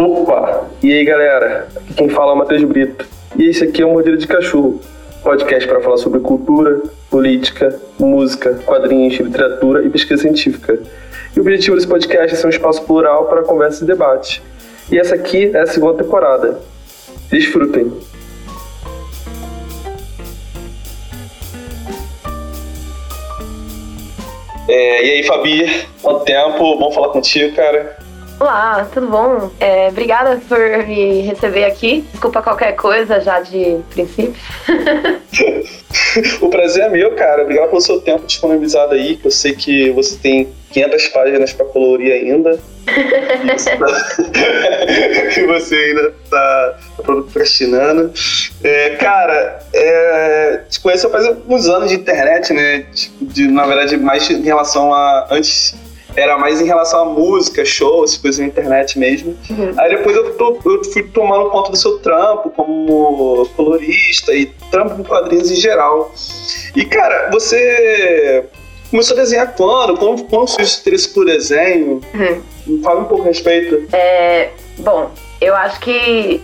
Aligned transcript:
Opa! 0.00 0.66
E 0.82 0.90
aí 0.90 1.04
galera, 1.04 1.68
aqui 1.76 1.92
quem 1.92 2.08
fala 2.08 2.32
é 2.32 2.34
o 2.34 2.38
Matheus 2.38 2.64
Brito. 2.64 3.06
E 3.36 3.50
esse 3.50 3.64
aqui 3.64 3.82
é 3.82 3.84
o 3.84 3.92
Mordida 3.92 4.16
de 4.16 4.26
Cachorro, 4.26 4.80
podcast 5.22 5.68
para 5.68 5.78
falar 5.82 5.98
sobre 5.98 6.20
cultura, 6.20 6.80
política, 7.10 7.78
música, 7.98 8.54
quadrinhos, 8.64 9.18
literatura 9.18 9.84
e 9.84 9.90
pesquisa 9.90 10.22
científica. 10.22 10.78
E 11.36 11.38
o 11.38 11.42
objetivo 11.42 11.76
desse 11.76 11.86
podcast 11.86 12.32
é 12.32 12.34
ser 12.34 12.46
um 12.46 12.48
espaço 12.48 12.82
plural 12.86 13.26
para 13.26 13.42
conversa 13.42 13.84
e 13.84 13.86
debate. 13.86 14.42
E 14.90 14.98
essa 14.98 15.14
aqui 15.14 15.54
é 15.54 15.60
a 15.60 15.66
segunda 15.66 16.02
temporada. 16.02 16.58
Desfrutem! 17.28 17.92
É, 24.66 25.04
e 25.04 25.10
aí, 25.10 25.22
Fabi, 25.24 25.86
quanto 26.00 26.24
tempo? 26.24 26.78
Bom 26.78 26.90
falar 26.90 27.10
contigo, 27.10 27.54
cara. 27.54 27.99
Olá, 28.40 28.88
tudo 28.90 29.06
bom? 29.06 29.50
É, 29.60 29.88
obrigada 29.88 30.40
por 30.48 30.58
me 30.86 31.20
receber 31.20 31.66
aqui. 31.66 32.06
Desculpa 32.10 32.40
qualquer 32.40 32.72
coisa 32.72 33.20
já 33.20 33.38
de 33.40 33.76
princípio. 33.90 34.34
o 36.40 36.48
prazer 36.48 36.84
é 36.84 36.88
meu, 36.88 37.14
cara. 37.14 37.42
Obrigado 37.42 37.68
pelo 37.68 37.82
seu 37.82 38.00
tempo 38.00 38.26
disponibilizado 38.26 38.94
aí, 38.94 39.18
que 39.18 39.26
eu 39.26 39.30
sei 39.30 39.52
que 39.52 39.90
você 39.90 40.16
tem 40.16 40.48
500 40.70 41.08
páginas 41.08 41.52
para 41.52 41.66
colorir 41.66 42.14
ainda. 42.14 42.58
e 45.36 45.46
você 45.46 45.76
ainda 45.76 46.14
tá, 46.30 46.78
tá 46.96 47.02
procrastinando. 47.02 48.10
É, 48.64 48.96
cara, 48.96 49.58
é, 49.74 50.62
te 50.66 50.80
conheço 50.80 51.10
faz 51.10 51.26
alguns 51.26 51.68
anos 51.68 51.90
de 51.90 51.96
internet, 51.96 52.54
né? 52.54 52.86
Tipo, 52.94 53.26
de, 53.26 53.48
na 53.48 53.66
verdade, 53.66 53.98
mais 53.98 54.30
em 54.30 54.40
relação 54.40 54.94
a. 54.94 55.26
Antes 55.30 55.74
era 56.16 56.38
mais 56.38 56.60
em 56.60 56.64
relação 56.64 57.02
à 57.02 57.04
música, 57.04 57.64
shows, 57.64 58.16
coisas 58.16 58.40
na 58.40 58.46
internet 58.46 58.98
mesmo. 58.98 59.36
Uhum. 59.48 59.72
Aí 59.78 59.96
depois 59.96 60.16
eu, 60.16 60.34
tô, 60.34 60.58
eu, 60.64 60.84
fui 60.84 61.02
tomando 61.04 61.50
conta 61.50 61.70
do 61.70 61.76
seu 61.76 61.98
trampo 61.98 62.50
como 62.50 63.46
colorista 63.56 64.32
e 64.34 64.46
trampo 64.70 64.96
com 64.96 65.04
quadrinhos 65.04 65.50
em 65.50 65.56
geral. 65.56 66.12
E, 66.74 66.84
cara, 66.84 67.30
você 67.30 68.44
começou 68.90 69.16
a 69.16 69.20
desenhar 69.20 69.54
quando? 69.54 69.96
Quando, 69.96 70.24
quando 70.24 70.48
surgiu 70.48 70.66
esse 70.66 70.80
interesse 70.80 71.08
por 71.08 71.24
desenho? 71.24 72.00
Uhum. 72.14 72.82
Fala 72.82 73.00
um 73.00 73.04
pouco 73.04 73.24
a 73.24 73.26
respeito. 73.26 73.86
É, 73.92 74.50
bom, 74.78 75.10
eu 75.40 75.54
acho 75.54 75.80
que 75.80 76.42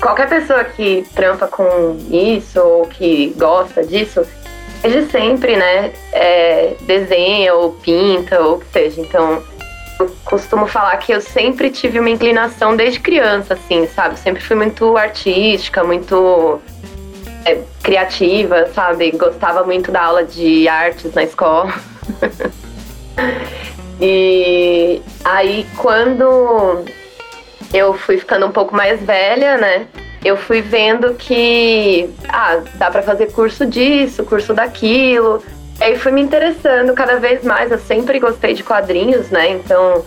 qualquer 0.00 0.28
pessoa 0.28 0.64
que 0.64 1.04
trampa 1.14 1.46
com 1.46 1.96
isso 2.10 2.60
ou 2.60 2.86
que 2.86 3.34
gosta 3.36 3.84
disso 3.84 4.26
desde 4.82 5.10
sempre, 5.10 5.56
né, 5.56 5.92
é, 6.12 6.74
desenha 6.80 7.54
ou 7.54 7.72
pinta 7.72 8.40
ou 8.40 8.56
o 8.56 8.60
que 8.60 8.66
seja. 8.66 9.00
Então, 9.00 9.42
eu 10.00 10.10
costumo 10.24 10.66
falar 10.66 10.96
que 10.96 11.12
eu 11.12 11.20
sempre 11.20 11.70
tive 11.70 12.00
uma 12.00 12.10
inclinação 12.10 12.76
desde 12.76 12.98
criança, 12.98 13.54
assim, 13.54 13.86
sabe? 13.86 14.18
Sempre 14.18 14.42
fui 14.42 14.56
muito 14.56 14.96
artística, 14.96 15.84
muito 15.84 16.60
é, 17.44 17.60
criativa, 17.82 18.68
sabe? 18.74 19.10
Gostava 19.12 19.62
muito 19.64 19.92
da 19.92 20.02
aula 20.02 20.24
de 20.24 20.68
artes 20.68 21.14
na 21.14 21.22
escola. 21.22 21.72
e 24.00 25.00
aí, 25.24 25.66
quando 25.76 26.84
eu 27.72 27.94
fui 27.94 28.18
ficando 28.18 28.46
um 28.46 28.52
pouco 28.52 28.74
mais 28.74 29.00
velha, 29.00 29.56
né? 29.56 29.86
Eu 30.24 30.36
fui 30.36 30.62
vendo 30.62 31.14
que 31.14 32.08
ah, 32.28 32.60
dá 32.74 32.90
para 32.90 33.02
fazer 33.02 33.32
curso 33.32 33.66
disso, 33.66 34.24
curso 34.24 34.54
daquilo. 34.54 35.42
Aí 35.80 35.98
fui 35.98 36.12
me 36.12 36.22
interessando 36.22 36.92
cada 36.94 37.16
vez 37.16 37.42
mais. 37.42 37.72
Eu 37.72 37.78
sempre 37.78 38.20
gostei 38.20 38.54
de 38.54 38.62
quadrinhos, 38.62 39.30
né? 39.30 39.50
Então, 39.50 40.04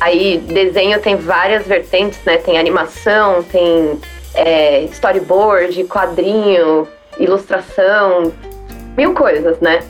aí 0.00 0.38
desenho 0.38 1.00
tem 1.00 1.16
várias 1.16 1.66
vertentes, 1.66 2.18
né? 2.24 2.38
Tem 2.38 2.58
animação, 2.58 3.42
tem 3.44 4.00
é, 4.34 4.82
storyboard, 4.84 5.84
quadrinho, 5.84 6.88
ilustração, 7.18 8.32
mil 8.96 9.14
coisas, 9.14 9.60
né? 9.60 9.80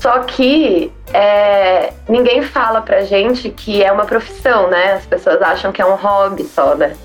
Só 0.00 0.20
que 0.20 0.90
é, 1.12 1.92
ninguém 2.08 2.42
fala 2.42 2.80
pra 2.80 3.02
gente 3.02 3.50
que 3.50 3.84
é 3.84 3.92
uma 3.92 4.06
profissão, 4.06 4.68
né? 4.68 4.94
As 4.94 5.06
pessoas 5.06 5.40
acham 5.42 5.70
que 5.70 5.82
é 5.82 5.86
um 5.86 5.94
hobby 5.94 6.44
só, 6.44 6.74
né? 6.74 6.96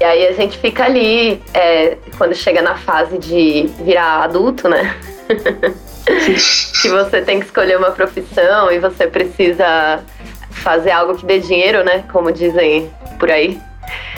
E 0.00 0.04
aí 0.04 0.26
a 0.26 0.32
gente 0.32 0.58
fica 0.58 0.84
ali, 0.84 1.42
é, 1.54 1.96
quando 2.18 2.34
chega 2.34 2.60
na 2.60 2.76
fase 2.76 3.18
de 3.18 3.68
virar 3.84 4.24
adulto, 4.24 4.68
né? 4.68 4.96
que 6.82 6.88
você 6.88 7.22
tem 7.22 7.38
que 7.38 7.46
escolher 7.46 7.78
uma 7.78 7.92
profissão 7.92 8.70
e 8.72 8.78
você 8.78 9.06
precisa 9.06 10.02
fazer 10.50 10.90
algo 10.90 11.16
que 11.16 11.24
dê 11.24 11.38
dinheiro, 11.38 11.84
né? 11.84 12.04
Como 12.12 12.32
dizem 12.32 12.90
por 13.18 13.30
aí. 13.30 13.60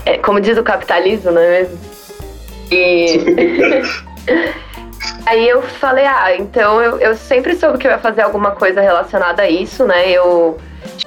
É, 0.07 0.19
como 0.19 0.41
diz 0.41 0.57
o 0.59 0.63
capitalismo, 0.63 1.31
não 1.33 1.41
é 1.41 1.61
mesmo? 1.63 1.79
E. 2.71 3.21
Aí 5.27 5.49
eu 5.49 5.63
falei, 5.63 6.05
ah, 6.05 6.37
então 6.37 6.83
eu, 6.83 6.99
eu 6.99 7.17
sempre 7.17 7.57
soube 7.57 7.79
que 7.79 7.87
eu 7.87 7.91
ia 7.91 7.99
fazer 7.99 8.23
alguma 8.23 8.51
coisa 8.51 8.81
relacionada 8.81 9.43
a 9.43 9.49
isso, 9.49 9.85
né? 9.85 10.11
Eu 10.11 10.59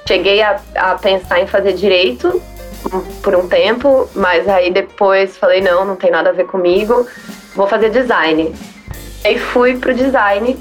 cheguei 0.06 0.42
a, 0.42 0.60
a 0.74 0.94
pensar 0.96 1.40
em 1.40 1.46
fazer 1.46 1.72
direito, 1.72 2.42
por 3.22 3.34
um 3.34 3.48
tempo, 3.48 4.08
mas 4.14 4.48
aí 4.48 4.70
depois 4.70 5.36
falei, 5.36 5.60
não, 5.60 5.84
não 5.84 5.96
tem 5.96 6.10
nada 6.10 6.30
a 6.30 6.32
ver 6.32 6.46
comigo, 6.46 7.06
vou 7.54 7.66
fazer 7.66 7.90
design. 7.90 8.54
Aí 9.24 9.38
fui 9.38 9.76
pro 9.76 9.94
design 9.94 10.56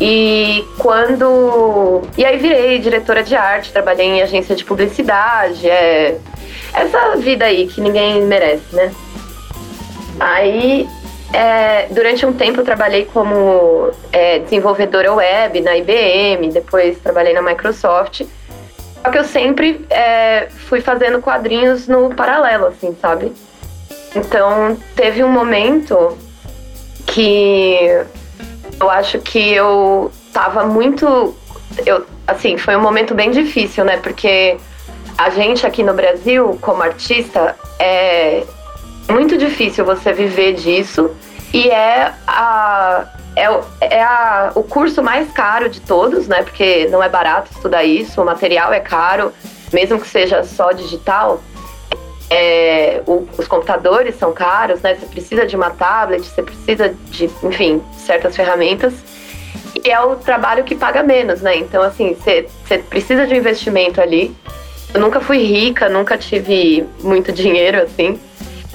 e 0.00 0.64
quando. 0.78 2.02
E 2.16 2.24
aí 2.24 2.38
virei 2.38 2.78
diretora 2.78 3.22
de 3.22 3.36
arte, 3.36 3.72
trabalhei 3.72 4.06
em 4.06 4.22
agência 4.22 4.56
de 4.56 4.64
publicidade, 4.64 5.68
é. 5.68 6.18
Essa 6.72 7.16
vida 7.16 7.44
aí 7.44 7.66
que 7.66 7.80
ninguém 7.80 8.22
merece, 8.22 8.74
né? 8.74 8.92
Aí, 10.18 10.88
é, 11.32 11.86
durante 11.90 12.24
um 12.26 12.32
tempo, 12.32 12.60
eu 12.60 12.64
trabalhei 12.64 13.06
como 13.06 13.90
é, 14.12 14.38
desenvolvedora 14.38 15.12
web 15.12 15.60
na 15.60 15.76
IBM, 15.76 16.50
depois 16.52 16.98
trabalhei 16.98 17.32
na 17.32 17.42
Microsoft. 17.42 18.22
Só 19.02 19.10
que 19.10 19.18
eu 19.18 19.24
sempre 19.24 19.84
é, 19.88 20.48
fui 20.68 20.80
fazendo 20.80 21.20
quadrinhos 21.20 21.88
no 21.88 22.14
paralelo, 22.14 22.66
assim, 22.66 22.96
sabe? 23.00 23.32
Então, 24.14 24.76
teve 24.94 25.24
um 25.24 25.28
momento 25.28 26.18
que 27.06 27.78
eu 28.78 28.90
acho 28.90 29.18
que 29.20 29.52
eu 29.52 30.10
tava 30.32 30.64
muito. 30.64 31.34
Eu, 31.86 32.04
assim, 32.26 32.58
foi 32.58 32.76
um 32.76 32.80
momento 32.80 33.14
bem 33.14 33.30
difícil, 33.30 33.84
né? 33.84 33.96
Porque 33.98 34.58
a 35.16 35.30
gente 35.30 35.66
aqui 35.66 35.82
no 35.82 35.94
Brasil, 35.94 36.58
como 36.60 36.82
artista, 36.82 37.56
é 37.78 38.44
muito 39.08 39.36
difícil 39.36 39.84
você 39.84 40.12
viver 40.12 40.54
disso. 40.54 41.10
E 41.52 41.68
é 41.68 42.12
a, 42.26 43.06
é, 43.40 43.96
é 43.96 44.02
a, 44.02 44.52
o 44.54 44.62
curso 44.62 45.02
mais 45.02 45.30
caro 45.32 45.68
de 45.68 45.80
todos, 45.80 46.28
né? 46.28 46.42
Porque 46.42 46.86
não 46.88 47.02
é 47.02 47.08
barato 47.08 47.50
estudar 47.52 47.84
isso, 47.84 48.20
o 48.20 48.24
material 48.24 48.72
é 48.72 48.80
caro, 48.80 49.32
mesmo 49.72 49.98
que 49.98 50.08
seja 50.08 50.44
só 50.44 50.72
digital. 50.72 51.40
É, 52.28 53.02
o, 53.06 53.26
os 53.36 53.48
computadores 53.48 54.16
são 54.16 54.32
caros, 54.32 54.80
né? 54.82 54.94
Você 54.94 55.06
precisa 55.06 55.46
de 55.46 55.56
uma 55.56 55.70
tablet, 55.70 56.24
você 56.24 56.42
precisa 56.42 56.94
de, 57.06 57.30
enfim, 57.42 57.82
certas 57.96 58.36
ferramentas. 58.36 58.94
E 59.84 59.90
é 59.90 60.00
o 60.00 60.16
trabalho 60.16 60.62
que 60.64 60.74
paga 60.74 61.02
menos, 61.02 61.40
né? 61.40 61.56
Então, 61.56 61.82
assim, 61.82 62.14
você, 62.14 62.46
precisa 62.88 63.26
de 63.26 63.34
um 63.34 63.36
investimento 63.36 64.00
ali. 64.00 64.34
Eu 64.92 65.00
nunca 65.00 65.20
fui 65.20 65.38
rica, 65.38 65.88
nunca 65.88 66.18
tive 66.18 66.86
muito 67.02 67.32
dinheiro, 67.32 67.82
assim. 67.82 68.20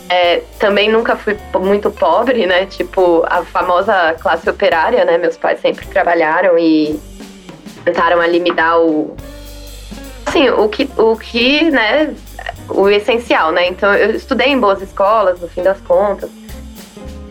É, 0.07 0.43
também 0.59 0.89
nunca 0.89 1.15
fui 1.15 1.35
muito 1.59 1.89
pobre, 1.89 2.45
né? 2.45 2.65
Tipo, 2.67 3.25
a 3.27 3.43
famosa 3.43 4.13
classe 4.19 4.47
operária, 4.49 5.03
né? 5.03 5.17
Meus 5.17 5.35
pais 5.35 5.59
sempre 5.59 5.87
trabalharam 5.87 6.57
e 6.59 6.99
tentaram 7.83 8.21
ali 8.21 8.39
me 8.39 8.51
dar 8.51 8.79
o. 8.79 9.15
Assim, 10.25 10.49
o 10.49 10.69
que, 10.69 10.89
o 10.97 11.15
que, 11.15 11.71
né? 11.71 12.13
O 12.69 12.89
essencial, 12.89 13.51
né? 13.51 13.67
Então, 13.67 13.93
eu 13.93 14.11
estudei 14.11 14.47
em 14.47 14.59
boas 14.59 14.81
escolas, 14.81 15.39
no 15.39 15.47
fim 15.47 15.63
das 15.63 15.79
contas. 15.81 16.29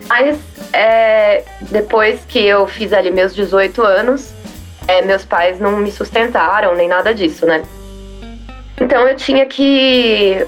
Mas, 0.07 0.37
é, 0.73 1.43
depois 1.61 2.25
que 2.27 2.45
eu 2.45 2.67
fiz 2.67 2.91
ali 2.91 3.09
meus 3.09 3.33
18 3.33 3.81
anos, 3.81 4.33
é, 4.87 5.01
meus 5.01 5.23
pais 5.25 5.59
não 5.59 5.77
me 5.77 5.91
sustentaram, 5.91 6.75
nem 6.75 6.87
nada 6.87 7.13
disso, 7.13 7.45
né? 7.45 7.63
Então, 8.79 9.07
eu 9.07 9.15
tinha 9.15 9.45
que 9.45 10.45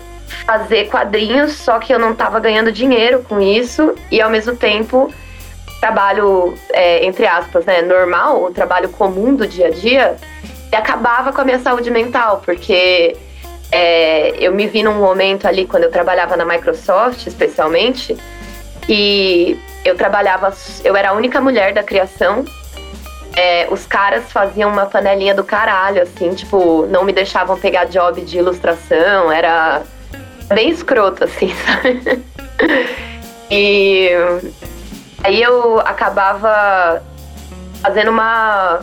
fazer 0.47 0.87
quadrinhos, 0.87 1.51
só 1.51 1.77
que 1.77 1.93
eu 1.93 1.99
não 1.99 2.13
estava 2.13 2.39
ganhando 2.39 2.71
dinheiro 2.71 3.21
com 3.27 3.41
isso 3.41 3.93
e 4.09 4.21
ao 4.21 4.29
mesmo 4.29 4.55
tempo 4.55 5.13
trabalho 5.81 6.55
é, 6.71 7.05
entre 7.05 7.27
aspas, 7.27 7.65
né, 7.65 7.81
normal, 7.81 8.45
o 8.45 8.51
trabalho 8.51 8.89
comum 8.89 9.35
do 9.35 9.45
dia 9.45 9.67
a 9.67 9.69
dia, 9.69 10.15
acabava 10.71 11.33
com 11.33 11.41
a 11.41 11.43
minha 11.43 11.59
saúde 11.59 11.91
mental, 11.91 12.41
porque 12.43 13.15
é, 13.71 14.35
eu 14.39 14.53
me 14.53 14.67
vi 14.67 14.83
num 14.83 14.95
momento 14.95 15.47
ali 15.47 15.65
quando 15.65 15.83
eu 15.83 15.91
trabalhava 15.91 16.35
na 16.37 16.45
Microsoft, 16.45 17.27
especialmente, 17.27 18.17
e 18.87 19.59
eu 19.83 19.95
trabalhava, 19.95 20.53
eu 20.83 20.95
era 20.95 21.09
a 21.09 21.13
única 21.13 21.41
mulher 21.41 21.73
da 21.73 21.83
criação. 21.83 22.45
É, 23.35 23.67
os 23.69 23.85
caras 23.85 24.31
faziam 24.31 24.71
uma 24.71 24.87
panelinha 24.87 25.35
do 25.35 25.43
caralho, 25.43 26.01
assim, 26.01 26.33
tipo, 26.33 26.87
não 26.87 27.03
me 27.03 27.13
deixavam 27.13 27.57
pegar 27.57 27.85
job 27.85 28.21
de 28.21 28.37
ilustração, 28.39 29.31
era 29.31 29.83
bem 30.53 30.69
escroto, 30.69 31.23
assim, 31.23 31.53
sabe? 31.65 32.23
E 33.49 34.09
aí 35.23 35.41
eu 35.41 35.79
acabava 35.79 37.03
fazendo 37.81 38.11
uma, 38.11 38.81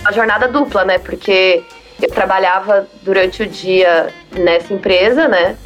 uma 0.00 0.12
jornada 0.12 0.48
dupla, 0.48 0.84
né? 0.84 0.98
Porque 0.98 1.62
eu 2.00 2.08
trabalhava 2.08 2.86
durante 3.02 3.42
o 3.42 3.46
dia 3.46 4.12
nessa 4.32 4.74
empresa, 4.74 5.28
né? 5.28 5.56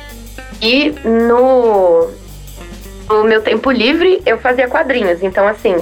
E 0.60 0.90
no, 1.04 2.10
no 3.08 3.24
meu 3.24 3.42
tempo 3.42 3.70
livre 3.70 4.22
eu 4.24 4.38
fazia 4.38 4.68
quadrinhos. 4.68 5.22
Então, 5.22 5.46
assim, 5.46 5.76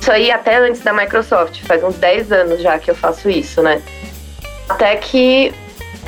isso 0.00 0.10
aí 0.10 0.30
até 0.30 0.56
antes 0.56 0.80
da 0.82 0.92
Microsoft, 0.92 1.62
faz 1.62 1.82
uns 1.82 1.96
10 1.96 2.32
anos 2.32 2.62
já 2.62 2.78
que 2.78 2.90
eu 2.90 2.94
faço 2.94 3.28
isso, 3.28 3.62
né? 3.62 3.82
Até 4.68 4.96
que 4.96 5.52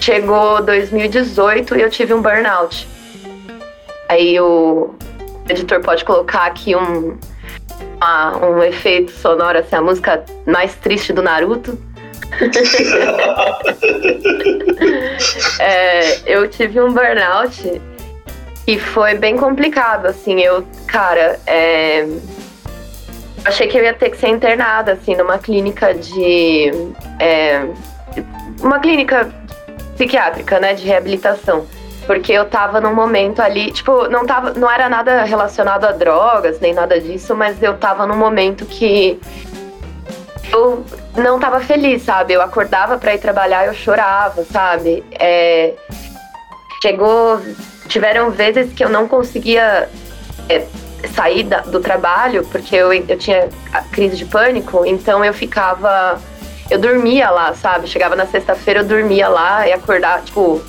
chegou 0.00 0.62
2018 0.62 1.76
e 1.76 1.82
eu 1.82 1.90
tive 1.90 2.14
um 2.14 2.22
burnout. 2.22 2.88
Aí 4.08 4.40
o 4.40 4.94
editor 5.48 5.80
pode 5.80 6.04
colocar 6.04 6.46
aqui 6.46 6.74
um, 6.74 7.16
uma, 7.96 8.46
um 8.46 8.60
efeito 8.62 9.12
sonoro, 9.12 9.58
assim, 9.58 9.76
a 9.76 9.82
música 9.82 10.24
mais 10.46 10.74
triste 10.76 11.12
do 11.12 11.22
Naruto. 11.22 11.78
é, 15.60 16.32
eu 16.32 16.48
tive 16.48 16.80
um 16.80 16.92
burnout 16.92 17.82
e 18.66 18.78
foi 18.78 19.14
bem 19.14 19.36
complicado, 19.36 20.06
assim, 20.06 20.40
eu, 20.40 20.66
cara, 20.86 21.38
é, 21.46 22.06
achei 23.44 23.68
que 23.68 23.76
eu 23.76 23.82
ia 23.82 23.92
ter 23.92 24.08
que 24.10 24.16
ser 24.16 24.28
internada, 24.28 24.92
assim, 24.92 25.16
numa 25.16 25.38
clínica 25.38 25.92
de, 25.92 26.70
é, 27.18 27.66
uma 28.62 28.78
clínica 28.78 29.39
psiquiátrica, 30.00 30.58
né, 30.58 30.72
de 30.72 30.86
reabilitação. 30.86 31.66
Porque 32.06 32.32
eu 32.32 32.46
tava 32.46 32.80
num 32.80 32.94
momento 32.94 33.40
ali, 33.40 33.70
tipo, 33.70 34.08
não, 34.08 34.24
tava, 34.24 34.54
não 34.54 34.70
era 34.70 34.88
nada 34.88 35.22
relacionado 35.24 35.84
a 35.84 35.92
drogas, 35.92 36.58
nem 36.58 36.72
nada 36.72 36.98
disso, 36.98 37.36
mas 37.36 37.62
eu 37.62 37.76
tava 37.76 38.06
num 38.06 38.16
momento 38.16 38.64
que 38.64 39.20
eu 40.50 40.84
não 41.16 41.38
tava 41.38 41.60
feliz, 41.60 42.02
sabe? 42.02 42.32
Eu 42.32 42.42
acordava 42.42 42.96
para 42.98 43.14
ir 43.14 43.18
trabalhar, 43.18 43.66
eu 43.66 43.74
chorava, 43.74 44.42
sabe? 44.44 45.04
É, 45.12 45.74
chegou, 46.82 47.40
tiveram 47.86 48.30
vezes 48.30 48.72
que 48.72 48.82
eu 48.82 48.88
não 48.88 49.06
conseguia 49.06 49.88
é, 50.48 50.66
sair 51.14 51.44
da, 51.44 51.60
do 51.60 51.78
trabalho 51.78 52.44
porque 52.50 52.74
eu, 52.74 52.92
eu 52.92 53.18
tinha 53.18 53.48
crise 53.92 54.16
de 54.16 54.24
pânico, 54.24 54.84
então 54.84 55.24
eu 55.24 55.34
ficava, 55.34 56.18
eu 56.70 56.78
dormia 56.78 57.30
lá, 57.30 57.52
sabe? 57.54 57.88
Chegava 57.88 58.14
na 58.14 58.26
sexta-feira, 58.26 58.80
eu 58.80 58.84
dormia 58.84 59.28
lá 59.28 59.66
e 59.66 59.72
acordava, 59.72 60.22
tipo, 60.22 60.62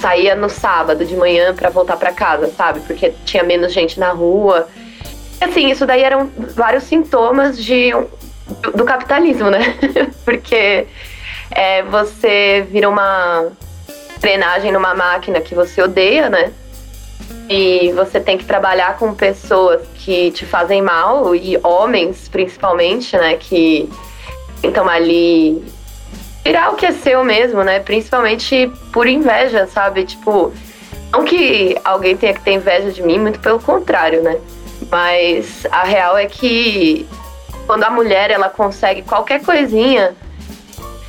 saía 0.00 0.34
no 0.34 0.48
sábado 0.48 1.04
de 1.04 1.16
manhã 1.16 1.54
para 1.54 1.70
voltar 1.70 1.96
para 1.96 2.12
casa, 2.12 2.48
sabe? 2.48 2.80
Porque 2.80 3.14
tinha 3.24 3.44
menos 3.44 3.72
gente 3.72 4.00
na 4.00 4.10
rua. 4.10 4.68
Assim, 5.40 5.70
isso 5.70 5.86
daí 5.86 6.02
eram 6.02 6.30
vários 6.54 6.84
sintomas 6.84 7.62
de 7.62 7.92
do, 8.74 8.84
capitalismo, 8.84 9.48
né? 9.48 9.76
Porque 10.24 10.86
é, 11.50 11.82
você 11.84 12.66
vira 12.68 12.88
uma 12.88 13.48
treinagem 14.20 14.72
numa 14.72 14.94
máquina 14.94 15.40
que 15.40 15.54
você 15.54 15.80
odeia, 15.80 16.28
né? 16.28 16.52
E 17.48 17.92
você 17.92 18.20
tem 18.20 18.36
que 18.36 18.44
trabalhar 18.44 18.96
com 18.98 19.14
pessoas 19.14 19.82
que 19.94 20.30
te 20.32 20.44
fazem 20.44 20.82
mal, 20.82 21.34
e 21.34 21.58
homens 21.62 22.28
principalmente, 22.28 23.16
né? 23.16 23.36
Que 23.36 23.88
estão 24.68 24.88
ali 24.88 25.62
virar 26.44 26.70
o 26.70 26.76
que 26.76 26.86
é 26.86 26.92
seu 26.92 27.24
mesmo, 27.24 27.62
né? 27.62 27.80
Principalmente 27.80 28.70
por 28.92 29.06
inveja, 29.06 29.66
sabe? 29.66 30.04
Tipo, 30.04 30.52
não 31.12 31.24
que 31.24 31.76
alguém 31.84 32.16
tenha 32.16 32.34
que 32.34 32.40
ter 32.40 32.52
inveja 32.52 32.90
de 32.90 33.02
mim, 33.02 33.18
muito 33.18 33.40
pelo 33.40 33.60
contrário, 33.60 34.22
né? 34.22 34.38
Mas 34.90 35.66
a 35.70 35.84
real 35.84 36.16
é 36.16 36.26
que 36.26 37.06
quando 37.66 37.84
a 37.84 37.90
mulher 37.90 38.30
ela 38.30 38.48
consegue 38.48 39.02
qualquer 39.02 39.42
coisinha, 39.42 40.16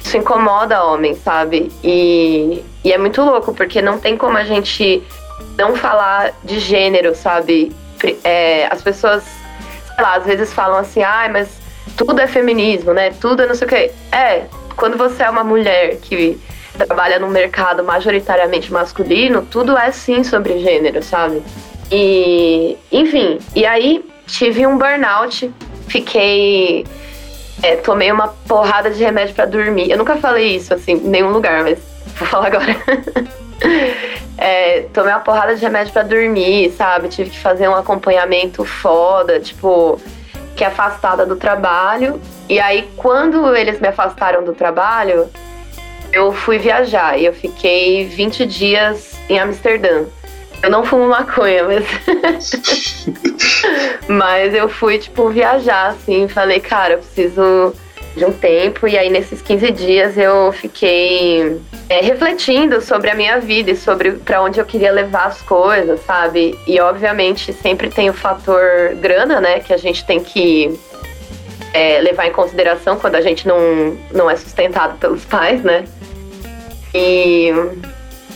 isso 0.04 0.18
incomoda 0.18 0.84
homem, 0.84 1.16
sabe? 1.16 1.72
E, 1.84 2.64
e 2.84 2.92
é 2.92 2.98
muito 2.98 3.22
louco, 3.22 3.54
porque 3.54 3.82
não 3.82 3.98
tem 4.00 4.18
como 4.18 4.38
a 4.38 4.44
gente 4.44 5.02
não 5.58 5.76
falar 5.76 6.34
de 6.44 6.60
gênero, 6.60 7.16
sabe? 7.16 7.72
É, 8.24 8.68
as 8.70 8.82
pessoas, 8.82 9.24
sei 9.24 10.04
lá, 10.04 10.16
às 10.16 10.26
vezes 10.26 10.52
falam 10.52 10.78
assim, 10.78 11.02
ai, 11.02 11.28
ah, 11.28 11.32
mas 11.32 11.61
tudo 11.98 12.20
é 12.20 12.28
feminismo, 12.28 12.94
né? 12.94 13.12
Tudo 13.20 13.44
é 13.44 13.48
não 13.48 13.56
sei 13.56 13.68
o 13.68 13.70
quê. 13.70 13.92
É, 14.12 14.46
quando 14.76 14.98
você 14.98 15.24
é 15.24 15.30
uma 15.30 15.44
mulher 15.44 15.98
que 15.98 16.40
trabalha 16.74 17.20
num 17.20 17.30
mercado 17.30 17.84
majoritariamente 17.84 18.72
masculino, 18.72 19.46
tudo 19.50 19.78
é 19.78 19.92
sim 19.92 20.24
sobre 20.24 20.60
gênero, 20.60 21.04
sabe? 21.04 21.42
E, 21.92 22.78
enfim, 22.92 23.38
e 23.56 23.66
aí 23.66 24.04
tive 24.26 24.66
um 24.66 24.78
burnout, 24.78 25.52
fiquei. 25.88 26.86
É, 27.62 27.76
tomei 27.76 28.12
uma 28.12 28.30
porrada 28.48 28.90
de 28.90 29.04
remédio 29.04 29.36
para 29.36 29.46
dormir. 29.46 29.92
Eu 29.92 29.98
nunca 29.98 30.16
falei 30.16 30.56
isso, 30.56 30.74
assim, 30.74 30.94
em 30.94 31.10
nenhum 31.10 31.32
lugar, 31.32 31.64
mas 31.64 31.78
vou 32.16 32.28
falar 32.28 32.48
agora. 32.48 32.76
é, 34.38 34.82
tomei 34.94 35.14
uma 35.14 35.20
porrada 35.20 35.56
de 35.56 35.62
remédio 35.62 35.94
para 35.94 36.04
dormir, 36.04 36.72
sabe? 36.72 37.10
Tive 37.10 37.30
que 37.30 37.38
fazer 37.38 37.68
um 37.68 37.76
acompanhamento 37.76 38.64
foda, 38.64 39.40
tipo, 39.40 40.02
que 40.62 40.66
afastada 40.66 41.26
do 41.26 41.36
trabalho. 41.36 42.22
E 42.48 42.60
aí, 42.60 42.88
quando 42.96 43.56
eles 43.56 43.80
me 43.80 43.88
afastaram 43.88 44.44
do 44.44 44.54
trabalho, 44.54 45.28
eu 46.14 46.32
fui 46.32 46.60
viajar 46.60 47.18
e 47.18 47.26
eu 47.26 47.34
fiquei 47.34 48.06
20 48.06 48.46
dias 48.46 49.14
em 49.28 49.40
Amsterdã. 49.40 50.06
Eu 50.62 50.70
não 50.70 50.86
fumo 50.86 51.08
maconha, 51.08 51.64
mas. 51.64 51.84
mas 54.08 54.54
eu 54.54 54.70
fui, 54.70 55.00
tipo, 55.00 55.30
viajar, 55.30 55.88
assim. 55.88 56.28
Falei, 56.28 56.60
cara, 56.60 56.94
eu 56.94 56.98
preciso 57.00 57.74
de 58.16 58.26
um 58.26 58.32
tempo. 58.32 58.88
E 58.88 58.98
aí, 58.98 59.10
nesses 59.10 59.42
15 59.42 59.72
dias, 59.72 60.18
eu 60.18 60.52
fiquei 60.52 61.60
é, 61.90 62.02
refletindo 62.02 62.82
sobre 62.82 63.10
a 63.10 63.16
minha 63.16 63.40
vida 63.40 63.72
e 63.72 63.76
sobre 63.76 64.12
para 64.12 64.42
onde 64.42 64.60
eu 64.60 64.66
queria 64.66 64.92
levar 64.92 65.26
as 65.26 65.42
coisas, 65.42 66.00
sabe? 66.06 66.58
E, 66.68 66.80
obviamente, 66.80 67.54
sempre 67.54 67.90
tem 67.90 68.10
o 68.10 68.14
fator 68.14 68.96
grana, 68.96 69.40
né? 69.40 69.60
Que 69.60 69.74
a 69.74 69.78
gente 69.78 70.06
tem 70.06 70.20
que 70.20 70.78
é, 71.74 72.02
levar 72.02 72.28
em 72.28 72.32
consideração 72.32 72.98
quando 72.98 73.16
a 73.16 73.22
gente 73.22 73.48
não, 73.48 73.98
não 74.14 74.30
é 74.30 74.36
sustentado 74.36 74.98
pelos 74.98 75.24
pais, 75.26 75.64
né? 75.64 75.86
E, 76.94 77.50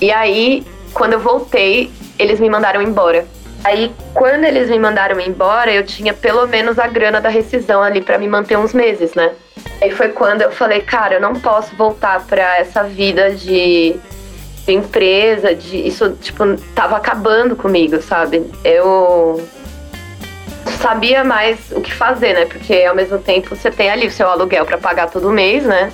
e 0.01 0.11
aí, 0.11 0.63
quando 0.93 1.13
eu 1.13 1.19
voltei, 1.19 1.91
eles 2.17 2.39
me 2.39 2.49
mandaram 2.49 2.81
embora. 2.81 3.25
Aí, 3.65 3.91
quando 4.13 4.43
eles 4.43 4.69
me 4.69 4.77
mandaram 4.77 5.19
embora, 5.19 5.73
eu 5.73 5.83
tinha 5.83 6.13
pelo 6.13 6.45
menos 6.45 6.77
a 6.77 6.85
grana 6.85 7.19
da 7.19 7.29
rescisão 7.29 7.81
ali 7.81 7.99
para 7.99 8.19
me 8.19 8.27
manter 8.27 8.55
uns 8.55 8.75
meses, 8.75 9.15
né? 9.15 9.31
Aí 9.81 9.89
foi 9.89 10.09
quando 10.09 10.43
eu 10.43 10.51
falei, 10.51 10.81
cara, 10.81 11.15
eu 11.15 11.19
não 11.19 11.33
posso 11.33 11.75
voltar 11.75 12.23
para 12.27 12.59
essa 12.59 12.83
vida 12.83 13.31
de, 13.31 13.95
de, 14.67 14.71
empresa, 14.71 15.55
de 15.55 15.77
isso, 15.77 16.11
tipo, 16.21 16.43
tava 16.75 16.95
acabando 16.95 17.55
comigo, 17.55 17.99
sabe? 18.03 18.45
Eu 18.63 19.43
sabia 20.79 21.23
mais 21.23 21.57
o 21.71 21.81
que 21.81 21.91
fazer, 21.91 22.35
né? 22.35 22.45
Porque 22.45 22.83
ao 22.83 22.95
mesmo 22.95 23.17
tempo 23.17 23.55
você 23.55 23.71
tem 23.71 23.89
ali 23.89 24.05
o 24.05 24.11
seu 24.11 24.29
aluguel 24.29 24.67
para 24.67 24.77
pagar 24.77 25.09
todo 25.09 25.31
mês, 25.31 25.63
né? 25.63 25.91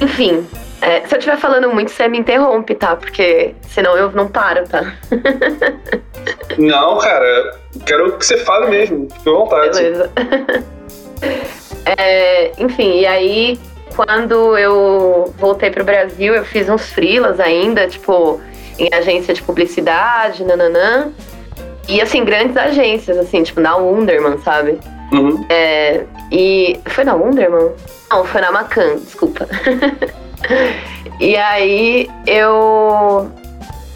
Enfim, 0.00 0.46
é, 0.80 1.06
se 1.06 1.14
eu 1.14 1.18
estiver 1.18 1.36
falando 1.36 1.68
muito, 1.72 1.90
você 1.90 2.08
me 2.08 2.18
interrompe, 2.18 2.74
tá? 2.74 2.96
Porque 2.96 3.54
senão 3.68 3.96
eu 3.96 4.10
não 4.12 4.28
paro, 4.28 4.66
tá? 4.68 4.94
não, 6.58 6.98
cara, 6.98 7.58
quero 7.86 8.16
que 8.16 8.24
você 8.24 8.38
fale 8.38 8.68
mesmo, 8.68 9.08
fique 9.12 9.28
à 9.28 9.32
vontade. 9.32 9.78
Beleza. 9.78 10.10
é, 11.98 12.52
enfim, 12.58 13.00
e 13.00 13.06
aí 13.06 13.60
quando 13.94 14.56
eu 14.56 15.34
voltei 15.38 15.70
pro 15.70 15.84
Brasil, 15.84 16.34
eu 16.34 16.44
fiz 16.44 16.68
uns 16.68 16.90
frilas 16.90 17.38
ainda, 17.38 17.86
tipo, 17.86 18.40
em 18.78 18.88
agência 18.92 19.34
de 19.34 19.42
publicidade, 19.42 20.44
nananã. 20.44 21.12
E 21.88 22.00
assim, 22.00 22.24
grandes 22.24 22.56
agências, 22.56 23.18
assim, 23.18 23.42
tipo, 23.42 23.60
na 23.60 23.76
Wunderman, 23.76 24.38
sabe? 24.38 24.78
Uhum. 25.12 25.44
É, 25.48 26.04
e. 26.30 26.78
Foi 26.86 27.04
na 27.04 27.14
Wunderman? 27.14 27.72
Não, 28.10 28.24
foi 28.24 28.40
na 28.40 28.52
Macan, 28.52 28.96
desculpa. 28.96 29.46
e 31.20 31.36
aí 31.36 32.08
eu 32.26 33.30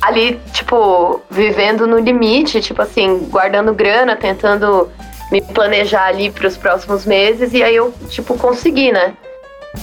ali, 0.00 0.38
tipo, 0.52 1.22
vivendo 1.30 1.86
no 1.86 1.98
limite, 1.98 2.60
tipo 2.60 2.82
assim, 2.82 3.26
guardando 3.30 3.72
grana, 3.72 4.14
tentando 4.14 4.90
me 5.32 5.40
planejar 5.40 6.06
ali 6.06 6.30
para 6.30 6.46
os 6.46 6.56
próximos 6.56 7.06
meses, 7.06 7.54
e 7.54 7.62
aí 7.62 7.74
eu, 7.74 7.92
tipo, 8.10 8.36
consegui, 8.36 8.92
né? 8.92 9.14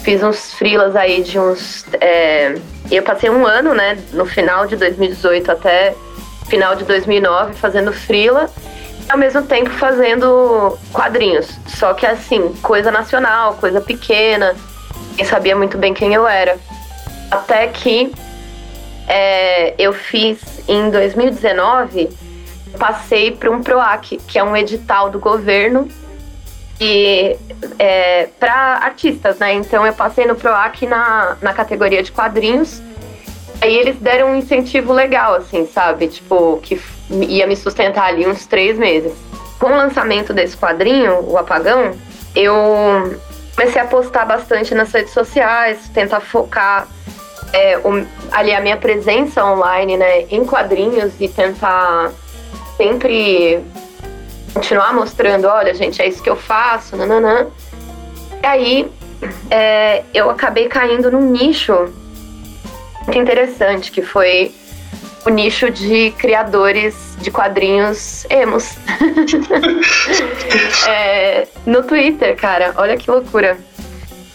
Fiz 0.03 0.21
uns 0.21 0.53
frilas 0.53 0.95
aí 0.95 1.23
de 1.23 1.39
uns. 1.39 1.85
É... 1.99 2.55
Eu 2.89 3.03
passei 3.03 3.29
um 3.29 3.45
ano, 3.45 3.73
né, 3.73 3.97
no 4.13 4.25
final 4.25 4.67
de 4.67 4.75
2018 4.75 5.51
até 5.51 5.95
final 6.47 6.75
de 6.75 6.83
2009 6.83 7.53
fazendo 7.53 7.93
frila 7.93 8.49
ao 9.09 9.17
mesmo 9.17 9.41
tempo 9.43 9.69
fazendo 9.71 10.77
quadrinhos. 10.93 11.47
Só 11.67 11.93
que 11.93 12.05
assim, 12.05 12.53
coisa 12.61 12.91
nacional, 12.91 13.55
coisa 13.55 13.81
pequena. 13.81 14.55
Ninguém 15.21 15.29
sabia 15.29 15.55
muito 15.55 15.77
bem 15.77 15.93
quem 15.93 16.15
eu 16.15 16.27
era. 16.27 16.57
Até 17.29 17.67
que 17.67 18.11
é, 19.07 19.75
eu 19.77 19.93
fiz 19.93 20.39
em 20.67 20.89
2019, 20.89 22.09
passei 22.79 23.29
para 23.29 23.51
um 23.51 23.61
PROAC, 23.61 24.17
que 24.27 24.39
é 24.39 24.43
um 24.43 24.57
edital 24.57 25.11
do 25.11 25.19
governo 25.19 25.87
e 26.79 27.37
é, 27.77 28.29
para 28.39 28.79
artistas, 28.81 29.37
né? 29.37 29.53
Então 29.53 29.85
eu 29.85 29.93
passei 29.93 30.25
no 30.25 30.33
PROAC 30.35 30.87
na, 30.87 31.37
na 31.39 31.53
categoria 31.53 32.01
de 32.01 32.11
quadrinhos. 32.11 32.81
Aí 33.61 33.77
eles 33.77 33.97
deram 33.97 34.31
um 34.31 34.35
incentivo 34.35 34.91
legal, 34.91 35.35
assim, 35.35 35.67
sabe? 35.67 36.07
Tipo, 36.07 36.59
que 36.63 36.81
ia 37.11 37.45
me 37.45 37.55
sustentar 37.55 38.05
ali 38.05 38.27
uns 38.27 38.47
três 38.47 38.75
meses. 38.75 39.13
Com 39.59 39.67
o 39.67 39.75
lançamento 39.75 40.33
desse 40.33 40.57
quadrinho, 40.57 41.29
O 41.29 41.37
Apagão, 41.37 41.91
eu 42.35 43.19
comecei 43.55 43.81
a 43.81 43.85
postar 43.85 44.25
bastante 44.25 44.73
nas 44.73 44.91
redes 44.91 45.13
sociais, 45.13 45.89
tentar 45.93 46.19
focar 46.19 46.87
é, 47.53 47.77
o, 47.77 48.05
ali 48.31 48.53
a 48.53 48.61
minha 48.61 48.77
presença 48.77 49.43
online, 49.45 49.97
né, 49.97 50.21
em 50.29 50.45
quadrinhos 50.45 51.13
e 51.19 51.27
tentar 51.27 52.11
sempre 52.77 53.63
continuar 54.53 54.93
mostrando, 54.93 55.45
olha, 55.47 55.73
gente, 55.73 56.01
é 56.01 56.07
isso 56.07 56.21
que 56.21 56.29
eu 56.29 56.35
faço, 56.35 56.95
nananã. 56.95 57.47
E 58.41 58.45
aí 58.45 58.91
é, 59.49 60.03
eu 60.13 60.29
acabei 60.29 60.67
caindo 60.67 61.11
num 61.11 61.31
nicho 61.31 61.93
muito 63.05 63.17
interessante, 63.17 63.91
que 63.91 64.01
foi 64.01 64.53
o 65.25 65.29
nicho 65.29 65.69
de 65.69 66.11
criadores 66.17 67.15
de 67.19 67.29
quadrinhos 67.29 68.25
emos. 68.29 68.75
é, 70.87 71.47
no 71.65 71.83
Twitter, 71.83 72.35
cara, 72.35 72.73
olha 72.77 72.97
que 72.97 73.09
loucura. 73.09 73.57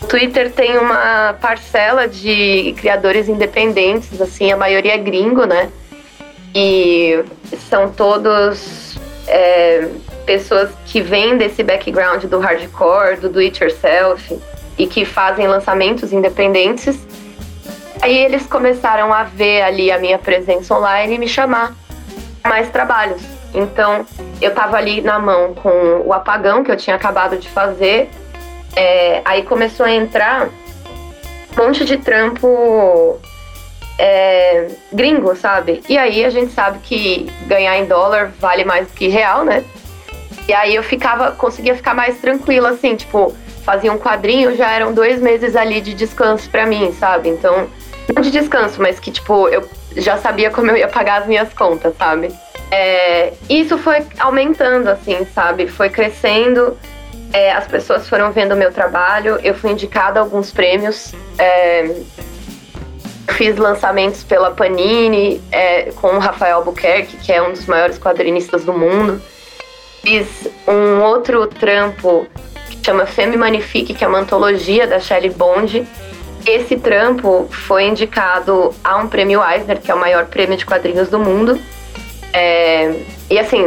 O 0.01 0.07
Twitter 0.07 0.53
tem 0.53 0.79
uma 0.79 1.35
parcela 1.41 2.07
de 2.07 2.75
criadores 2.77 3.29
independentes, 3.29 4.21
assim, 4.21 4.53
a 4.53 4.57
maioria 4.57 4.95
é 4.95 4.99
gringo, 4.99 5.45
né? 5.45 5.71
E 6.55 7.25
são 7.69 7.91
todos 7.91 8.97
é, 9.27 9.89
pessoas 10.25 10.71
que 10.87 11.01
vêm 11.01 11.37
desse 11.37 11.63
background 11.63 12.25
do 12.25 12.39
hardcore, 12.39 13.17
do 13.17 13.29
do 13.29 13.41
it 13.41 13.63
yourself 13.63 14.39
e 14.79 14.87
que 14.87 15.05
fazem 15.05 15.49
lançamentos 15.49 16.13
independentes. 16.13 16.99
Aí 18.01 18.17
eles 18.17 18.47
começaram 18.47 19.13
a 19.13 19.25
ver 19.25 19.63
ali 19.63 19.91
a 19.91 19.99
minha 19.99 20.19
presença 20.19 20.75
online 20.75 21.15
e 21.15 21.19
me 21.19 21.29
chamar 21.29 21.75
mais 22.45 22.71
trabalhos. 22.71 23.23
Então 23.55 24.07
eu 24.41 24.55
tava 24.55 24.77
ali 24.77 25.01
na 25.01 25.19
mão 25.19 25.55
com 25.55 26.03
o 26.05 26.13
apagão 26.13 26.63
que 26.63 26.71
eu 26.71 26.77
tinha 26.77 26.97
acabado 26.97 27.37
de 27.37 27.49
fazer. 27.49 28.11
É, 28.75 29.23
aí 29.25 29.43
começou 29.43 29.87
a 29.87 29.91
entrar 29.91 30.49
um 30.49 31.65
monte 31.65 31.85
de 31.85 31.97
trampo 31.97 33.19
é, 33.99 34.69
gringo, 34.93 35.35
sabe? 35.35 35.83
E 35.89 35.97
aí 35.97 36.25
a 36.25 36.31
gente 36.31 36.53
sabe 36.53 36.79
que 36.81 37.31
ganhar 37.47 37.79
em 37.79 37.87
dólar 37.87 38.33
vale 38.39 38.65
mais 38.65 38.89
do 38.89 38.93
que 38.93 39.09
real, 39.09 39.45
né? 39.45 39.65
E 40.47 40.53
aí 40.53 40.75
eu 40.75 40.83
ficava, 40.83 41.33
conseguia 41.33 41.75
ficar 41.75 41.95
mais 41.95 42.19
tranquila, 42.19 42.71
assim, 42.71 42.95
tipo, 42.95 43.35
fazia 43.65 43.93
um 43.93 43.99
quadrinho, 43.99 44.55
já 44.57 44.71
eram 44.71 44.93
dois 44.93 45.21
meses 45.21 45.57
ali 45.57 45.81
de 45.81 45.93
descanso 45.93 46.49
para 46.51 46.67
mim, 46.67 46.93
sabe? 46.93 47.29
Então, 47.29 47.69
não 48.15 48.23
de 48.23 48.31
descanso, 48.31 48.81
mas 48.81 48.99
que, 49.01 49.11
tipo, 49.11 49.49
eu 49.49 49.69
já 49.97 50.17
sabia 50.19 50.51
como 50.51 50.71
eu 50.71 50.77
ia 50.77 50.89
pagar 50.89 51.23
as 51.23 51.27
minhas 51.27 51.53
contas, 51.53 51.95
sabe? 51.97 52.33
É, 52.71 53.33
isso 53.49 53.79
foi 53.79 54.05
aumentando, 54.19 54.89
assim, 54.89 55.25
sabe? 55.35 55.69
Foi 55.69 55.89
crescendo, 55.89 56.77
é, 57.33 57.53
as 57.53 57.67
pessoas 57.67 58.09
foram 58.09 58.33
vendo 58.33 58.53
o 58.53 58.57
meu 58.57 58.73
trabalho, 58.73 59.39
eu 59.43 59.55
fui 59.55 59.71
indicada 59.71 60.21
a 60.21 60.23
alguns 60.23 60.51
prêmios. 60.51 61.13
É, 61.39 61.95
fiz 63.33 63.57
lançamentos 63.57 64.25
pela 64.25 64.51
Panini 64.51 65.41
é, 65.51 65.91
com 65.93 66.09
o 66.09 66.19
Rafael 66.19 66.59
Albuquerque, 66.59 67.17
que 67.19 67.33
é 67.33 67.43
um 67.43 67.53
dos 67.53 67.67
maiores 67.67 67.99
quadrinistas 67.99 68.65
do 68.65 68.73
mundo. 68.73 69.21
Fiz 70.03 70.49
um 70.67 71.03
outro 71.03 71.47
trampo 71.47 72.27
que 72.71 72.85
chama 72.85 73.05
Femme 73.05 73.37
Magnifique, 73.37 73.93
que 73.93 74.05
é 74.05 74.09
uma 74.09 74.21
antologia 74.21 74.87
da 74.87 75.01
Shelley 75.01 75.31
Bond. 75.31 75.87
Esse 76.47 76.77
trampo 76.77 77.49
foi 77.51 77.85
indicado 77.85 78.73
a 78.85 78.97
um 78.99 79.09
prêmio 79.09 79.43
Eisner, 79.43 79.81
que 79.81 79.91
é 79.91 79.95
o 79.95 79.99
maior 79.99 80.27
prêmio 80.27 80.57
de 80.57 80.65
quadrinhos 80.65 81.09
do 81.09 81.19
mundo. 81.19 81.61
É, 82.33 82.95
e 83.29 83.39
assim, 83.39 83.65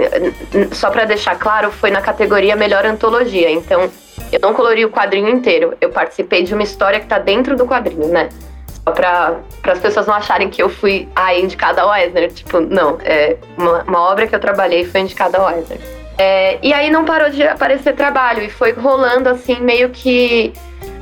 só 0.71 0.89
para 0.89 1.03
deixar 1.03 1.37
claro, 1.37 1.71
foi 1.71 1.91
na 1.91 2.01
categoria 2.01 2.55
Melhor 2.55 2.85
Antologia. 2.85 3.51
Então, 3.51 3.89
eu 4.31 4.39
não 4.39 4.53
colori 4.53 4.85
o 4.85 4.89
quadrinho 4.89 5.27
inteiro. 5.27 5.75
Eu 5.81 5.89
participei 5.89 6.43
de 6.43 6.53
uma 6.53 6.63
história 6.63 6.99
que 6.99 7.07
tá 7.07 7.19
dentro 7.19 7.57
do 7.57 7.65
quadrinho, 7.65 8.07
né? 8.07 8.29
Só 8.67 8.93
pra, 8.93 9.39
as 9.63 9.79
pessoas 9.79 10.07
não 10.07 10.13
acharem 10.13 10.49
que 10.49 10.63
eu 10.63 10.69
fui 10.69 11.09
a 11.15 11.35
indicada 11.35 11.81
ao 11.81 11.93
Eisner. 11.93 12.31
Tipo, 12.31 12.61
não. 12.61 12.97
É 13.03 13.35
uma, 13.57 13.83
uma 13.83 13.99
obra 14.09 14.25
que 14.25 14.33
eu 14.33 14.39
trabalhei 14.39 14.85
foi 14.85 15.01
indicada 15.01 15.37
ao 15.37 15.49
Eisner. 15.49 15.79
É, 16.17 16.59
e 16.61 16.71
aí 16.73 16.89
não 16.89 17.05
parou 17.05 17.29
de 17.29 17.43
aparecer 17.43 17.95
trabalho 17.95 18.43
e 18.43 18.49
foi 18.49 18.71
rolando 18.71 19.29
assim, 19.29 19.59
meio 19.61 19.89
que 19.89 20.53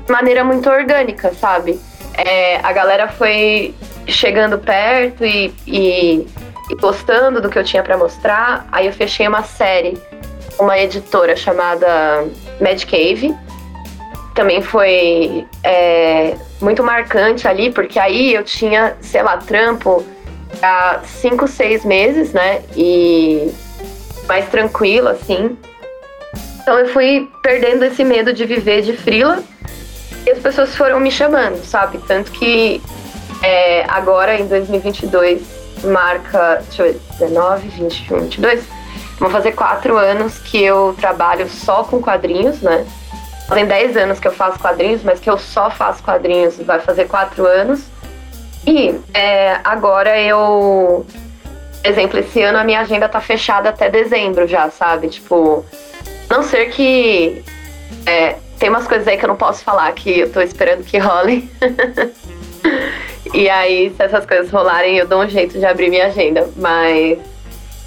maneira 0.10 0.44
muito 0.44 0.70
orgânica, 0.70 1.34
sabe? 1.34 1.80
É, 2.14 2.58
a 2.58 2.74
galera 2.74 3.08
foi 3.10 3.76
chegando 4.08 4.58
perto 4.58 5.24
e, 5.24 5.54
e, 5.68 6.28
e 6.70 6.76
gostando 6.80 7.42
do 7.42 7.50
que 7.50 7.60
eu 7.60 7.64
tinha 7.64 7.84
para 7.84 7.98
mostrar. 7.98 8.68
Aí 8.72 8.88
eu 8.88 8.94
fechei 8.94 9.28
uma 9.28 9.44
série, 9.44 9.98
uma 10.60 10.78
editora 10.80 11.36
chamada 11.36 12.26
Mad 12.60 12.84
Cave. 12.86 13.36
Também 14.34 14.62
foi 14.62 15.46
é, 15.64 16.36
muito 16.62 16.84
marcante 16.84 17.48
ali, 17.48 17.72
porque 17.72 18.00
aí 18.00 18.34
eu 18.34 18.44
tinha, 18.44 18.96
sei 19.02 19.22
lá, 19.22 19.38
trampo 19.38 20.06
há 20.62 21.00
cinco, 21.04 21.48
seis 21.48 21.84
meses, 21.84 22.34
né? 22.34 22.62
E 22.76 23.52
mais 24.28 24.48
tranquilo, 24.50 25.10
assim. 25.10 25.58
Então 26.62 26.80
eu 26.80 26.90
fui 26.90 27.30
perdendo 27.42 27.84
esse 27.86 28.04
medo 28.04 28.34
de 28.34 28.44
viver 28.46 28.82
de 28.82 28.94
frila 28.94 29.44
e 30.28 30.32
as 30.32 30.40
pessoas 30.40 30.76
foram 30.76 31.00
me 31.00 31.10
chamando, 31.10 31.64
sabe? 31.64 31.98
Tanto 32.00 32.32
que 32.32 32.82
é, 33.42 33.86
agora 33.88 34.38
em 34.38 34.46
2022 34.46 35.42
marca, 35.86 36.62
deixa 36.68 36.84
eu 36.84 36.94
ver, 36.94 37.00
19, 37.20 37.68
21, 37.70 38.20
22. 38.22 38.64
Vão 39.20 39.30
fazer 39.30 39.54
quatro 39.54 39.98
anos 39.98 40.38
que 40.38 40.62
eu 40.62 40.94
trabalho 41.00 41.48
só 41.48 41.84
com 41.84 42.02
quadrinhos, 42.02 42.62
né? 42.62 42.86
Fazem 43.48 43.66
10 43.66 43.96
anos 43.96 44.20
que 44.20 44.28
eu 44.28 44.34
faço 44.34 44.60
quadrinhos, 44.60 45.02
mas 45.02 45.20
que 45.20 45.30
eu 45.30 45.38
só 45.38 45.70
faço 45.70 46.04
quadrinhos 46.04 46.58
vai 46.58 46.82
fazer 46.82 47.06
quatro 47.06 47.46
anos. 47.46 47.86
E 48.66 49.00
é, 49.14 49.60
agora 49.64 50.20
eu 50.20 51.06
exemplo, 51.86 52.20
esse 52.20 52.42
ano 52.42 52.58
a 52.58 52.66
minha 52.66 52.82
agenda 52.82 53.08
tá 53.08 53.22
fechada 53.22 53.70
até 53.70 53.90
dezembro 53.90 54.46
já, 54.46 54.70
sabe? 54.70 55.08
Tipo, 55.08 55.66
não 56.30 56.44
ser 56.44 56.66
que. 56.66 57.44
É, 58.06 58.36
tem 58.60 58.70
umas 58.70 58.88
coisas 58.88 59.08
aí 59.08 59.18
que 59.18 59.26
eu 59.26 59.30
não 59.30 59.36
posso 59.36 59.64
falar 59.64 59.92
que 59.94 60.20
eu 60.20 60.32
tô 60.32 60.42
esperando 60.42 60.84
que 60.84 60.98
rolem. 60.98 61.50
e 63.34 63.50
aí, 63.50 63.94
se 63.96 64.04
essas 64.04 64.26
coisas 64.26 64.50
rolarem, 64.50 64.98
eu 64.98 65.08
dou 65.08 65.22
um 65.22 65.30
jeito 65.30 65.58
de 65.58 65.66
abrir 65.66 65.90
minha 65.90 66.08
agenda. 66.08 66.50
Mas 66.56 67.20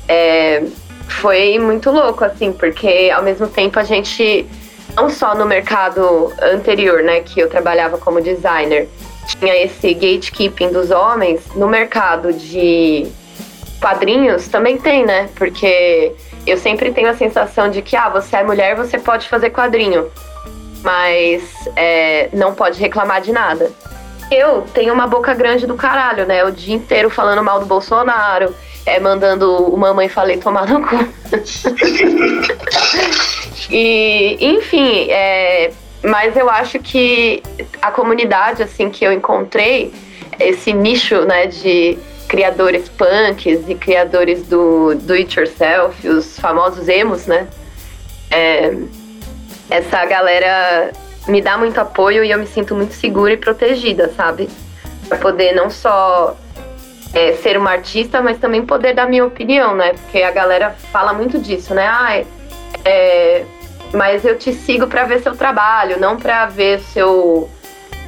é, 0.09 0.62
foi 1.09 1.59
muito 1.59 1.91
louco, 1.91 2.25
assim, 2.25 2.53
porque 2.53 3.11
ao 3.15 3.23
mesmo 3.23 3.49
tempo 3.49 3.79
a 3.79 3.85
gente, 3.85 4.47
não 4.97 5.11
só 5.11 5.35
no 5.35 5.45
mercado 5.45 6.33
anterior, 6.41 7.03
né, 7.03 7.21
que 7.21 7.41
eu 7.41 7.49
trabalhava 7.49 7.99
como 7.99 8.21
designer, 8.21 8.89
tinha 9.27 9.57
esse 9.65 9.93
gatekeeping 9.93 10.71
dos 10.71 10.91
homens, 10.91 11.47
no 11.55 11.69
mercado 11.69 12.33
de 12.33 13.07
quadrinhos 13.81 14.49
também 14.49 14.77
tem, 14.79 15.05
né? 15.05 15.29
Porque 15.35 16.12
eu 16.47 16.57
sempre 16.57 16.93
tenho 16.93 17.09
a 17.09 17.15
sensação 17.15 17.71
de 17.71 17.83
que, 17.83 17.97
ah, 17.97 18.09
você 18.09 18.37
é 18.37 18.43
mulher, 18.43 18.77
você 18.77 18.99
pode 18.99 19.29
fazer 19.29 19.50
quadrinho, 19.50 20.11
mas 20.83 21.43
é, 21.77 22.29
não 22.33 22.55
pode 22.55 22.81
reclamar 22.81 23.21
de 23.21 23.33
nada. 23.33 23.71
Eu 24.31 24.63
tenho 24.73 24.95
uma 24.95 25.07
boca 25.07 25.35
grande 25.35 25.67
do 25.67 25.75
caralho, 25.75 26.25
né? 26.25 26.45
O 26.45 26.53
dia 26.53 26.75
inteiro 26.75 27.11
falando 27.11 27.43
mal 27.43 27.59
do 27.59 27.67
Bolsonaro, 27.67 28.55
é, 28.87 29.01
mandando 29.01 29.67
o 29.67 29.77
mamãe 29.77 30.09
falei 30.09 30.39
tomar 30.39 30.69
no 30.69 30.87
cu. 30.87 30.97
e, 33.71 34.39
enfim, 34.41 35.11
é, 35.11 35.73
mas 36.03 36.37
eu 36.37 36.49
acho 36.49 36.79
que 36.79 37.43
a 37.83 37.91
comunidade, 37.91 38.63
assim, 38.63 38.89
que 38.89 39.05
eu 39.05 39.13
encontrei, 39.13 39.93
esse 40.39 40.73
nicho, 40.73 41.23
né, 41.23 41.47
de 41.47 41.99
criadores 42.29 42.89
punks 42.89 43.69
e 43.69 43.75
criadores 43.75 44.47
do 44.47 44.95
do 44.95 45.15
it 45.15 45.39
yourself, 45.39 46.09
os 46.09 46.39
famosos 46.39 46.87
emos, 46.87 47.27
né? 47.27 47.49
É, 48.31 48.73
essa 49.71 50.05
galera 50.05 50.91
me 51.29 51.41
dá 51.41 51.57
muito 51.57 51.79
apoio 51.79 52.25
e 52.25 52.31
eu 52.31 52.39
me 52.39 52.47
sinto 52.47 52.75
muito 52.75 52.95
segura 52.95 53.33
e 53.33 53.37
protegida, 53.37 54.12
sabe? 54.17 54.49
Pra 55.09 55.19
poder 55.19 55.53
não 55.53 55.71
só 55.71 56.37
é, 57.15 57.33
ser 57.35 57.57
uma 57.57 57.71
artista, 57.71 58.21
mas 58.21 58.39
também 58.39 58.65
poder 58.65 58.95
dar 58.95 59.09
minha 59.09 59.25
opinião, 59.25 59.75
né? 59.75 59.93
Porque 59.93 60.23
a 60.23 60.31
galera 60.31 60.75
fala 60.93 61.12
muito 61.12 61.39
disso, 61.39 61.75
né? 61.75 62.27
É, 62.85 63.45
mas 63.93 64.25
eu 64.25 64.39
te 64.39 64.53
sigo 64.53 64.87
para 64.87 65.05
ver 65.05 65.21
seu 65.21 65.37
trabalho, 65.37 65.99
não 65.99 66.17
para 66.17 66.47
ver 66.47 66.81
seu 66.81 67.49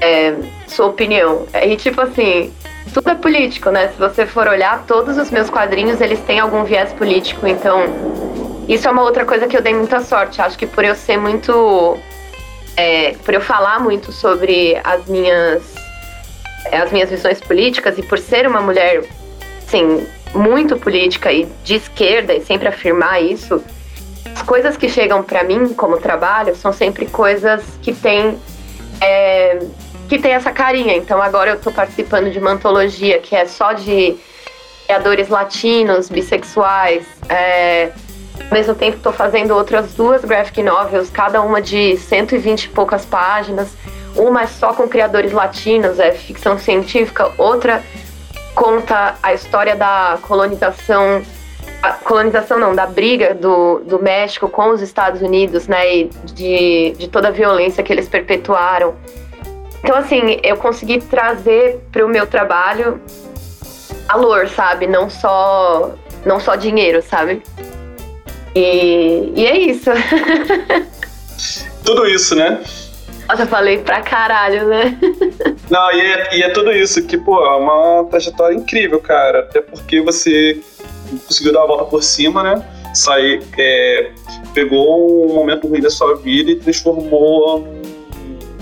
é, 0.01 0.35
sua 0.67 0.87
opinião. 0.87 1.47
E 1.55 1.77
tipo 1.77 2.01
assim, 2.01 2.53
tudo 2.93 3.11
é 3.11 3.15
político, 3.15 3.71
né? 3.71 3.89
Se 3.89 3.99
você 3.99 4.27
for 4.27 4.47
olhar, 4.47 4.85
todos 4.87 5.17
os 5.19 5.31
meus 5.31 5.51
quadrinhos, 5.51 6.01
eles 6.01 6.21
têm 6.21 6.41
algum 6.41 6.65
viés 6.65 6.93
político, 6.93 7.47
então 7.47 8.52
isso 8.69 8.87
é 8.87 8.91
uma 8.91 9.03
outra 9.03 9.25
coisa 9.25 9.47
que 9.47 9.57
eu 9.57 9.63
dei 9.63 9.75
muita 9.75 10.01
sorte. 10.01 10.41
Acho 10.41 10.59
que 10.59 10.67
por 10.67 10.85
eu 10.85 10.95
ser 10.95 11.17
muito. 11.17 11.99
É, 12.77 13.15
por 13.25 13.35
eu 13.35 13.41
falar 13.41 13.81
muito 13.81 14.13
sobre 14.13 14.81
as 14.83 15.07
minhas. 15.07 15.75
as 16.71 16.93
minhas 16.93 17.11
visões 17.11 17.41
políticas 17.41 17.99
e 17.99 18.03
por 18.03 18.19
ser 18.19 18.47
uma 18.47 18.61
mulher, 18.61 19.05
assim, 19.67 20.07
muito 20.35 20.77
política 20.77 21.33
e 21.33 21.47
de 21.65 21.75
esquerda 21.75 22.33
e 22.33 22.41
sempre 22.41 22.69
afirmar 22.69 23.23
isso, 23.23 23.63
as 24.35 24.43
coisas 24.43 24.77
que 24.77 24.89
chegam 24.89 25.23
para 25.23 25.43
mim 25.43 25.75
como 25.75 25.99
trabalho 25.99 26.55
são 26.55 26.73
sempre 26.73 27.07
coisas 27.07 27.63
que 27.83 27.93
têm. 27.93 28.39
É, 29.01 29.59
que 30.09 30.19
tem 30.19 30.33
essa 30.33 30.53
carinha. 30.53 30.95
Então 30.95 31.21
agora 31.23 31.53
eu 31.53 31.61
tô 31.61 31.73
participando 31.73 32.31
de 32.31 32.39
uma 32.39 32.53
antologia 32.53 33.19
que 33.19 33.35
é 33.35 33.47
só 33.47 33.73
de 33.73 34.17
criadores 34.87 35.29
latinos, 35.29 36.09
bissexuais. 36.11 37.07
É, 37.29 37.93
ao 38.41 38.53
mesmo 38.53 38.75
tempo 38.75 38.97
estou 38.97 39.13
fazendo 39.13 39.55
outras 39.55 39.95
duas 39.95 40.25
graphic 40.25 40.63
novels, 40.63 41.11
cada 41.11 41.41
uma 41.41 41.61
de 41.61 41.97
120 41.97 42.65
e 42.65 42.69
poucas 42.69 43.05
páginas. 43.05 43.69
Uma 44.15 44.43
é 44.43 44.47
só 44.47 44.75
com 44.75 44.89
criadores 44.89 45.33
latinos, 45.33 45.99
é 45.99 46.13
ficção 46.13 46.59
científica. 46.59 47.33
Outra 47.39 47.83
conta 48.55 49.15
a 49.23 49.33
história 49.33 49.75
da 49.75 50.19
colonização 50.23 51.23
a 51.83 51.95
colonização 51.95 52.59
não, 52.61 52.75
da 52.75 52.87
briga 52.87 53.35
do, 53.35 53.81
do 53.81 54.01
México 54.01 54.49
com 54.49 54.71
os 54.71 54.81
Estados 54.81 55.21
Unidos, 55.21 55.67
né, 55.67 55.97
e 55.97 56.11
de, 56.33 56.95
de 56.97 57.09
toda 57.09 57.29
a 57.29 57.31
violência 57.33 57.83
que 57.83 57.93
eles 57.93 58.09
perpetuaram. 58.09 58.95
Então, 59.83 59.97
assim, 59.97 60.39
eu 60.45 60.57
consegui 60.57 61.01
trazer 61.01 61.81
para 61.91 62.07
o 62.07 62.09
meu 62.09 62.25
trabalho 62.25 63.01
valor, 64.07 64.49
sabe? 64.49 64.87
Não 64.87 65.11
só, 65.11 65.91
não 66.25 66.39
só 66.39 66.55
dinheiro, 66.55 67.03
sabe? 67.03 67.43
E, 68.55 69.33
e 69.35 69.47
é 69.47 69.59
isso. 69.59 69.91
Tudo 71.85 72.07
isso, 72.07 72.35
né? 72.35 72.63
Nossa, 73.29 73.43
eu 73.43 73.47
falei 73.47 73.79
pra 73.79 74.03
caralho, 74.03 74.67
né? 74.67 74.99
Não, 75.71 75.93
e 75.93 76.01
é, 76.01 76.37
e 76.37 76.43
é 76.43 76.51
tudo 76.51 76.71
isso, 76.71 77.03
que, 77.07 77.17
pô, 77.17 77.43
é 77.45 77.57
uma 77.57 78.05
trajetória 78.11 78.55
incrível, 78.55 79.01
cara. 79.01 79.41
Até 79.41 79.61
porque 79.61 80.01
você 80.03 80.61
conseguiu 81.27 81.53
dar 81.53 81.63
a 81.63 81.67
volta 81.67 81.85
por 81.85 82.03
cima, 82.03 82.43
né? 82.43 82.63
Sair, 82.95 83.43
é, 83.59 84.13
pegou 84.53 85.31
um 85.31 85.35
momento 85.35 85.67
ruim 85.67 85.81
da 85.81 85.89
sua 85.89 86.17
vida 86.17 86.51
e 86.51 86.57
transformou 86.57 87.67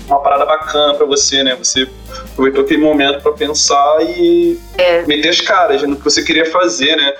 uma 0.07 0.19
parada 0.19 0.45
bacana 0.45 0.93
para 0.93 1.05
você, 1.05 1.43
né? 1.43 1.55
Você 1.55 1.87
aproveitou 2.31 2.63
aquele 2.63 2.81
momento 2.81 3.21
para 3.21 3.33
pensar 3.33 3.97
e 4.01 4.57
é. 4.77 5.03
meter 5.03 5.29
as 5.29 5.41
caras 5.41 5.81
no 5.83 5.95
que 5.95 6.03
você 6.03 6.23
queria 6.23 6.45
fazer, 6.45 6.95
né? 6.95 7.13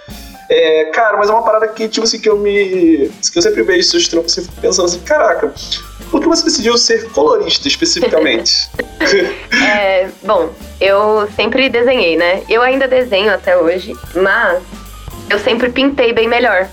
É, 0.53 0.83
cara, 0.93 1.15
mas 1.15 1.29
é 1.29 1.31
uma 1.31 1.43
parada 1.43 1.65
que, 1.69 1.87
tipo 1.87 2.03
assim, 2.03 2.19
que 2.19 2.27
eu 2.27 2.37
me. 2.37 3.09
que 3.31 3.37
eu 3.37 3.41
sempre 3.41 3.63
vejo 3.63 3.83
seus 3.87 4.09
trampos 4.09 4.37
assim, 4.37 4.49
pensando 4.59 4.85
assim, 4.85 4.99
caraca, 4.99 5.53
por 6.09 6.19
que 6.19 6.27
você 6.27 6.43
decidiu 6.43 6.77
ser 6.77 7.09
colorista 7.11 7.69
especificamente? 7.69 8.69
é, 9.65 10.09
bom, 10.21 10.49
eu 10.81 11.25
sempre 11.37 11.69
desenhei, 11.69 12.17
né? 12.17 12.43
Eu 12.49 12.61
ainda 12.61 12.85
desenho 12.85 13.33
até 13.33 13.57
hoje, 13.57 13.95
mas 14.13 14.61
eu 15.29 15.39
sempre 15.39 15.69
pintei 15.69 16.11
bem 16.11 16.27
melhor. 16.27 16.67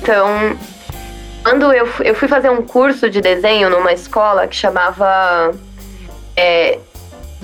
Então, 0.00 0.56
quando 1.42 1.72
eu, 1.72 1.88
eu 2.04 2.14
fui 2.14 2.28
fazer 2.28 2.50
um 2.50 2.62
curso 2.62 3.10
de 3.10 3.20
desenho 3.20 3.68
numa 3.68 3.92
escola 3.92 4.46
que 4.46 4.54
chamava 4.54 5.52
é, 6.36 6.78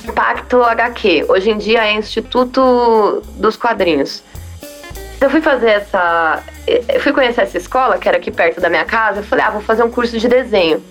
Impacto 0.05 0.63
HQ. 0.63 1.27
Hoje 1.29 1.51
em 1.51 1.59
dia 1.59 1.85
é 1.85 1.95
Instituto 1.95 3.21
dos 3.35 3.57
Quadrinhos. 3.57 4.23
Eu 5.21 5.31
fui 5.31 5.41
fazer 5.41 5.71
essa. 5.71 6.43
Eu 6.67 7.01
fui 7.01 7.13
conhecer 7.13 7.43
essa 7.43 7.57
escola, 7.57 7.99
que 7.99 8.09
era 8.09 8.19
aqui 8.19 8.31
perto 8.31 8.61
da 8.61 8.69
minha 8.69 8.85
casa. 8.85 9.21
Eu 9.21 9.25
falei, 9.25 9.45
ah, 9.45 9.51
vou 9.51 9.63
fazer 9.63 9.83
um 9.83 9.91
curso 9.91 10.19
de 10.19 10.29
desenho. 10.29 10.83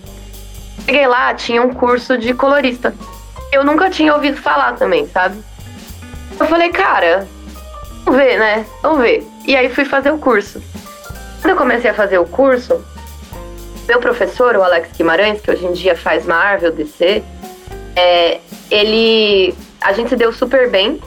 Cheguei 0.85 1.07
lá, 1.07 1.33
tinha 1.33 1.61
um 1.61 1.73
curso 1.73 2.17
de 2.17 2.33
colorista. 2.33 2.93
Eu 3.51 3.63
nunca 3.63 3.89
tinha 3.89 4.13
ouvido 4.13 4.37
falar 4.37 4.73
também, 4.73 5.07
sabe? 5.07 5.41
Eu 6.39 6.45
falei, 6.47 6.69
cara, 6.69 7.27
vamos 8.03 8.19
ver, 8.19 8.37
né? 8.37 8.65
Vamos 8.81 8.99
ver. 8.99 9.25
E 9.45 9.55
aí 9.55 9.69
fui 9.69 9.85
fazer 9.85 10.11
o 10.11 10.17
curso. 10.17 10.61
Quando 11.41 11.51
eu 11.51 11.57
comecei 11.57 11.89
a 11.89 11.93
fazer 11.93 12.17
o 12.17 12.25
curso, 12.25 12.83
meu 13.87 13.99
professor, 13.99 14.55
o 14.55 14.63
Alex 14.63 14.89
Guimarães, 14.97 15.39
que 15.41 15.51
hoje 15.51 15.65
em 15.65 15.73
dia 15.73 15.95
faz 15.95 16.25
Marvel, 16.25 16.71
DC, 16.71 17.23
é, 17.95 18.39
ele. 18.69 19.55
A 19.81 19.93
gente 19.93 20.09
se 20.09 20.15
deu 20.15 20.33
super 20.33 20.69
bem. 20.69 20.99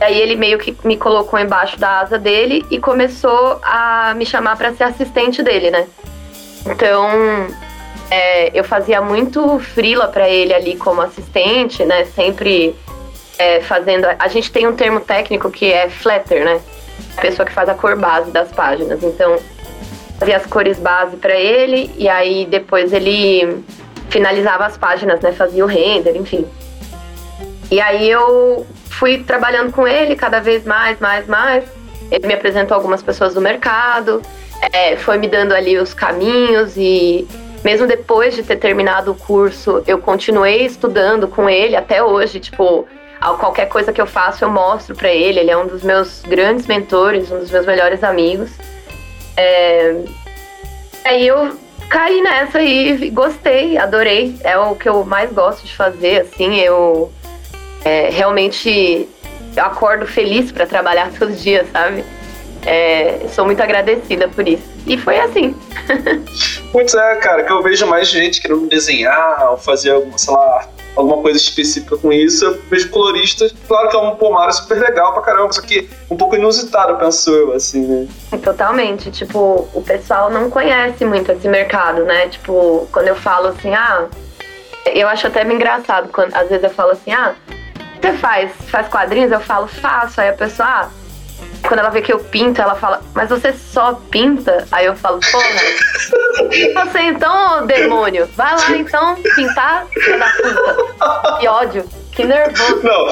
Aí 0.00 0.20
ele 0.20 0.36
meio 0.36 0.58
que 0.58 0.76
me 0.84 0.96
colocou 0.96 1.38
embaixo 1.38 1.78
da 1.78 2.00
asa 2.00 2.18
dele 2.18 2.64
e 2.70 2.78
começou 2.78 3.60
a 3.62 4.12
me 4.14 4.26
chamar 4.26 4.56
para 4.56 4.74
ser 4.74 4.84
assistente 4.84 5.42
dele, 5.42 5.70
né? 5.70 5.86
Então, 6.66 7.08
é, 8.10 8.58
eu 8.58 8.64
fazia 8.64 9.00
muito 9.00 9.58
frila 9.58 10.08
para 10.08 10.28
ele 10.28 10.52
ali 10.52 10.76
como 10.76 11.00
assistente, 11.00 11.84
né? 11.84 12.04
Sempre 12.06 12.74
é, 13.38 13.60
fazendo. 13.60 14.06
A 14.18 14.28
gente 14.28 14.50
tem 14.50 14.66
um 14.66 14.74
termo 14.74 15.00
técnico 15.00 15.50
que 15.50 15.72
é 15.72 15.88
flatter, 15.88 16.44
né? 16.44 16.60
A 17.16 17.20
pessoa 17.20 17.46
que 17.46 17.52
faz 17.52 17.68
a 17.68 17.74
cor 17.74 17.96
base 17.96 18.30
das 18.30 18.50
páginas. 18.50 19.02
Então, 19.02 19.38
fazia 20.18 20.36
as 20.36 20.46
cores 20.46 20.78
base 20.78 21.16
para 21.16 21.34
ele 21.34 21.90
e 21.96 22.08
aí 22.08 22.46
depois 22.46 22.92
ele 22.92 23.64
finalizava 24.08 24.66
as 24.66 24.76
páginas, 24.76 25.20
né? 25.20 25.32
Fazia 25.32 25.64
o 25.64 25.68
render, 25.68 26.16
enfim. 26.16 26.46
E 27.70 27.80
aí 27.80 28.08
eu 28.08 28.66
fui 28.98 29.18
trabalhando 29.18 29.72
com 29.72 29.86
ele 29.86 30.16
cada 30.16 30.40
vez 30.40 30.64
mais, 30.64 30.98
mais, 31.00 31.26
mais. 31.26 31.64
Ele 32.10 32.26
me 32.26 32.34
apresentou 32.34 32.74
algumas 32.74 33.02
pessoas 33.02 33.34
do 33.34 33.40
mercado, 33.40 34.22
é, 34.72 34.96
foi 34.96 35.18
me 35.18 35.28
dando 35.28 35.52
ali 35.52 35.78
os 35.78 35.92
caminhos 35.94 36.76
e 36.76 37.26
mesmo 37.64 37.86
depois 37.86 38.34
de 38.34 38.42
ter 38.42 38.56
terminado 38.56 39.12
o 39.12 39.14
curso, 39.14 39.82
eu 39.86 39.98
continuei 39.98 40.66
estudando 40.66 41.26
com 41.26 41.48
ele 41.48 41.74
até 41.74 42.02
hoje, 42.02 42.38
tipo, 42.38 42.86
qualquer 43.38 43.68
coisa 43.68 43.90
que 43.90 44.00
eu 44.00 44.06
faço 44.06 44.44
eu 44.44 44.50
mostro 44.50 44.94
para 44.94 45.10
ele, 45.10 45.40
ele 45.40 45.50
é 45.50 45.56
um 45.56 45.66
dos 45.66 45.82
meus 45.82 46.20
grandes 46.22 46.66
mentores, 46.66 47.30
um 47.30 47.38
dos 47.38 47.50
meus 47.50 47.64
melhores 47.64 48.04
amigos. 48.04 48.50
É... 49.36 50.02
Aí 51.06 51.26
eu 51.26 51.56
caí 51.88 52.20
nessa 52.20 52.60
e 52.62 53.10
gostei, 53.10 53.78
adorei. 53.78 54.36
É 54.44 54.58
o 54.58 54.74
que 54.74 54.88
eu 54.88 55.04
mais 55.04 55.32
gosto 55.32 55.64
de 55.64 55.74
fazer, 55.74 56.22
assim, 56.22 56.60
eu 56.60 57.10
é, 57.84 58.08
realmente 58.10 59.08
eu 59.56 59.64
acordo 59.64 60.06
feliz 60.06 60.50
para 60.50 60.66
trabalhar 60.66 61.10
todos 61.18 61.36
os 61.36 61.42
dias, 61.42 61.66
sabe? 61.70 62.04
É, 62.66 63.26
sou 63.28 63.44
muito 63.44 63.62
agradecida 63.62 64.26
por 64.28 64.48
isso. 64.48 64.62
E 64.86 64.96
foi 64.96 65.18
assim. 65.20 65.54
Putz, 66.72 66.94
é, 66.94 67.16
cara, 67.16 67.44
que 67.44 67.52
eu 67.52 67.62
vejo 67.62 67.86
mais 67.86 68.08
gente 68.08 68.40
querendo 68.40 68.66
desenhar 68.68 69.50
ou 69.50 69.58
fazer, 69.58 69.94
sei 70.16 70.32
lá, 70.32 70.68
alguma 70.96 71.20
coisa 71.20 71.38
específica 71.38 71.96
com 71.96 72.12
isso. 72.12 72.44
Eu 72.44 72.60
vejo 72.70 72.88
coloristas, 72.88 73.54
claro 73.68 73.88
que 73.90 73.96
é 73.96 73.98
um 73.98 74.16
pomar 74.16 74.50
super 74.52 74.78
legal 74.78 75.12
pra 75.12 75.22
caramba, 75.22 75.52
só 75.52 75.60
que 75.60 75.88
um 76.10 76.16
pouco 76.16 76.36
inusitado, 76.36 76.96
penso 76.96 77.30
eu, 77.30 77.52
assim, 77.52 77.86
né? 77.86 78.08
Totalmente. 78.42 79.10
Tipo, 79.10 79.68
o 79.74 79.82
pessoal 79.82 80.30
não 80.30 80.50
conhece 80.50 81.04
muito 81.04 81.32
esse 81.32 81.48
mercado, 81.48 82.04
né? 82.04 82.28
Tipo, 82.28 82.88
quando 82.90 83.08
eu 83.08 83.16
falo 83.16 83.48
assim, 83.48 83.74
ah, 83.74 84.06
eu 84.86 85.06
acho 85.08 85.26
até 85.26 85.42
engraçado 85.44 86.08
quando 86.12 86.34
às 86.34 86.48
vezes 86.48 86.64
eu 86.64 86.70
falo 86.70 86.92
assim, 86.92 87.12
ah, 87.12 87.34
você 88.04 88.12
faz, 88.12 88.52
faz 88.68 88.88
quadrinhos? 88.88 89.32
Eu 89.32 89.40
falo, 89.40 89.66
faço. 89.66 90.20
Aí 90.20 90.28
a 90.28 90.34
pessoa, 90.34 90.68
ah, 90.68 90.88
quando 91.66 91.80
ela 91.80 91.88
vê 91.88 92.02
que 92.02 92.12
eu 92.12 92.18
pinto, 92.18 92.60
ela 92.60 92.74
fala, 92.74 93.00
mas 93.14 93.30
você 93.30 93.52
só 93.52 93.94
pinta? 94.10 94.66
Aí 94.70 94.84
eu 94.84 94.94
falo, 94.94 95.20
porra, 95.20 96.84
você 96.84 97.00
então, 97.00 97.66
demônio, 97.66 98.28
vai 98.36 98.54
lá 98.54 98.76
então 98.76 99.16
pintar, 99.34 99.86
filha 99.86 100.18
da 100.18 100.26
puta. 100.26 101.38
Que 101.40 101.48
ódio, 101.48 101.84
que 102.12 102.24
nervoso. 102.24 102.82
Não, 102.82 103.08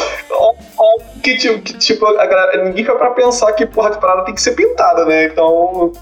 ó, 0.77 0.99
que, 1.23 1.39
tipo, 1.39 1.63
que, 1.63 1.73
tipo 1.79 2.07
a 2.07 2.27
galera, 2.27 2.65
ninguém 2.65 2.85
quer 2.85 2.97
pra 2.97 3.11
pensar 3.11 3.53
que 3.53 3.65
porra 3.65 3.93
de 3.93 3.99
parada 3.99 4.25
tem 4.27 4.35
que 4.35 4.43
ser 4.43 4.53
pintada, 4.53 5.07
né? 5.07 5.25
Então. 5.25 5.93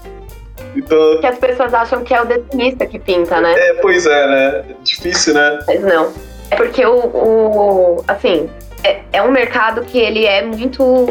Então... 0.75 1.19
Que 1.19 1.27
as 1.27 1.37
pessoas 1.37 1.73
acham 1.73 2.03
que 2.03 2.13
é 2.13 2.21
o 2.21 2.25
desenhista 2.25 2.85
que 2.85 2.97
pinta, 2.97 3.41
né? 3.41 3.53
É, 3.57 3.73
pois 3.75 4.05
é, 4.05 4.27
né? 4.27 4.65
Difícil, 4.83 5.33
né? 5.33 5.59
Mas 5.67 5.81
não. 5.81 6.13
É 6.49 6.55
porque 6.55 6.85
o, 6.85 6.95
o 6.95 8.03
assim, 8.07 8.49
é, 8.83 9.01
é 9.13 9.21
um 9.21 9.31
mercado 9.31 9.81
que 9.81 9.97
ele 9.97 10.25
é 10.25 10.43
muito 10.43 11.07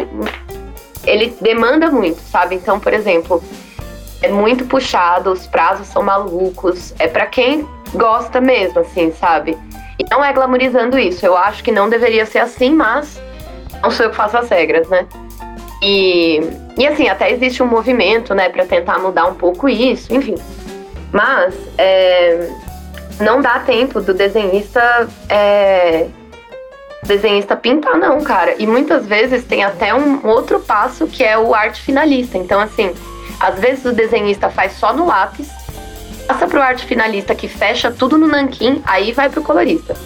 ele 1.06 1.34
demanda 1.40 1.90
muito, 1.90 2.20
sabe? 2.20 2.54
Então, 2.54 2.78
por 2.78 2.92
exemplo, 2.92 3.42
é 4.22 4.28
muito 4.28 4.64
puxado, 4.66 5.32
os 5.32 5.46
prazos 5.46 5.86
são 5.86 6.02
malucos. 6.02 6.94
É 6.98 7.08
para 7.08 7.26
quem 7.26 7.66
gosta 7.94 8.40
mesmo, 8.40 8.80
assim, 8.80 9.12
sabe? 9.12 9.56
E 9.98 10.04
não 10.10 10.24
é 10.24 10.32
glamorizando 10.32 10.98
isso. 10.98 11.24
Eu 11.24 11.36
acho 11.36 11.64
que 11.64 11.72
não 11.72 11.88
deveria 11.88 12.26
ser 12.26 12.38
assim, 12.40 12.74
mas 12.74 13.20
não 13.82 13.90
sou 13.90 14.06
eu 14.06 14.10
que 14.10 14.16
faço 14.16 14.36
as 14.36 14.48
regras, 14.48 14.88
né? 14.88 15.06
E, 15.82 16.40
e 16.76 16.86
assim, 16.86 17.08
até 17.08 17.30
existe 17.30 17.62
um 17.62 17.66
movimento, 17.66 18.34
né, 18.34 18.50
para 18.50 18.66
tentar 18.66 18.98
mudar 18.98 19.26
um 19.26 19.34
pouco 19.34 19.68
isso, 19.68 20.14
enfim. 20.14 20.34
Mas 21.10 21.54
é, 21.78 22.50
não 23.20 23.40
dá 23.40 23.60
tempo 23.60 24.00
do 24.00 24.12
desenhista 24.12 25.08
é, 25.28 26.06
desenhista 27.02 27.56
pintar, 27.56 27.96
não, 27.98 28.22
cara. 28.22 28.54
E 28.58 28.66
muitas 28.66 29.06
vezes 29.06 29.44
tem 29.44 29.64
até 29.64 29.94
um 29.94 30.26
outro 30.26 30.60
passo 30.60 31.06
que 31.06 31.24
é 31.24 31.38
o 31.38 31.54
arte 31.54 31.80
finalista. 31.80 32.38
Então, 32.38 32.60
assim, 32.60 32.94
às 33.38 33.58
vezes 33.58 33.84
o 33.84 33.92
desenhista 33.92 34.50
faz 34.50 34.72
só 34.72 34.92
no 34.92 35.06
lápis, 35.06 35.48
passa 36.26 36.46
pro 36.46 36.60
arte 36.60 36.84
finalista 36.84 37.34
que 37.34 37.48
fecha 37.48 37.90
tudo 37.90 38.18
no 38.18 38.26
nanquim, 38.26 38.82
aí 38.84 39.12
vai 39.12 39.28
pro 39.28 39.42
colorista. 39.42 39.96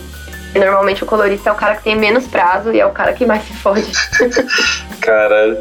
E 0.55 0.59
normalmente 0.59 1.03
o 1.03 1.07
colorista 1.07 1.51
é 1.51 1.53
o 1.53 1.57
cara 1.57 1.77
que 1.77 1.83
tem 1.83 1.97
menos 1.97 2.27
prazo 2.27 2.73
e 2.73 2.79
é 2.79 2.87
o 2.87 2.93
cara 2.93 3.13
que 3.13 3.27
mais 3.27 3.43
se 3.45 3.55
fode. 3.55 3.91
Caralho. 5.03 5.59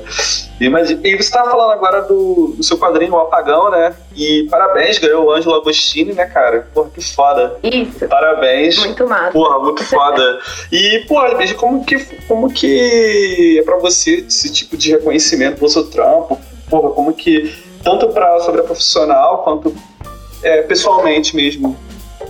Imagina. 0.59 1.01
E 1.03 1.17
você 1.17 1.31
tava 1.31 1.49
falando 1.49 1.71
agora 1.71 2.01
do, 2.03 2.53
do, 2.55 2.63
seu 2.63 2.77
quadrinho, 2.77 3.13
O 3.13 3.19
Apagão, 3.19 3.71
né? 3.71 3.95
E 4.15 4.47
parabéns, 4.49 4.99
ganhou 4.99 5.25
o 5.25 5.31
Ângelo 5.31 5.55
Agostini, 5.55 6.13
né, 6.13 6.25
cara? 6.25 6.67
Porra, 6.73 6.89
que 6.91 7.01
foda. 7.01 7.57
Isso. 7.63 8.07
Parabéns. 8.07 8.77
Muito 8.77 9.07
massa. 9.07 9.31
Porra, 9.31 9.59
muito 9.59 9.83
foda. 9.83 10.39
e, 10.71 11.03
porra, 11.07 11.35
veja 11.35 11.55
como 11.55 11.83
que, 11.83 11.97
como 12.27 12.53
que 12.53 13.57
é 13.59 13.63
pra 13.63 13.77
você 13.79 14.25
esse 14.27 14.51
tipo 14.51 14.77
de 14.77 14.91
reconhecimento 14.91 15.57
pelo 15.57 15.69
seu 15.69 15.89
trampo? 15.89 16.39
Porra, 16.69 16.91
como 16.91 17.13
que, 17.13 17.53
tanto 17.83 18.09
pra, 18.09 18.39
sobre 18.41 18.61
a 18.61 18.63
profissional 18.63 19.39
quanto 19.39 19.75
é, 20.43 20.61
pessoalmente 20.61 21.35
mesmo, 21.35 21.77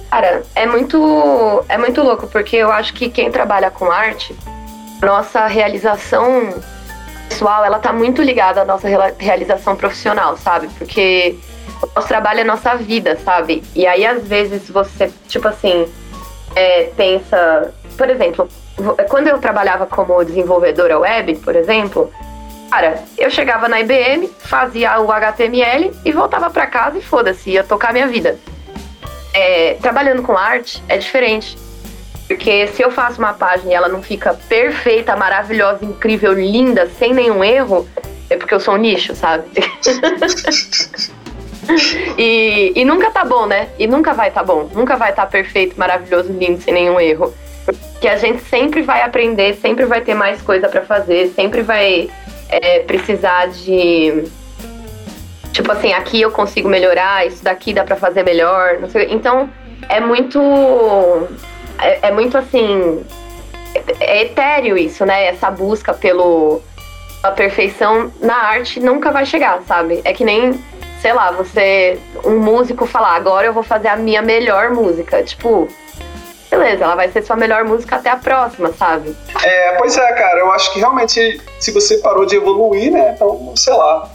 Cara, 0.09 0.43
é 0.55 0.65
muito, 0.65 1.65
é 1.67 1.77
muito 1.77 2.01
louco, 2.01 2.27
porque 2.27 2.55
eu 2.57 2.71
acho 2.71 2.93
que 2.93 3.09
quem 3.09 3.31
trabalha 3.31 3.71
com 3.71 3.91
arte, 3.91 4.35
nossa 5.01 5.47
realização 5.47 6.53
pessoal, 7.29 7.65
ela 7.65 7.79
tá 7.79 7.91
muito 7.91 8.21
ligada 8.21 8.61
à 8.61 8.65
nossa 8.65 8.87
realização 9.17 9.75
profissional, 9.75 10.37
sabe? 10.37 10.67
Porque 10.77 11.35
o 11.81 11.89
nosso 11.95 12.07
trabalho 12.07 12.41
é 12.41 12.43
nossa 12.43 12.75
vida, 12.75 13.17
sabe? 13.17 13.63
E 13.75 13.87
aí, 13.87 14.05
às 14.05 14.27
vezes, 14.27 14.69
você, 14.69 15.11
tipo 15.27 15.47
assim, 15.47 15.87
é, 16.55 16.91
pensa. 16.95 17.73
Por 17.97 18.09
exemplo, 18.09 18.47
quando 19.09 19.27
eu 19.27 19.39
trabalhava 19.39 19.85
como 19.85 20.23
desenvolvedora 20.23 20.99
web, 20.99 21.35
por 21.37 21.55
exemplo, 21.55 22.11
cara, 22.69 23.03
eu 23.17 23.29
chegava 23.29 23.67
na 23.67 23.79
IBM, 23.79 24.27
fazia 24.39 24.99
o 25.01 25.11
HTML 25.11 25.91
e 26.05 26.11
voltava 26.11 26.49
para 26.49 26.67
casa 26.67 26.97
e 26.97 27.01
foda-se, 27.01 27.51
ia 27.51 27.63
tocar 27.63 27.93
minha 27.93 28.07
vida 28.07 28.37
é, 29.33 29.75
trabalhando 29.81 30.21
com 30.21 30.37
arte 30.37 30.81
é 30.87 30.97
diferente. 30.97 31.57
Porque 32.27 32.67
se 32.67 32.81
eu 32.81 32.89
faço 32.89 33.19
uma 33.19 33.33
página 33.33 33.71
e 33.71 33.75
ela 33.75 33.89
não 33.89 34.01
fica 34.01 34.33
perfeita, 34.33 35.15
maravilhosa, 35.15 35.83
incrível, 35.83 36.33
linda, 36.33 36.89
sem 36.97 37.13
nenhum 37.13 37.43
erro, 37.43 37.87
é 38.29 38.37
porque 38.37 38.53
eu 38.53 38.59
sou 38.59 38.75
um 38.75 38.77
nicho, 38.77 39.15
sabe? 39.15 39.45
e, 42.17 42.73
e, 42.75 42.85
nunca 42.85 43.11
tá 43.11 43.25
bom, 43.25 43.45
né? 43.45 43.69
E 43.77 43.87
nunca 43.87 44.13
vai 44.13 44.31
tá 44.31 44.43
bom. 44.43 44.69
Nunca 44.73 44.95
vai 44.95 45.09
estar 45.09 45.23
tá 45.23 45.29
perfeito, 45.29 45.77
maravilhoso, 45.77 46.31
lindo, 46.31 46.61
sem 46.61 46.73
nenhum 46.73 46.99
erro. 46.99 47.33
Porque 47.65 48.07
a 48.07 48.17
gente 48.17 48.41
sempre 48.43 48.81
vai 48.81 49.01
aprender, 49.01 49.55
sempre 49.55 49.85
vai 49.85 50.01
ter 50.01 50.13
mais 50.13 50.41
coisa 50.41 50.67
para 50.67 50.81
fazer, 50.81 51.31
sempre 51.35 51.61
vai 51.61 52.09
é, 52.49 52.79
precisar 52.79 53.47
de 53.47 54.25
Tipo 55.53 55.71
assim, 55.71 55.93
aqui 55.93 56.19
eu 56.19 56.31
consigo 56.31 56.67
melhorar, 56.67 57.25
isso 57.27 57.43
daqui 57.43 57.73
dá 57.73 57.83
para 57.83 57.95
fazer 57.95 58.23
melhor. 58.23 58.79
Então, 59.07 59.49
é 59.87 59.99
muito. 59.99 60.39
É, 61.79 62.07
é 62.07 62.11
muito 62.11 62.37
assim. 62.37 63.05
É 63.99 64.23
etéreo 64.23 64.77
isso, 64.77 65.05
né? 65.05 65.25
Essa 65.25 65.49
busca 65.49 65.93
pelo 65.93 66.61
a 67.23 67.31
perfeição 67.31 68.11
na 68.19 68.35
arte 68.35 68.81
nunca 68.81 69.09
vai 69.09 69.25
chegar, 69.25 69.61
sabe? 69.65 70.01
É 70.03 70.11
que 70.11 70.25
nem, 70.25 70.61
sei 71.01 71.13
lá, 71.13 71.31
você, 71.31 71.97
um 72.25 72.37
músico 72.37 72.85
falar, 72.85 73.15
agora 73.15 73.47
eu 73.47 73.53
vou 73.53 73.63
fazer 73.63 73.87
a 73.87 73.95
minha 73.95 74.21
melhor 74.21 74.71
música. 74.71 75.23
Tipo, 75.23 75.69
beleza, 76.51 76.83
ela 76.83 76.95
vai 76.95 77.09
ser 77.09 77.23
sua 77.23 77.37
melhor 77.37 77.63
música 77.63 77.95
até 77.95 78.09
a 78.09 78.17
próxima, 78.17 78.73
sabe? 78.73 79.15
É, 79.41 79.75
pois 79.77 79.97
é, 79.97 80.11
cara, 80.13 80.39
eu 80.39 80.51
acho 80.51 80.73
que 80.73 80.79
realmente 80.79 81.41
se 81.59 81.71
você 81.71 81.97
parou 81.99 82.25
de 82.25 82.35
evoluir, 82.35 82.91
né, 82.91 83.13
então, 83.15 83.53
sei 83.55 83.73
lá, 83.73 84.11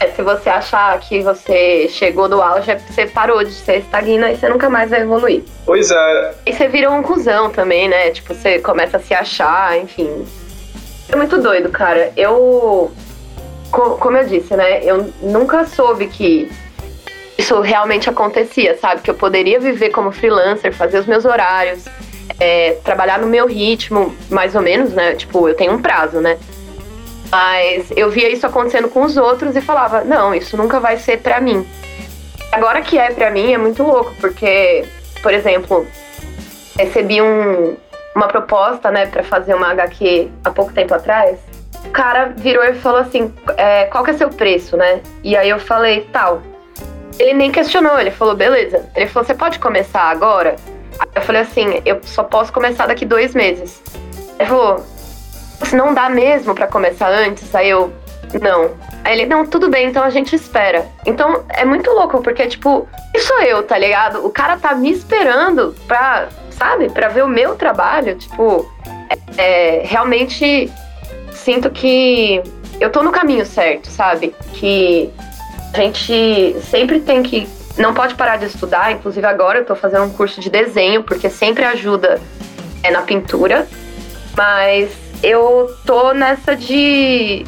é, 0.00 0.08
se 0.08 0.22
você 0.22 0.48
achar 0.48 0.98
que 0.98 1.20
você 1.20 1.86
chegou 1.90 2.26
no 2.26 2.40
auge, 2.40 2.70
é 2.70 2.78
você 2.78 3.06
parou 3.06 3.44
de 3.44 3.52
ser 3.52 3.80
estagna 3.80 4.32
e 4.32 4.36
você 4.36 4.48
nunca 4.48 4.70
mais 4.70 4.88
vai 4.88 5.02
evoluir. 5.02 5.42
Pois 5.66 5.90
é. 5.90 6.34
E 6.46 6.52
você 6.54 6.68
vira 6.68 6.90
um 6.90 7.02
cuzão 7.02 7.50
também, 7.50 7.86
né? 7.86 8.10
Tipo, 8.10 8.32
você 8.34 8.58
começa 8.60 8.96
a 8.96 9.00
se 9.00 9.12
achar, 9.12 9.78
enfim. 9.78 10.24
É 11.10 11.14
muito 11.14 11.38
doido, 11.38 11.68
cara. 11.68 12.12
Eu. 12.16 12.90
Como 13.70 14.16
eu 14.16 14.26
disse, 14.26 14.56
né? 14.56 14.82
Eu 14.82 15.12
nunca 15.20 15.66
soube 15.66 16.06
que 16.06 16.50
isso 17.36 17.60
realmente 17.60 18.08
acontecia, 18.08 18.76
sabe? 18.78 19.02
Que 19.02 19.10
eu 19.10 19.14
poderia 19.14 19.60
viver 19.60 19.90
como 19.90 20.10
freelancer, 20.10 20.72
fazer 20.72 20.98
os 20.98 21.06
meus 21.06 21.26
horários, 21.26 21.84
é, 22.38 22.78
trabalhar 22.82 23.18
no 23.18 23.26
meu 23.26 23.46
ritmo, 23.46 24.16
mais 24.30 24.54
ou 24.54 24.62
menos, 24.62 24.92
né? 24.94 25.14
Tipo, 25.14 25.46
eu 25.46 25.54
tenho 25.54 25.72
um 25.72 25.82
prazo, 25.82 26.20
né? 26.20 26.38
Mas 27.30 27.92
eu 27.96 28.10
via 28.10 28.28
isso 28.28 28.46
acontecendo 28.46 28.88
com 28.88 29.02
os 29.02 29.16
outros 29.16 29.54
e 29.54 29.60
falava: 29.60 30.02
não, 30.02 30.34
isso 30.34 30.56
nunca 30.56 30.80
vai 30.80 30.96
ser 30.96 31.18
para 31.18 31.40
mim. 31.40 31.66
Agora 32.52 32.82
que 32.82 32.98
é 32.98 33.12
para 33.12 33.30
mim 33.30 33.52
é 33.52 33.58
muito 33.58 33.82
louco, 33.82 34.12
porque, 34.20 34.84
por 35.22 35.32
exemplo, 35.32 35.86
recebi 36.76 37.22
um, 37.22 37.76
uma 38.16 38.26
proposta, 38.26 38.90
né, 38.90 39.06
para 39.06 39.22
fazer 39.22 39.54
uma 39.54 39.70
HQ 39.70 40.28
há 40.44 40.50
pouco 40.50 40.72
tempo 40.72 40.92
atrás. 40.92 41.38
O 41.84 41.90
cara 41.90 42.32
virou 42.36 42.64
e 42.64 42.74
falou 42.74 43.00
assim: 43.00 43.32
é, 43.56 43.84
qual 43.84 44.02
que 44.02 44.10
é 44.10 44.14
seu 44.14 44.28
preço, 44.28 44.76
né? 44.76 45.00
E 45.22 45.36
aí 45.36 45.48
eu 45.48 45.60
falei: 45.60 46.08
tal. 46.12 46.42
Ele 47.18 47.34
nem 47.34 47.52
questionou, 47.52 47.98
ele 48.00 48.10
falou: 48.10 48.34
beleza. 48.34 48.88
Ele 48.96 49.06
falou: 49.06 49.26
você 49.26 49.34
pode 49.34 49.58
começar 49.60 50.02
agora? 50.02 50.56
Aí 50.98 51.08
eu 51.14 51.22
falei 51.22 51.42
assim: 51.42 51.80
eu 51.86 52.00
só 52.02 52.24
posso 52.24 52.52
começar 52.52 52.86
daqui 52.86 53.04
dois 53.04 53.34
meses. 53.34 53.80
Ele 54.38 54.48
falou: 54.48 54.84
se 55.64 55.76
não 55.76 55.94
dá 55.94 56.08
mesmo 56.08 56.54
para 56.54 56.66
começar 56.66 57.08
antes, 57.08 57.54
aí 57.54 57.70
eu, 57.70 57.92
não. 58.40 58.70
Aí 59.04 59.18
ele, 59.18 59.26
não, 59.26 59.46
tudo 59.46 59.68
bem, 59.68 59.88
então 59.88 60.02
a 60.02 60.10
gente 60.10 60.34
espera. 60.34 60.86
Então 61.06 61.44
é 61.48 61.64
muito 61.64 61.90
louco, 61.90 62.22
porque, 62.22 62.46
tipo, 62.46 62.88
isso 63.14 63.28
sou 63.28 63.40
eu, 63.42 63.62
tá 63.62 63.76
ligado? 63.78 64.24
O 64.24 64.30
cara 64.30 64.56
tá 64.56 64.74
me 64.74 64.90
esperando 64.90 65.74
pra, 65.86 66.28
sabe, 66.50 66.88
pra 66.90 67.08
ver 67.08 67.24
o 67.24 67.28
meu 67.28 67.56
trabalho. 67.56 68.16
Tipo, 68.16 68.70
é, 69.08 69.42
é, 69.42 69.82
realmente 69.84 70.70
sinto 71.32 71.70
que 71.70 72.42
eu 72.80 72.90
tô 72.90 73.02
no 73.02 73.10
caminho 73.10 73.44
certo, 73.44 73.88
sabe? 73.88 74.34
Que 74.54 75.10
a 75.74 75.78
gente 75.78 76.56
sempre 76.62 77.00
tem 77.00 77.22
que. 77.22 77.48
Não 77.76 77.94
pode 77.94 78.14
parar 78.14 78.36
de 78.36 78.46
estudar, 78.46 78.92
inclusive 78.92 79.26
agora 79.26 79.60
eu 79.60 79.64
tô 79.64 79.74
fazendo 79.74 80.04
um 80.04 80.10
curso 80.10 80.40
de 80.40 80.50
desenho, 80.50 81.02
porque 81.02 81.30
sempre 81.30 81.64
ajuda 81.64 82.20
é, 82.82 82.90
na 82.90 83.02
pintura. 83.02 83.66
Mas 84.36 84.90
eu 85.22 85.74
tô 85.84 86.12
nessa 86.12 86.56
de. 86.56 87.44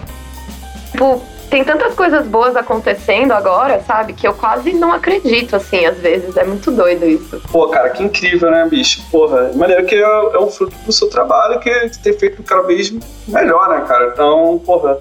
Tipo, 0.90 1.22
tem 1.52 1.62
tantas 1.62 1.94
coisas 1.94 2.26
boas 2.26 2.56
acontecendo 2.56 3.32
agora, 3.32 3.82
sabe? 3.86 4.14
Que 4.14 4.26
eu 4.26 4.32
quase 4.32 4.72
não 4.72 4.90
acredito, 4.90 5.54
assim, 5.54 5.84
às 5.84 5.98
vezes. 5.98 6.34
É 6.36 6.44
muito 6.44 6.70
doido 6.70 7.04
isso. 7.04 7.42
Pô, 7.52 7.68
cara, 7.68 7.90
que 7.90 8.02
incrível, 8.02 8.50
né, 8.50 8.66
bicho? 8.66 9.02
Porra, 9.10 9.52
maneiro 9.54 9.84
que 9.84 9.94
é, 9.94 10.00
é 10.00 10.38
um 10.38 10.48
fruto 10.48 10.74
do 10.86 10.92
seu 10.92 11.10
trabalho 11.10 11.60
que 11.60 11.70
tem 12.02 12.14
feito 12.14 12.42
cada 12.42 12.62
vez 12.62 12.90
melhor, 13.28 13.68
né, 13.68 13.84
cara? 13.86 14.12
Então, 14.14 14.62
porra. 14.64 14.98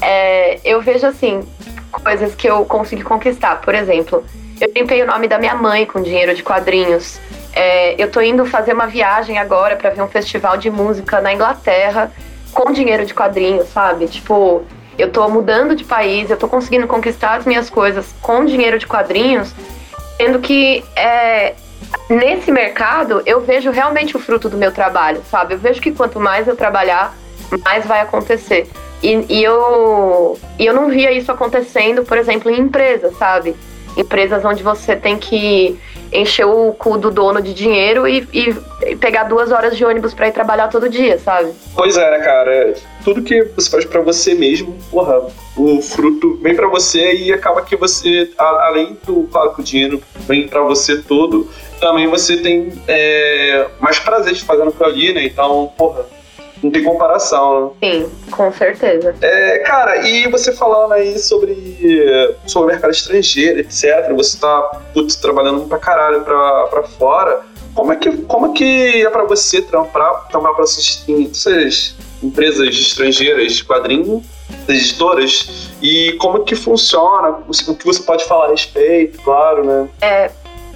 É, 0.00 0.58
eu 0.64 0.80
vejo, 0.80 1.06
assim, 1.06 1.46
coisas 1.90 2.34
que 2.34 2.48
eu 2.48 2.64
consegui 2.64 3.02
conquistar. 3.02 3.60
Por 3.60 3.74
exemplo, 3.74 4.24
eu 4.58 4.72
limpei 4.74 5.02
o 5.02 5.06
nome 5.06 5.28
da 5.28 5.38
minha 5.38 5.54
mãe 5.54 5.84
com 5.84 6.00
dinheiro 6.00 6.34
de 6.34 6.42
quadrinhos. 6.42 7.20
É, 7.52 8.02
eu 8.02 8.10
tô 8.10 8.20
indo 8.20 8.44
fazer 8.46 8.72
uma 8.72 8.86
viagem 8.86 9.38
agora 9.38 9.76
para 9.76 9.90
ver 9.90 10.02
um 10.02 10.08
festival 10.08 10.56
de 10.56 10.70
música 10.70 11.20
na 11.20 11.32
Inglaterra 11.32 12.10
com 12.52 12.72
dinheiro 12.72 13.04
de 13.04 13.14
quadrinhos, 13.14 13.68
sabe? 13.68 14.06
Tipo, 14.06 14.62
eu 14.98 15.10
tô 15.10 15.28
mudando 15.28 15.74
de 15.74 15.84
país, 15.84 16.30
eu 16.30 16.36
tô 16.36 16.48
conseguindo 16.48 16.86
conquistar 16.86 17.34
as 17.34 17.46
minhas 17.46 17.68
coisas 17.70 18.14
com 18.20 18.44
dinheiro 18.44 18.78
de 18.78 18.86
quadrinhos, 18.86 19.54
sendo 20.16 20.38
que 20.38 20.84
é, 20.94 21.54
nesse 22.08 22.50
mercado 22.50 23.22
eu 23.26 23.40
vejo 23.40 23.70
realmente 23.70 24.16
o 24.16 24.20
fruto 24.20 24.48
do 24.48 24.56
meu 24.56 24.72
trabalho, 24.72 25.22
sabe? 25.30 25.54
Eu 25.54 25.58
vejo 25.58 25.80
que 25.80 25.92
quanto 25.92 26.20
mais 26.20 26.46
eu 26.46 26.56
trabalhar, 26.56 27.14
mais 27.64 27.86
vai 27.86 28.00
acontecer. 28.00 28.68
E, 29.02 29.26
e 29.28 29.42
eu, 29.42 30.38
e 30.58 30.64
eu 30.64 30.72
não 30.72 30.88
via 30.88 31.10
isso 31.10 31.32
acontecendo, 31.32 32.04
por 32.04 32.16
exemplo, 32.16 32.50
em 32.50 32.60
empresas, 32.60 33.16
sabe? 33.16 33.56
Empresas 33.96 34.44
onde 34.44 34.62
você 34.62 34.94
tem 34.94 35.18
que 35.18 35.78
encher 36.12 36.46
o 36.46 36.72
cu 36.72 36.98
do 36.98 37.10
dono 37.10 37.40
de 37.40 37.54
dinheiro 37.54 38.06
e, 38.06 38.28
e 38.32 38.96
pegar 38.96 39.24
duas 39.24 39.50
horas 39.50 39.76
de 39.76 39.84
ônibus 39.84 40.12
para 40.12 40.28
ir 40.28 40.32
trabalhar 40.32 40.68
todo 40.68 40.88
dia, 40.88 41.18
sabe? 41.18 41.52
Pois 41.74 41.96
é, 41.96 42.10
né, 42.10 42.18
cara? 42.18 42.74
Tudo 43.04 43.22
que 43.22 43.42
você 43.56 43.70
faz 43.70 43.84
para 43.84 44.00
você 44.00 44.34
mesmo, 44.34 44.76
porra, 44.90 45.26
o 45.56 45.80
fruto 45.80 46.38
vem 46.42 46.54
para 46.54 46.68
você 46.68 47.14
e 47.14 47.32
acaba 47.32 47.62
que 47.62 47.76
você, 47.76 48.30
além 48.38 48.96
do, 49.04 49.28
claro, 49.32 49.54
que 49.54 49.60
o 49.60 49.64
dinheiro 49.64 50.02
vem 50.26 50.46
para 50.46 50.62
você 50.62 50.98
todo, 51.02 51.48
também 51.80 52.06
você 52.06 52.36
tem 52.36 52.72
é, 52.86 53.66
mais 53.80 53.98
prazer 53.98 54.34
de 54.34 54.44
fazendo 54.44 54.68
aquilo 54.68 54.88
ali, 54.88 55.12
né? 55.12 55.24
Então, 55.24 55.72
porra, 55.76 56.06
não 56.62 56.70
tem 56.70 56.84
comparação, 56.84 57.74
né? 57.80 57.90
Sim, 57.90 58.10
com 58.30 58.52
certeza. 58.52 59.14
É, 59.20 59.58
cara, 59.58 60.06
e 60.06 60.28
você 60.28 60.52
falando 60.52 60.92
aí 60.92 61.18
sobre, 61.18 62.36
sobre 62.46 62.68
o 62.68 62.72
mercado 62.72 62.92
estrangeiro, 62.92 63.60
etc., 63.60 64.12
você 64.14 64.38
tá 64.38 64.80
putz, 64.94 65.16
trabalhando 65.16 65.66
pra 65.68 65.78
caralho 65.78 66.20
pra, 66.22 66.66
pra 66.68 66.82
fora. 66.84 67.40
como 67.74 67.92
é 67.92 67.96
que, 67.96 68.16
como 68.22 68.46
é, 68.46 68.52
que 68.52 69.02
é 69.04 69.10
para 69.10 69.24
você 69.24 69.60
trampar, 69.60 70.28
trampar 70.28 70.54
para 70.54 70.64
essas, 70.64 71.04
essas 71.08 71.96
empresas 72.22 72.68
estrangeiras 72.68 73.54
de 73.54 73.64
quadrinho, 73.64 74.22
editoras, 74.68 75.70
e 75.82 76.12
como 76.20 76.38
é 76.38 76.40
que 76.44 76.54
funciona, 76.54 77.38
o 77.48 77.74
que 77.74 77.84
você 77.84 78.02
pode 78.02 78.24
falar 78.24 78.46
a 78.46 78.50
respeito, 78.50 79.20
claro, 79.22 79.64
né? 79.64 79.88
É, 80.00 80.30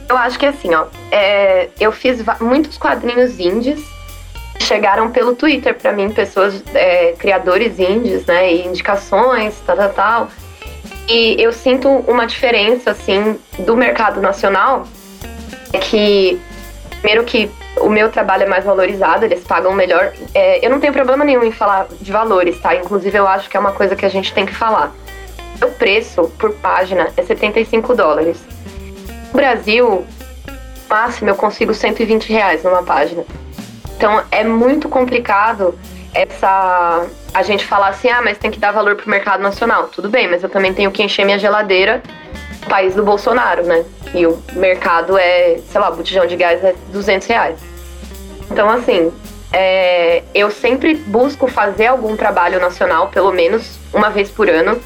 eu 0.09 0.16
acho 0.16 0.38
que 0.38 0.46
assim, 0.46 0.75
ó, 0.75 0.87
é, 1.12 1.68
eu 1.79 1.92
fiz 1.92 2.25
muitos 2.40 2.77
quadrinhos 2.79 3.38
indies, 3.38 3.81
chegaram 4.60 5.10
pelo 5.10 5.34
Twitter 5.34 5.74
para 5.74 5.92
mim, 5.92 6.10
pessoas, 6.10 6.62
é, 6.74 7.12
criadores 7.18 7.78
indies, 7.78 8.26
né, 8.26 8.52
e 8.52 8.66
indicações, 8.66 9.54
tal, 9.66 9.76
tal, 9.76 9.92
tal. 9.92 10.28
E 11.08 11.36
eu 11.40 11.52
sinto 11.52 11.88
uma 11.88 12.26
diferença, 12.26 12.90
assim, 12.90 13.38
do 13.60 13.76
mercado 13.76 14.20
nacional, 14.20 14.86
é 15.72 15.78
que, 15.78 16.40
primeiro 17.00 17.24
que 17.24 17.50
o 17.80 17.88
meu 17.88 18.10
trabalho 18.10 18.44
é 18.44 18.46
mais 18.46 18.64
valorizado, 18.64 19.24
eles 19.24 19.44
pagam 19.44 19.72
melhor. 19.72 20.12
É, 20.34 20.64
eu 20.64 20.70
não 20.70 20.80
tenho 20.80 20.92
problema 20.92 21.24
nenhum 21.24 21.44
em 21.44 21.52
falar 21.52 21.86
de 22.00 22.10
valores, 22.10 22.58
tá? 22.60 22.74
Inclusive, 22.74 23.16
eu 23.16 23.28
acho 23.28 23.48
que 23.48 23.56
é 23.56 23.60
uma 23.60 23.72
coisa 23.72 23.94
que 23.94 24.04
a 24.04 24.08
gente 24.08 24.32
tem 24.32 24.46
que 24.46 24.54
falar. 24.54 24.92
O 25.62 25.70
preço 25.72 26.24
por 26.38 26.52
página 26.54 27.08
é 27.16 27.22
75 27.22 27.94
dólares. 27.94 28.38
No 29.32 29.34
Brasil, 29.34 30.04
máximo 30.88 31.30
eu 31.30 31.36
consigo 31.36 31.72
120 31.72 32.32
reais 32.32 32.64
numa 32.64 32.82
página. 32.82 33.24
Então, 33.96 34.22
é 34.30 34.44
muito 34.44 34.88
complicado 34.88 35.78
essa 36.14 37.06
a 37.32 37.42
gente 37.42 37.66
falar 37.66 37.88
assim, 37.88 38.09
ah, 38.09 38.22
mas 38.22 38.38
tem 38.38 38.50
que 38.50 38.59
dar 38.59 38.72
valor 38.72 38.96
pro 38.96 39.11
mercado 39.11 39.42
nacional. 39.42 39.88
Tudo 39.88 40.09
bem, 40.09 40.26
mas 40.28 40.42
eu 40.42 40.48
também 40.48 40.72
tenho 40.72 40.90
que 40.90 41.02
encher 41.02 41.24
minha 41.24 41.38
geladeira 41.38 42.02
no 42.62 42.68
país 42.68 42.94
do 42.94 43.02
Bolsonaro, 43.02 43.62
né? 43.64 43.85
E 44.14 44.26
o 44.26 44.42
mercado 44.54 45.18
é, 45.18 45.59
sei 45.70 45.80
lá, 45.80 45.90
o 45.90 45.96
botijão 45.96 46.26
de 46.26 46.37
gás 46.37 46.64
é 46.64 46.74
200 46.92 47.26
reais. 47.26 47.59
Então, 48.50 48.70
assim, 48.70 49.12
é, 49.52 50.22
eu 50.35 50.50
sempre 50.50 50.94
busco 50.94 51.46
fazer 51.46 51.87
algum 51.87 52.16
trabalho 52.16 52.59
nacional, 52.59 53.09
pelo 53.09 53.32
menos 53.32 53.78
uma 53.92 54.11
vez 54.11 54.30
por 54.30 54.48
ano. 54.48 54.80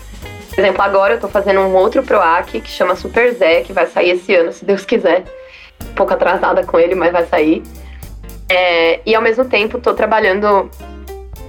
Por 0.49 0.59
exemplo, 0.59 0.83
agora 0.83 1.15
eu 1.15 1.21
tô 1.21 1.29
fazendo 1.29 1.61
um 1.61 1.75
outro 1.75 2.03
PROAC 2.03 2.61
que 2.61 2.69
chama 2.69 2.97
Super 2.97 3.33
Zé, 3.35 3.63
que 3.63 3.73
vai 3.73 3.87
sair 3.87 4.11
esse 4.11 4.35
ano, 4.35 4.53
se 4.53 4.65
Deus 4.65 4.85
quiser. 4.85 5.25
Um 5.83 5.95
pouco 5.95 6.13
atrasada 6.13 6.65
com 6.65 6.79
ele, 6.79 6.95
mas 6.95 7.13
vai 7.13 7.25
sair. 7.27 7.63
É, 8.51 9.01
e 9.07 9.15
ao 9.15 9.23
mesmo 9.23 9.45
tempo 9.45 9.79
tô 9.79 9.95
trabalhando 9.95 10.69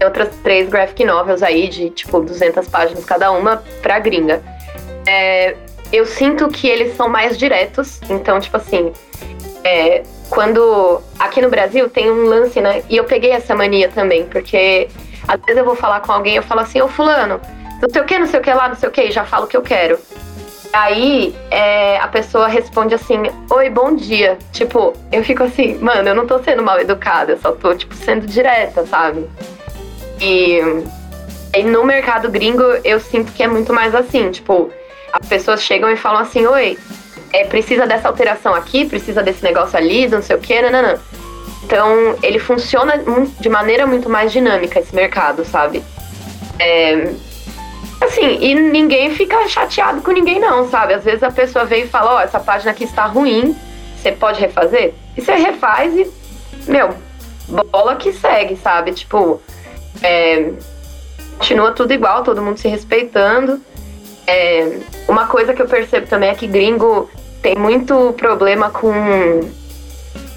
outras 0.03 0.29
três 0.43 0.69
graphic 0.69 1.03
novels 1.03 1.41
aí 1.41 1.67
de 1.67 1.89
tipo 1.89 2.19
200 2.19 2.67
páginas 2.67 3.03
cada 3.03 3.31
uma 3.31 3.63
pra 3.81 3.99
gringa. 3.99 4.41
É, 5.07 5.55
eu 5.91 6.05
sinto 6.05 6.47
que 6.47 6.67
eles 6.67 6.95
são 6.95 7.09
mais 7.09 7.37
diretos, 7.37 7.99
então, 8.09 8.39
tipo 8.39 8.55
assim, 8.55 8.93
é, 9.63 10.03
quando 10.29 11.01
aqui 11.19 11.41
no 11.41 11.49
Brasil 11.49 11.89
tem 11.89 12.09
um 12.09 12.25
lance, 12.25 12.61
né? 12.61 12.83
E 12.87 12.97
eu 12.97 13.03
peguei 13.03 13.31
essa 13.31 13.55
mania 13.55 13.89
também, 13.89 14.25
porque 14.25 14.87
às 15.27 15.39
vezes 15.41 15.57
eu 15.57 15.65
vou 15.65 15.75
falar 15.75 16.01
com 16.01 16.11
alguém, 16.11 16.35
eu 16.35 16.43
falo 16.43 16.61
assim, 16.61 16.81
ô 16.81 16.87
fulano, 16.87 17.41
não 17.81 17.89
sei 17.89 18.01
o 18.01 18.05
que, 18.05 18.19
não 18.19 18.27
sei 18.27 18.39
o 18.39 18.43
que 18.43 18.53
lá, 18.53 18.69
não 18.69 18.75
sei 18.75 18.89
o 18.89 18.91
que, 18.91 19.11
já 19.11 19.25
falo 19.25 19.45
o 19.45 19.47
que 19.47 19.57
eu 19.57 19.61
quero. 19.61 19.99
Aí 20.73 21.35
é, 21.49 21.97
a 21.97 22.07
pessoa 22.07 22.47
responde 22.47 22.95
assim, 22.95 23.23
oi, 23.49 23.69
bom 23.69 23.93
dia. 23.93 24.37
Tipo, 24.53 24.93
eu 25.11 25.23
fico 25.23 25.43
assim, 25.43 25.75
mano, 25.79 26.07
eu 26.07 26.15
não 26.15 26.25
tô 26.25 26.39
sendo 26.39 26.63
mal 26.63 26.79
educada, 26.79 27.33
eu 27.33 27.37
só 27.37 27.51
tô, 27.51 27.75
tipo, 27.75 27.93
sendo 27.93 28.25
direta, 28.25 28.85
sabe? 28.85 29.29
E, 30.19 30.59
e 31.57 31.63
no 31.63 31.83
mercado 31.83 32.29
gringo 32.29 32.63
eu 32.85 32.99
sinto 32.99 33.33
que 33.33 33.43
é 33.43 33.47
muito 33.47 33.73
mais 33.73 33.93
assim, 33.93 34.31
tipo, 34.31 34.71
as 35.11 35.27
pessoas 35.27 35.61
chegam 35.61 35.91
e 35.91 35.97
falam 35.97 36.21
assim, 36.21 36.45
oi, 36.45 36.77
é, 37.33 37.43
precisa 37.45 37.85
dessa 37.85 38.07
alteração 38.07 38.53
aqui, 38.55 38.85
precisa 38.85 39.21
desse 39.21 39.43
negócio 39.43 39.77
ali, 39.77 40.07
não 40.07 40.21
sei 40.21 40.35
o 40.35 40.39
que, 40.39 40.61
não. 40.61 40.99
Então, 41.63 42.17
ele 42.23 42.39
funciona 42.39 43.01
de 43.39 43.49
maneira 43.49 43.85
muito 43.85 44.09
mais 44.09 44.31
dinâmica, 44.31 44.79
esse 44.79 44.93
mercado, 44.95 45.45
sabe? 45.45 45.83
É, 46.59 47.13
assim, 48.11 48.37
e 48.41 48.53
ninguém 48.53 49.15
fica 49.15 49.47
chateado 49.47 50.01
com 50.01 50.11
ninguém, 50.11 50.39
não, 50.39 50.69
sabe? 50.69 50.93
Às 50.93 51.03
vezes 51.03 51.23
a 51.23 51.31
pessoa 51.31 51.65
vem 51.65 51.83
e 51.83 51.87
fala, 51.87 52.13
ó, 52.13 52.17
oh, 52.17 52.19
essa 52.19 52.39
página 52.39 52.71
aqui 52.71 52.83
está 52.83 53.05
ruim, 53.05 53.55
você 53.97 54.11
pode 54.11 54.39
refazer? 54.39 54.93
E 55.15 55.21
você 55.21 55.33
refaz 55.33 55.95
e, 55.95 56.11
meu, 56.67 56.93
bola 57.71 57.95
que 57.95 58.11
segue, 58.13 58.55
sabe? 58.57 58.91
Tipo, 58.91 59.41
é, 60.03 60.51
continua 61.37 61.71
tudo 61.71 61.93
igual, 61.93 62.23
todo 62.23 62.41
mundo 62.41 62.57
se 62.57 62.67
respeitando. 62.67 63.61
É, 64.27 64.79
uma 65.07 65.27
coisa 65.27 65.53
que 65.53 65.61
eu 65.61 65.67
percebo 65.67 66.07
também 66.07 66.29
é 66.29 66.35
que 66.35 66.47
gringo 66.47 67.09
tem 67.41 67.55
muito 67.55 68.13
problema 68.17 68.69
com, 68.69 69.41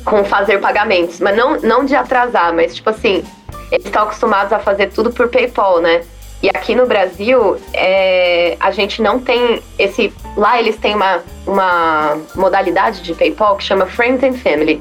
com 0.04 0.24
fazer 0.24 0.58
pagamentos, 0.58 1.20
mas 1.20 1.36
não, 1.36 1.60
não 1.60 1.84
de 1.84 1.94
atrasar, 1.94 2.54
mas 2.54 2.74
tipo 2.74 2.88
assim, 2.88 3.22
eles 3.70 3.84
estão 3.84 4.04
acostumados 4.04 4.52
a 4.52 4.58
fazer 4.58 4.90
tudo 4.90 5.12
por 5.12 5.28
PayPal, 5.28 5.80
né? 5.80 6.02
E 6.44 6.50
aqui 6.50 6.74
no 6.74 6.84
Brasil, 6.84 7.56
é, 7.72 8.58
a 8.60 8.70
gente 8.70 9.00
não 9.00 9.18
tem 9.18 9.62
esse. 9.78 10.12
Lá 10.36 10.60
eles 10.60 10.76
têm 10.76 10.94
uma, 10.94 11.22
uma 11.46 12.18
modalidade 12.34 13.00
de 13.00 13.14
PayPal 13.14 13.56
que 13.56 13.64
chama 13.64 13.86
Friends 13.86 14.22
and 14.22 14.34
Family. 14.34 14.78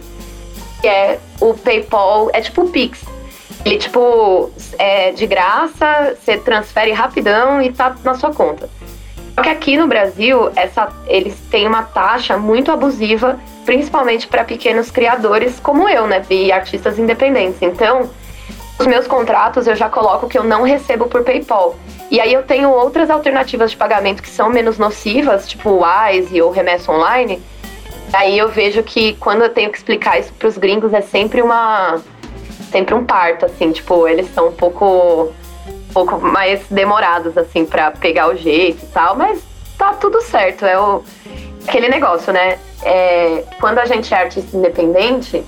Que 0.81 0.89
é 0.89 1.19
o 1.39 1.53
PayPal, 1.53 2.29
é 2.33 2.41
tipo 2.41 2.63
o 2.63 2.69
Pix. 2.69 3.05
Ele, 3.63 3.77
tipo, 3.77 4.51
é 4.77 5.11
de 5.11 5.25
graça, 5.25 6.17
você 6.21 6.37
transfere 6.37 6.91
rapidão 6.91 7.61
e 7.61 7.71
tá 7.71 7.95
na 8.03 8.13
sua 8.15 8.33
conta. 8.33 8.69
Só 9.33 9.41
que 9.41 9.47
aqui 9.47 9.77
no 9.77 9.87
Brasil, 9.87 10.51
essa, 10.57 10.91
eles 11.07 11.39
têm 11.49 11.65
uma 11.65 11.83
taxa 11.83 12.37
muito 12.37 12.73
abusiva, 12.73 13.39
principalmente 13.63 14.27
para 14.27 14.43
pequenos 14.43 14.91
criadores 14.91 15.61
como 15.61 15.87
eu, 15.87 16.07
né? 16.07 16.21
E 16.29 16.51
artistas 16.51 16.99
independentes. 16.99 17.61
Então, 17.61 18.09
os 18.83 18.87
meus 18.87 19.07
contratos 19.07 19.65
eu 19.65 19.75
já 19.75 19.89
coloco 19.89 20.27
que 20.27 20.37
eu 20.37 20.43
não 20.43 20.63
recebo 20.63 21.07
por 21.07 21.23
PayPal. 21.23 21.75
E 22.11 22.19
aí 22.19 22.33
eu 22.33 22.43
tenho 22.43 22.69
outras 22.69 23.09
alternativas 23.09 23.71
de 23.71 23.77
pagamento 23.77 24.21
que 24.21 24.29
são 24.29 24.49
menos 24.49 24.77
nocivas, 24.77 25.47
tipo 25.47 25.69
o 25.69 25.83
Wise 25.83 26.41
ou 26.41 26.51
Remessa 26.51 26.91
Online. 26.91 27.41
Aí 28.11 28.37
eu 28.37 28.49
vejo 28.49 28.83
que 28.83 29.13
quando 29.15 29.41
eu 29.41 29.49
tenho 29.49 29.71
que 29.71 29.77
explicar 29.77 30.19
isso 30.19 30.33
para 30.33 30.49
os 30.49 30.57
gringos 30.57 30.93
é 30.93 31.01
sempre 31.01 31.41
uma 31.41 32.01
sempre 32.71 32.93
um 32.93 33.05
parto, 33.05 33.45
assim, 33.45 33.71
tipo, 33.71 34.07
eles 34.07 34.33
são 34.33 34.47
um 34.47 34.51
pouco, 34.51 35.31
um 35.67 35.93
pouco 35.93 36.19
mais 36.19 36.65
demorados, 36.69 37.37
assim, 37.37 37.65
para 37.65 37.91
pegar 37.91 38.27
o 38.27 38.35
jeito 38.35 38.83
e 38.83 38.87
tal, 38.87 39.15
mas 39.15 39.43
tá 39.77 39.93
tudo 39.93 40.19
certo. 40.21 40.65
É 40.65 40.77
o, 40.77 41.03
aquele 41.67 41.87
negócio, 41.87 42.33
né? 42.33 42.57
É, 42.81 43.43
quando 43.59 43.77
a 43.77 43.85
gente 43.85 44.11
é 44.11 44.17
artista 44.17 44.57
independente, 44.57 45.43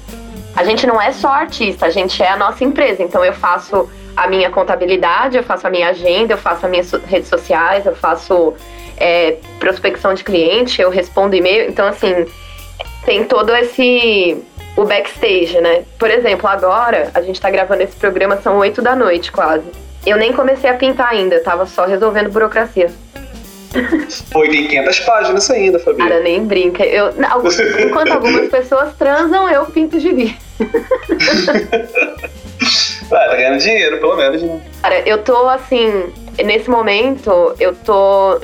a 0.55 0.63
gente 0.63 0.87
não 0.87 1.01
é 1.01 1.11
só 1.11 1.29
artista, 1.29 1.85
a 1.85 1.89
gente 1.89 2.21
é 2.23 2.29
a 2.29 2.37
nossa 2.37 2.63
empresa. 2.63 3.03
Então 3.03 3.23
eu 3.23 3.33
faço 3.33 3.89
a 4.15 4.27
minha 4.27 4.49
contabilidade, 4.49 5.35
eu 5.35 5.43
faço 5.43 5.67
a 5.67 5.69
minha 5.69 5.89
agenda, 5.89 6.33
eu 6.33 6.37
faço 6.37 6.65
as 6.65 6.71
minhas 6.71 6.91
redes 6.91 7.27
sociais, 7.27 7.85
eu 7.85 7.95
faço 7.95 8.53
é, 8.97 9.37
prospecção 9.59 10.13
de 10.13 10.23
cliente, 10.23 10.81
eu 10.81 10.89
respondo 10.89 11.35
e-mail. 11.35 11.69
Então, 11.69 11.85
assim, 11.85 12.25
tem 13.05 13.25
todo 13.25 13.53
esse 13.53 14.41
o 14.77 14.83
backstage, 14.83 15.59
né? 15.61 15.83
Por 15.97 16.09
exemplo, 16.09 16.47
agora 16.47 17.09
a 17.13 17.21
gente 17.21 17.39
tá 17.39 17.49
gravando 17.49 17.81
esse 17.81 17.95
programa, 17.95 18.37
são 18.37 18.57
oito 18.57 18.81
da 18.81 18.95
noite 18.95 19.31
quase. 19.31 19.65
Eu 20.05 20.17
nem 20.17 20.33
comecei 20.33 20.69
a 20.69 20.73
pintar 20.73 21.09
ainda, 21.09 21.39
tava 21.39 21.65
só 21.65 21.85
resolvendo 21.85 22.29
burocracia. 22.29 22.91
Tem 24.31 24.67
500 24.67 24.99
páginas 25.01 25.49
ainda, 25.49 25.79
Fabi. 25.79 25.97
Cara, 25.97 26.19
nem 26.21 26.45
brinca. 26.45 26.85
Eu, 26.85 27.13
enquanto 27.79 28.11
algumas 28.11 28.49
pessoas 28.49 28.95
transam, 28.95 29.49
eu 29.49 29.65
pinto 29.65 29.99
gibi. 29.99 30.37
ah, 33.11 33.29
tá 33.29 33.35
ganhando 33.35 33.59
dinheiro, 33.59 33.99
pelo 33.99 34.15
menos, 34.15 34.41
né? 34.41 34.61
Cara, 34.81 34.99
eu 35.07 35.17
tô 35.23 35.47
assim, 35.49 36.13
nesse 36.43 36.69
momento, 36.69 37.53
eu 37.59 37.75
tô. 37.75 38.35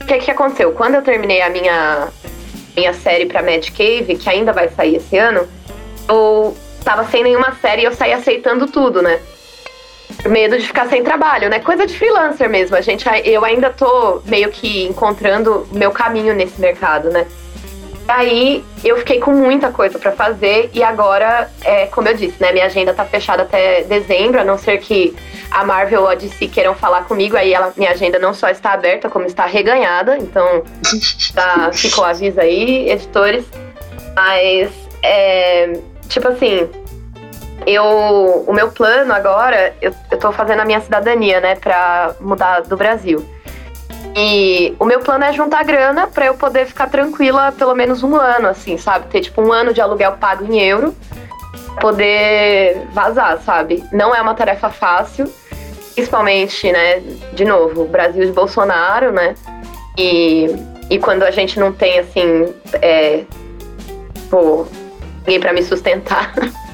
O 0.00 0.06
que, 0.06 0.18
que 0.18 0.30
aconteceu? 0.30 0.72
Quando 0.72 0.94
eu 0.94 1.02
terminei 1.02 1.42
a 1.42 1.50
minha, 1.50 2.08
minha 2.76 2.92
série 2.92 3.26
pra 3.26 3.42
Mad 3.42 3.68
Cave, 3.70 4.16
que 4.16 4.30
ainda 4.30 4.52
vai 4.52 4.68
sair 4.68 4.96
esse 4.96 5.18
ano, 5.18 5.46
eu 6.08 6.56
tava 6.84 7.04
sem 7.04 7.22
nenhuma 7.22 7.54
série 7.60 7.82
e 7.82 7.84
eu 7.84 7.92
saí 7.92 8.12
aceitando 8.12 8.66
tudo, 8.66 9.02
né? 9.02 9.20
Medo 10.26 10.58
de 10.58 10.66
ficar 10.66 10.88
sem 10.88 11.02
trabalho, 11.02 11.48
né? 11.48 11.60
Coisa 11.60 11.86
de 11.86 11.96
freelancer 11.96 12.48
mesmo. 12.48 12.76
A 12.76 12.80
gente, 12.80 13.04
eu 13.24 13.44
ainda 13.44 13.70
tô 13.70 14.20
meio 14.24 14.50
que 14.50 14.84
encontrando 14.86 15.66
meu 15.72 15.90
caminho 15.90 16.34
nesse 16.34 16.60
mercado, 16.60 17.10
né? 17.10 17.26
Aí 18.08 18.64
eu 18.82 18.96
fiquei 18.96 19.20
com 19.20 19.32
muita 19.32 19.70
coisa 19.70 19.98
para 19.98 20.12
fazer 20.12 20.70
e 20.72 20.82
agora, 20.82 21.50
é, 21.62 21.86
como 21.86 22.08
eu 22.08 22.14
disse, 22.14 22.42
né, 22.42 22.52
minha 22.52 22.64
agenda 22.64 22.94
tá 22.94 23.04
fechada 23.04 23.42
até 23.42 23.82
dezembro, 23.82 24.40
a 24.40 24.44
não 24.44 24.56
ser 24.56 24.78
que 24.78 25.14
a 25.50 25.62
Marvel 25.62 26.00
ou 26.00 26.08
a 26.08 26.14
DC 26.14 26.48
queiram 26.48 26.74
falar 26.74 27.04
comigo, 27.04 27.36
aí 27.36 27.52
ela, 27.52 27.70
minha 27.76 27.90
agenda 27.90 28.18
não 28.18 28.32
só 28.32 28.48
está 28.48 28.72
aberta, 28.72 29.10
como 29.10 29.26
está 29.26 29.44
reganhada, 29.44 30.16
então 30.16 30.62
tá, 31.34 31.70
ficou 31.70 32.02
aviso 32.02 32.40
aí, 32.40 32.90
editores. 32.90 33.44
Mas 34.16 34.70
é, 35.02 35.78
tipo 36.08 36.28
assim, 36.28 36.66
eu, 37.68 38.44
o 38.46 38.52
meu 38.52 38.70
plano 38.70 39.12
agora, 39.12 39.74
eu, 39.82 39.92
eu 40.10 40.18
tô 40.18 40.32
fazendo 40.32 40.60
a 40.60 40.64
minha 40.64 40.80
cidadania, 40.80 41.40
né, 41.40 41.54
pra 41.54 42.14
mudar 42.18 42.60
do 42.62 42.76
Brasil. 42.76 43.24
E 44.16 44.74
o 44.78 44.84
meu 44.84 45.00
plano 45.00 45.24
é 45.24 45.32
juntar 45.32 45.62
grana 45.64 46.06
para 46.06 46.26
eu 46.26 46.34
poder 46.34 46.66
ficar 46.66 46.88
tranquila 46.88 47.52
pelo 47.52 47.74
menos 47.74 48.02
um 48.02 48.16
ano, 48.16 48.48
assim, 48.48 48.78
sabe? 48.78 49.06
Ter 49.08 49.20
tipo 49.20 49.42
um 49.42 49.52
ano 49.52 49.72
de 49.72 49.80
aluguel 49.80 50.12
pago 50.12 50.44
em 50.44 50.58
euro, 50.60 50.94
poder 51.80 52.86
vazar, 52.92 53.38
sabe? 53.42 53.84
Não 53.92 54.14
é 54.14 54.20
uma 54.20 54.34
tarefa 54.34 54.70
fácil, 54.70 55.30
principalmente, 55.94 56.72
né? 56.72 57.00
De 57.32 57.44
novo, 57.44 57.84
Brasil 57.84 58.24
de 58.24 58.32
Bolsonaro, 58.32 59.12
né? 59.12 59.34
E, 59.96 60.46
e 60.88 60.98
quando 60.98 61.22
a 61.22 61.30
gente 61.30 61.60
não 61.60 61.72
tem, 61.72 61.98
assim, 61.98 62.54
é, 62.80 63.24
pô, 64.30 64.66
ninguém 65.26 65.38
para 65.38 65.52
me 65.52 65.62
sustentar. 65.62 66.32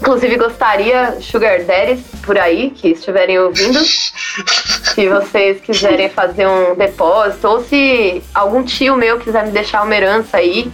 Inclusive, 0.00 0.36
gostaria, 0.36 1.20
Sugar 1.20 1.62
Daddies, 1.64 2.00
por 2.24 2.36
aí, 2.36 2.70
que 2.70 2.88
estiverem 2.88 3.38
ouvindo, 3.38 3.78
se 3.84 5.08
vocês 5.08 5.60
quiserem 5.60 6.08
fazer 6.08 6.46
um 6.46 6.74
depósito, 6.74 7.48
ou 7.48 7.62
se 7.62 8.22
algum 8.34 8.64
tio 8.64 8.96
meu 8.96 9.20
quiser 9.20 9.46
me 9.46 9.52
deixar 9.52 9.82
uma 9.82 9.94
herança 9.94 10.38
aí, 10.38 10.70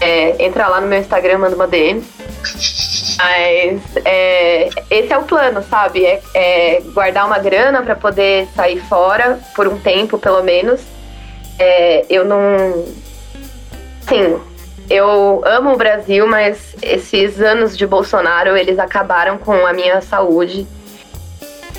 é, 0.00 0.44
entra 0.44 0.68
lá 0.68 0.80
no 0.80 0.86
meu 0.86 0.98
Instagram, 0.98 1.38
manda 1.38 1.56
uma 1.56 1.66
DM. 1.66 2.02
Mas 3.18 3.80
é, 4.04 4.68
esse 4.90 5.12
é 5.12 5.18
o 5.18 5.22
plano, 5.22 5.62
sabe? 5.62 6.04
É, 6.04 6.20
é 6.34 6.80
guardar 6.92 7.24
uma 7.26 7.38
grana 7.38 7.82
para 7.82 7.94
poder 7.94 8.48
sair 8.54 8.80
fora 8.80 9.38
por 9.54 9.68
um 9.68 9.78
tempo, 9.78 10.18
pelo 10.18 10.42
menos. 10.42 10.80
É, 11.58 12.04
eu 12.10 12.24
não. 12.24 12.84
Sim, 14.08 14.40
eu 14.88 15.42
amo 15.44 15.72
o 15.72 15.76
Brasil, 15.76 16.26
mas 16.26 16.74
esses 16.82 17.40
anos 17.40 17.76
de 17.76 17.86
Bolsonaro, 17.86 18.56
eles 18.56 18.78
acabaram 18.78 19.38
com 19.38 19.66
a 19.66 19.72
minha 19.72 20.00
saúde. 20.00 20.66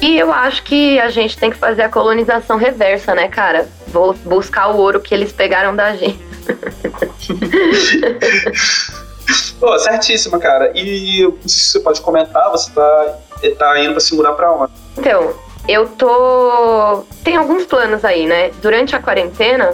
E 0.01 0.17
eu 0.17 0.33
acho 0.33 0.63
que 0.63 0.99
a 0.99 1.09
gente 1.09 1.37
tem 1.37 1.49
que 1.49 1.57
fazer 1.57 1.83
a 1.83 1.89
colonização 1.89 2.57
reversa, 2.57 3.15
né, 3.15 3.27
cara? 3.27 3.67
Vou 3.87 4.13
buscar 4.13 4.69
o 4.69 4.77
ouro 4.77 4.99
que 4.99 5.13
eles 5.13 5.31
pegaram 5.31 5.75
da 5.75 5.95
gente. 5.95 6.19
Pô, 9.59 9.79
certíssima, 9.79 10.39
cara. 10.39 10.71
E 10.75 11.23
não 11.23 11.37
sei 11.41 11.49
se 11.49 11.71
você 11.71 11.79
pode 11.79 12.01
comentar, 12.01 12.51
você 12.51 12.69
tá, 12.71 13.17
tá 13.57 13.79
indo 13.79 13.91
pra 13.91 14.01
se 14.01 14.13
mudar 14.13 14.33
pra 14.33 14.51
onde? 14.51 14.73
Então, 14.97 15.33
eu 15.67 15.87
tô. 15.87 17.03
Tem 17.23 17.37
alguns 17.37 17.65
planos 17.65 18.03
aí, 18.03 18.27
né? 18.27 18.51
Durante 18.61 18.95
a 18.95 19.01
quarentena, 19.01 19.73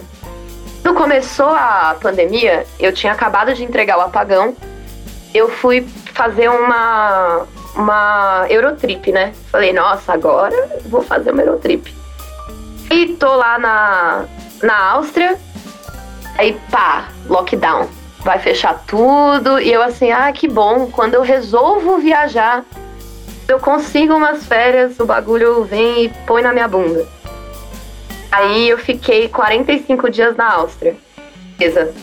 quando 0.90 0.96
começou 0.96 1.50
a 1.50 1.96
pandemia, 2.02 2.66
eu 2.80 2.92
tinha 2.92 3.14
acabado 3.14 3.54
de 3.54 3.64
entregar 3.64 3.98
o 3.98 4.02
apagão. 4.02 4.56
Eu 5.34 5.50
fui 5.50 5.88
fazer 6.14 6.50
uma, 6.50 7.46
uma 7.76 8.46
Eurotrip, 8.50 9.12
né? 9.12 9.34
Falei, 9.52 9.72
nossa, 9.72 10.14
agora 10.14 10.82
vou 10.86 11.04
fazer 11.04 11.32
uma 11.32 11.44
Eurotrip. 11.44 11.94
E 12.90 13.14
tô 13.20 13.36
lá 13.36 13.60
na, 13.60 14.26
na 14.64 14.92
Áustria. 14.94 15.38
Aí, 16.38 16.60
pá, 16.72 17.10
lockdown. 17.28 17.88
Vai 18.22 18.40
fechar 18.40 18.84
tudo. 18.88 19.60
E 19.60 19.72
eu 19.72 19.84
assim, 19.84 20.12
ah, 20.12 20.32
que 20.32 20.48
bom. 20.48 20.88
Quando 20.88 21.14
eu 21.14 21.22
resolvo 21.22 22.00
viajar, 22.00 22.66
eu 23.48 23.60
consigo 23.60 24.16
umas 24.16 24.46
férias, 24.46 25.00
o 25.00 25.06
bagulho 25.06 25.64
vem 25.64 26.06
e 26.06 26.10
põe 26.26 26.42
na 26.42 26.52
minha 26.52 26.68
bunda. 26.68 27.08
Aí 28.32 28.70
eu 28.70 28.78
fiquei 28.78 29.28
45 29.28 30.10
dias 30.10 30.36
na 30.36 30.54
Áustria. 30.54 30.96
Presa. 31.58 31.94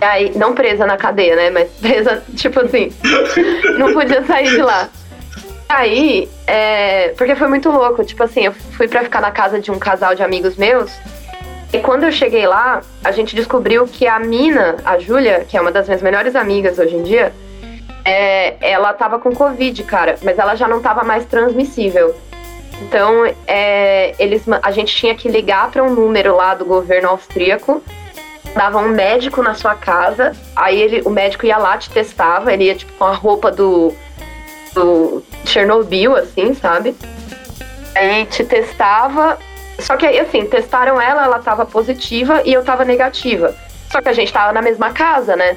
Aí, 0.00 0.32
não 0.36 0.54
presa 0.54 0.86
na 0.86 0.96
cadeia, 0.96 1.36
né? 1.36 1.50
Mas 1.50 1.70
presa, 1.80 2.22
tipo 2.36 2.60
assim, 2.60 2.92
não 3.78 3.92
podia 3.92 4.24
sair 4.24 4.50
de 4.50 4.62
lá. 4.62 4.88
Aí, 5.68 6.28
é, 6.46 7.08
porque 7.16 7.34
foi 7.34 7.48
muito 7.48 7.70
louco. 7.70 8.04
Tipo 8.04 8.24
assim, 8.24 8.44
eu 8.44 8.52
fui 8.52 8.86
para 8.86 9.02
ficar 9.02 9.20
na 9.20 9.30
casa 9.30 9.58
de 9.58 9.70
um 9.70 9.78
casal 9.78 10.14
de 10.14 10.22
amigos 10.22 10.56
meus. 10.56 10.92
E 11.72 11.78
quando 11.78 12.04
eu 12.04 12.12
cheguei 12.12 12.46
lá, 12.46 12.82
a 13.02 13.10
gente 13.10 13.34
descobriu 13.34 13.86
que 13.86 14.06
a 14.06 14.18
Mina, 14.20 14.76
a 14.84 14.98
Júlia, 14.98 15.44
que 15.48 15.56
é 15.56 15.60
uma 15.60 15.72
das 15.72 15.88
minhas 15.88 16.02
melhores 16.02 16.36
amigas 16.36 16.78
hoje 16.78 16.94
em 16.94 17.02
dia, 17.02 17.32
é, 18.04 18.56
ela 18.60 18.92
tava 18.92 19.18
com 19.18 19.34
Covid, 19.34 19.82
cara, 19.82 20.16
mas 20.22 20.38
ela 20.38 20.54
já 20.54 20.68
não 20.68 20.80
tava 20.80 21.02
mais 21.02 21.24
transmissível. 21.24 22.14
Então, 22.82 23.24
é, 23.46 24.14
eles, 24.18 24.42
a 24.62 24.70
gente 24.70 24.94
tinha 24.94 25.14
que 25.14 25.28
ligar 25.28 25.70
para 25.70 25.82
um 25.82 25.94
número 25.94 26.36
lá 26.36 26.54
do 26.54 26.64
governo 26.64 27.08
austríaco, 27.08 27.82
dava 28.54 28.78
um 28.78 28.88
médico 28.88 29.42
na 29.42 29.54
sua 29.54 29.74
casa, 29.74 30.32
aí 30.54 30.80
ele, 30.80 31.02
o 31.04 31.10
médico 31.10 31.46
ia 31.46 31.56
lá, 31.56 31.76
te 31.76 31.90
testava, 31.90 32.52
ele 32.52 32.64
ia 32.64 32.74
tipo 32.74 32.92
com 32.92 33.04
a 33.04 33.12
roupa 33.12 33.50
do, 33.50 33.92
do 34.74 35.22
Chernobyl, 35.44 36.16
assim, 36.16 36.54
sabe? 36.54 36.94
Aí 37.94 38.26
te 38.26 38.44
testava, 38.44 39.38
só 39.78 39.96
que 39.96 40.06
aí, 40.06 40.18
assim, 40.18 40.46
testaram 40.46 41.00
ela, 41.00 41.24
ela 41.24 41.38
tava 41.38 41.66
positiva 41.66 42.42
e 42.44 42.52
eu 42.52 42.64
tava 42.64 42.84
negativa. 42.84 43.54
Só 43.90 44.00
que 44.00 44.08
a 44.08 44.12
gente 44.12 44.32
tava 44.32 44.52
na 44.52 44.62
mesma 44.62 44.90
casa, 44.90 45.36
né? 45.36 45.56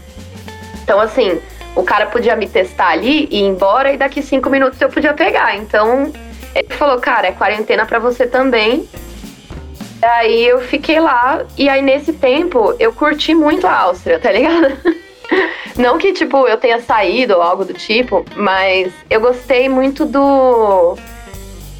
Então, 0.84 1.00
assim, 1.00 1.40
o 1.76 1.84
cara 1.84 2.08
podia 2.08 2.36
me 2.36 2.48
testar 2.48 2.90
ali 2.90 3.28
e 3.32 3.40
ir 3.40 3.44
embora, 3.44 3.92
e 3.92 3.98
daqui 3.98 4.22
cinco 4.22 4.50
minutos 4.50 4.80
eu 4.82 4.90
podia 4.90 5.14
pegar. 5.14 5.56
Então, 5.56 6.12
ele 6.58 6.74
falou, 6.76 7.00
cara, 7.00 7.28
é 7.28 7.32
quarentena 7.32 7.86
para 7.86 8.00
você 8.00 8.26
também. 8.26 8.88
Aí 10.02 10.46
eu 10.46 10.62
fiquei 10.62 11.00
lá, 11.00 11.46
e 11.58 11.68
aí 11.70 11.82
nesse 11.82 12.14
tempo 12.14 12.76
eu 12.80 12.94
curti 12.94 13.34
muito 13.34 13.66
a 13.66 13.76
Áustria, 13.80 14.20
tá 14.20 14.32
ligado? 14.32 14.78
Não 15.78 15.98
que, 15.98 16.14
tipo, 16.14 16.48
eu 16.48 16.58
tenha 16.58 16.80
saído 16.82 17.36
ou 17.36 17.42
algo 17.42 17.64
do 17.64 17.74
tipo, 17.74 18.26
mas 18.36 18.92
eu 19.10 19.20
gostei 19.20 19.70
muito 19.70 20.06
do 20.06 20.98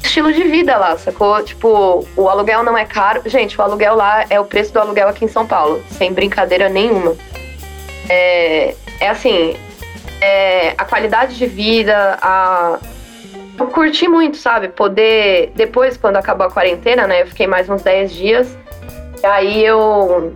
estilo 0.02 0.32
de 0.32 0.44
vida 0.44 0.76
lá, 0.76 0.96
sacou? 0.96 1.42
Tipo, 1.42 2.06
o 2.16 2.28
aluguel 2.28 2.62
não 2.62 2.78
é 2.78 2.84
caro. 2.84 3.22
Gente, 3.26 3.58
o 3.58 3.62
aluguel 3.62 3.94
lá 3.96 4.24
é 4.30 4.38
o 4.38 4.44
preço 4.44 4.72
do 4.72 4.78
aluguel 4.78 5.08
aqui 5.08 5.24
em 5.24 5.28
São 5.28 5.46
Paulo, 5.46 5.82
sem 5.90 6.12
brincadeira 6.12 6.68
nenhuma. 6.68 7.16
É, 8.08 8.74
é 9.00 9.08
assim, 9.08 9.56
é, 10.20 10.74
a 10.78 10.84
qualidade 10.84 11.36
de 11.36 11.46
vida, 11.46 12.18
a 12.22 12.78
eu 13.58 13.66
curti 13.66 14.08
muito, 14.08 14.36
sabe? 14.36 14.68
Poder. 14.68 15.52
Depois, 15.54 15.96
quando 15.96 16.16
acabou 16.16 16.46
a 16.46 16.50
quarentena, 16.50 17.06
né? 17.06 17.22
Eu 17.22 17.26
fiquei 17.26 17.46
mais 17.46 17.68
uns 17.68 17.82
10 17.82 18.12
dias. 18.12 18.58
E 19.22 19.26
aí 19.26 19.64
eu 19.64 20.32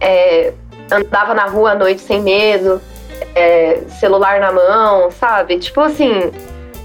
é, 0.00 0.52
andava 0.90 1.34
na 1.34 1.44
rua 1.44 1.72
à 1.72 1.74
noite 1.74 2.00
sem 2.00 2.22
medo, 2.22 2.80
é, 3.34 3.82
celular 4.00 4.40
na 4.40 4.52
mão, 4.52 5.10
sabe? 5.10 5.58
Tipo 5.58 5.82
assim, 5.82 6.32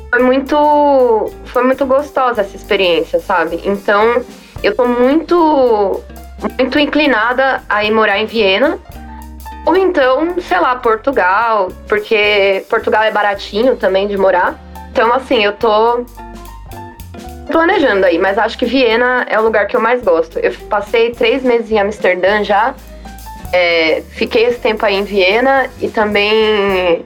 foi 0.09 0.23
muito. 0.23 1.31
Foi 1.45 1.63
muito 1.63 1.85
gostosa 1.85 2.41
essa 2.41 2.55
experiência, 2.55 3.19
sabe? 3.19 3.61
Então, 3.63 4.23
eu 4.63 4.75
tô 4.75 4.85
muito. 4.85 6.01
Muito 6.57 6.79
inclinada 6.79 7.61
a 7.67 7.83
ir 7.83 7.91
morar 7.91 8.17
em 8.17 8.25
Viena. 8.25 8.79
Ou 9.65 9.75
então, 9.75 10.39
sei 10.39 10.57
lá, 10.57 10.77
Portugal, 10.77 11.67
porque 11.87 12.65
Portugal 12.69 13.03
é 13.03 13.11
baratinho 13.11 13.75
também 13.75 14.07
de 14.07 14.17
morar. 14.17 14.57
Então, 14.99 15.13
assim, 15.13 15.45
eu 15.45 15.53
tô 15.53 16.05
planejando 17.49 18.05
aí, 18.05 18.19
mas 18.19 18.37
acho 18.37 18.57
que 18.57 18.65
Viena 18.65 19.25
é 19.29 19.39
o 19.39 19.43
lugar 19.43 19.65
que 19.65 19.73
eu 19.73 19.79
mais 19.79 20.03
gosto. 20.03 20.37
Eu 20.39 20.51
passei 20.69 21.11
três 21.11 21.41
meses 21.41 21.71
em 21.71 21.79
Amsterdã 21.79 22.43
já, 22.43 22.75
é, 23.53 24.03
fiquei 24.09 24.43
esse 24.43 24.59
tempo 24.59 24.85
aí 24.85 24.95
em 24.95 25.05
Viena 25.05 25.69
e 25.79 25.87
também 25.87 27.05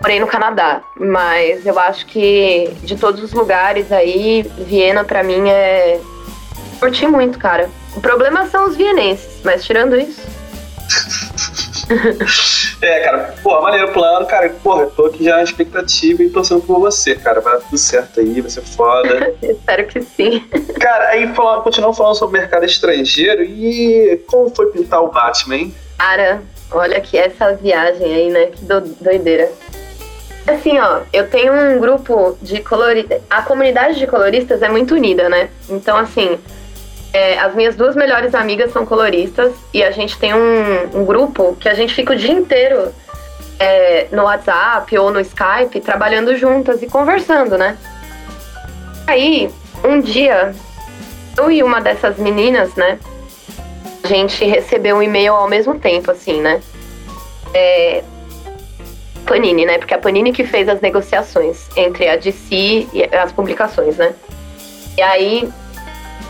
morei 0.00 0.18
no 0.18 0.26
Canadá. 0.26 0.80
Mas 0.96 1.66
eu 1.66 1.78
acho 1.78 2.06
que 2.06 2.74
de 2.84 2.96
todos 2.96 3.22
os 3.22 3.34
lugares 3.34 3.92
aí, 3.92 4.42
Viena 4.56 5.04
para 5.04 5.22
mim 5.22 5.46
é. 5.46 6.00
Curti 6.80 7.06
muito, 7.06 7.38
cara. 7.38 7.68
O 7.94 8.00
problema 8.00 8.46
são 8.46 8.66
os 8.66 8.76
vienenses, 8.76 9.42
mas 9.44 9.62
tirando 9.62 9.94
isso. 9.94 10.22
é, 12.82 13.00
cara, 13.00 13.34
pô, 13.42 13.60
maneiro 13.60 13.92
plano, 13.92 14.26
cara. 14.26 14.48
Porra, 14.62 14.86
tô 14.86 15.06
aqui 15.06 15.24
já 15.24 15.36
na 15.36 15.42
expectativa 15.42 16.22
e 16.22 16.30
torcendo 16.30 16.62
por 16.62 16.78
você, 16.80 17.14
cara. 17.14 17.40
Vai 17.40 17.54
dar 17.54 17.60
tudo 17.60 17.78
certo 17.78 18.20
aí, 18.20 18.40
vai 18.40 18.50
ser 18.50 18.62
foda. 18.62 19.34
Espero 19.42 19.86
que 19.86 20.00
sim. 20.02 20.44
Cara, 20.80 21.08
aí 21.08 21.32
falando, 21.34 21.62
continuando 21.62 21.96
falando 21.96 22.14
sobre 22.14 22.38
o 22.38 22.40
mercado 22.40 22.64
estrangeiro 22.64 23.42
e 23.42 24.22
como 24.26 24.54
foi 24.54 24.70
pintar 24.70 25.02
o 25.02 25.08
Batman, 25.08 25.56
hein? 25.56 25.74
Cara, 25.98 26.42
olha 26.70 27.00
que 27.00 27.18
essa 27.18 27.52
viagem 27.54 28.14
aí, 28.14 28.30
né? 28.30 28.46
Que 28.46 28.64
do, 28.64 28.80
doideira. 28.80 29.50
Assim, 30.46 30.78
ó, 30.78 31.00
eu 31.12 31.28
tenho 31.28 31.52
um 31.52 31.78
grupo 31.78 32.36
de 32.40 32.60
coloristas. 32.62 33.20
A 33.28 33.42
comunidade 33.42 33.98
de 33.98 34.06
coloristas 34.06 34.62
é 34.62 34.68
muito 34.68 34.94
unida, 34.94 35.28
né? 35.28 35.50
Então, 35.68 35.96
assim, 35.96 36.38
é, 37.12 37.38
as 37.38 37.54
minhas 37.54 37.74
duas 37.74 37.96
melhores 37.96 38.34
amigas 38.34 38.72
são 38.72 38.86
coloristas 38.86 39.52
e 39.74 39.82
a 39.82 39.90
gente 39.90 40.18
tem 40.18 40.32
um, 40.32 41.00
um 41.00 41.04
grupo 41.04 41.56
que 41.58 41.68
a 41.68 41.74
gente 41.74 41.94
fica 41.94 42.12
o 42.12 42.16
dia 42.16 42.32
inteiro 42.32 42.92
é, 43.58 44.06
no 44.12 44.22
WhatsApp 44.22 44.96
ou 44.96 45.10
no 45.10 45.20
Skype 45.20 45.80
trabalhando 45.80 46.36
juntas 46.36 46.82
e 46.82 46.86
conversando, 46.86 47.58
né? 47.58 47.76
Aí, 49.06 49.50
um 49.84 50.00
dia, 50.00 50.54
eu 51.36 51.50
e 51.50 51.62
uma 51.62 51.80
dessas 51.80 52.16
meninas, 52.16 52.74
né? 52.76 52.98
A 54.04 54.06
gente 54.06 54.44
recebeu 54.44 54.96
um 54.96 55.02
e-mail 55.02 55.34
ao 55.34 55.48
mesmo 55.48 55.78
tempo, 55.78 56.10
assim, 56.10 56.40
né? 56.40 56.60
É, 57.52 58.04
Panini, 59.26 59.66
né? 59.66 59.78
Porque 59.78 59.94
a 59.94 59.98
Panini 59.98 60.32
que 60.32 60.44
fez 60.44 60.68
as 60.68 60.80
negociações 60.80 61.68
entre 61.76 62.08
a 62.08 62.16
DC 62.16 62.54
e 62.92 63.08
as 63.12 63.32
publicações, 63.32 63.96
né? 63.96 64.14
E 64.96 65.02
aí 65.02 65.48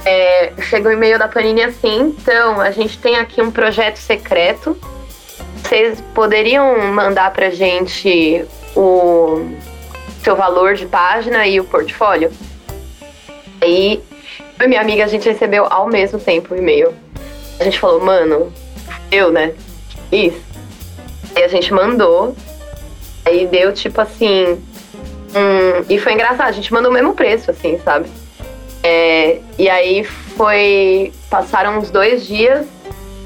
é, 0.05 0.53
chegou 0.63 0.91
um 0.91 0.95
e-mail 0.95 1.19
da 1.19 1.29
Panini 1.29 1.63
assim, 1.63 2.15
então 2.19 2.61
a 2.61 2.71
gente 2.71 2.99
tem 2.99 3.17
aqui 3.17 3.43
um 3.43 3.51
projeto 3.51 3.97
secreto. 3.97 4.77
Vocês 5.57 6.01
poderiam 6.15 6.79
mandar 6.93 7.33
pra 7.33 7.51
gente 7.51 8.45
o 8.75 9.47
seu 10.23 10.35
valor 10.35 10.75
de 10.75 10.87
página 10.87 11.47
e 11.47 11.61
o 11.61 11.65
portfólio? 11.65 12.33
Aí 13.61 14.03
eu 14.59 14.67
e 14.67 14.69
minha 14.69 14.81
amiga 14.81 15.05
a 15.05 15.09
gente 15.09 15.29
recebeu 15.29 15.67
ao 15.71 15.87
mesmo 15.87 16.19
tempo 16.19 16.55
o 16.55 16.57
e-mail. 16.57 16.95
A 17.59 17.65
gente 17.65 17.79
falou, 17.79 18.01
mano, 18.01 18.53
eu, 19.13 19.31
né? 19.31 19.53
Isso. 20.11 20.41
Aí 21.37 21.45
a 21.45 21.49
gente 21.49 21.73
mandou. 21.73 22.35
Aí 23.25 23.47
deu 23.47 23.73
tipo 23.73 24.01
assim. 24.01 24.59
Hum, 25.35 25.85
e 25.89 25.99
foi 25.99 26.15
engraçado, 26.15 26.49
a 26.49 26.53
gente 26.53 26.73
mandou 26.73 26.91
o 26.91 26.95
mesmo 26.95 27.15
preço, 27.15 27.51
assim, 27.51 27.79
sabe? 27.85 28.09
É, 28.83 29.39
e 29.59 29.69
aí 29.69 30.05
foi. 30.05 31.13
Passaram 31.29 31.79
uns 31.79 31.91
dois 31.91 32.27
dias, 32.27 32.67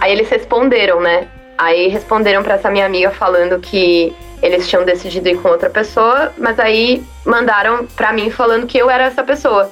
aí 0.00 0.12
eles 0.12 0.28
responderam, 0.28 1.00
né? 1.00 1.28
Aí 1.56 1.88
responderam 1.88 2.42
para 2.42 2.54
essa 2.54 2.70
minha 2.70 2.84
amiga 2.84 3.10
falando 3.10 3.60
que 3.60 4.14
eles 4.42 4.68
tinham 4.68 4.84
decidido 4.84 5.28
ir 5.28 5.38
com 5.40 5.48
outra 5.48 5.70
pessoa, 5.70 6.32
mas 6.36 6.58
aí 6.58 7.02
mandaram 7.24 7.86
para 7.86 8.12
mim 8.12 8.30
falando 8.30 8.66
que 8.66 8.76
eu 8.76 8.90
era 8.90 9.04
essa 9.04 9.22
pessoa. 9.22 9.70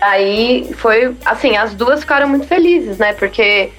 Aí 0.00 0.70
foi 0.74 1.16
assim, 1.24 1.56
as 1.56 1.74
duas 1.74 2.00
ficaram 2.00 2.28
muito 2.28 2.46
felizes, 2.46 2.98
né? 2.98 3.14
Porque 3.14 3.72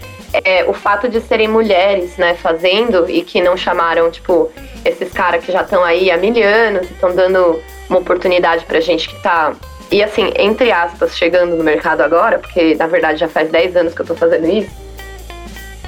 é, 0.44 0.66
o 0.66 0.74
fato 0.74 1.08
de 1.08 1.22
serem 1.22 1.48
mulheres, 1.48 2.18
né, 2.18 2.34
fazendo 2.34 3.10
e 3.10 3.22
que 3.24 3.42
não 3.42 3.56
chamaram, 3.56 4.10
tipo, 4.12 4.52
esses 4.84 5.12
caras 5.14 5.46
que 5.46 5.52
já 5.52 5.62
estão 5.62 5.84
aí 5.84 6.12
há 6.12 6.18
mil 6.18 6.34
anos 6.44 6.90
e 6.90 6.94
estão 6.94 7.16
dando 7.16 7.62
uma 7.90 8.00
oportunidade 8.00 8.66
pra 8.66 8.80
gente 8.80 9.08
que 9.08 9.22
tá 9.22 9.54
e 9.92 10.04
assim, 10.04 10.32
entre 10.38 10.72
aspas, 10.72 11.18
chegando 11.18 11.56
no 11.56 11.64
mercado 11.64 12.02
agora, 12.02 12.40
porque 12.40 12.76
na 12.76 12.88
verdade 12.88 13.20
já 13.20 13.28
faz 13.28 13.50
10 13.50 13.76
anos 13.76 13.94
que 13.94 14.02
eu 14.02 14.06
tô 14.06 14.16
fazendo 14.16 14.48
isso. 14.48 14.72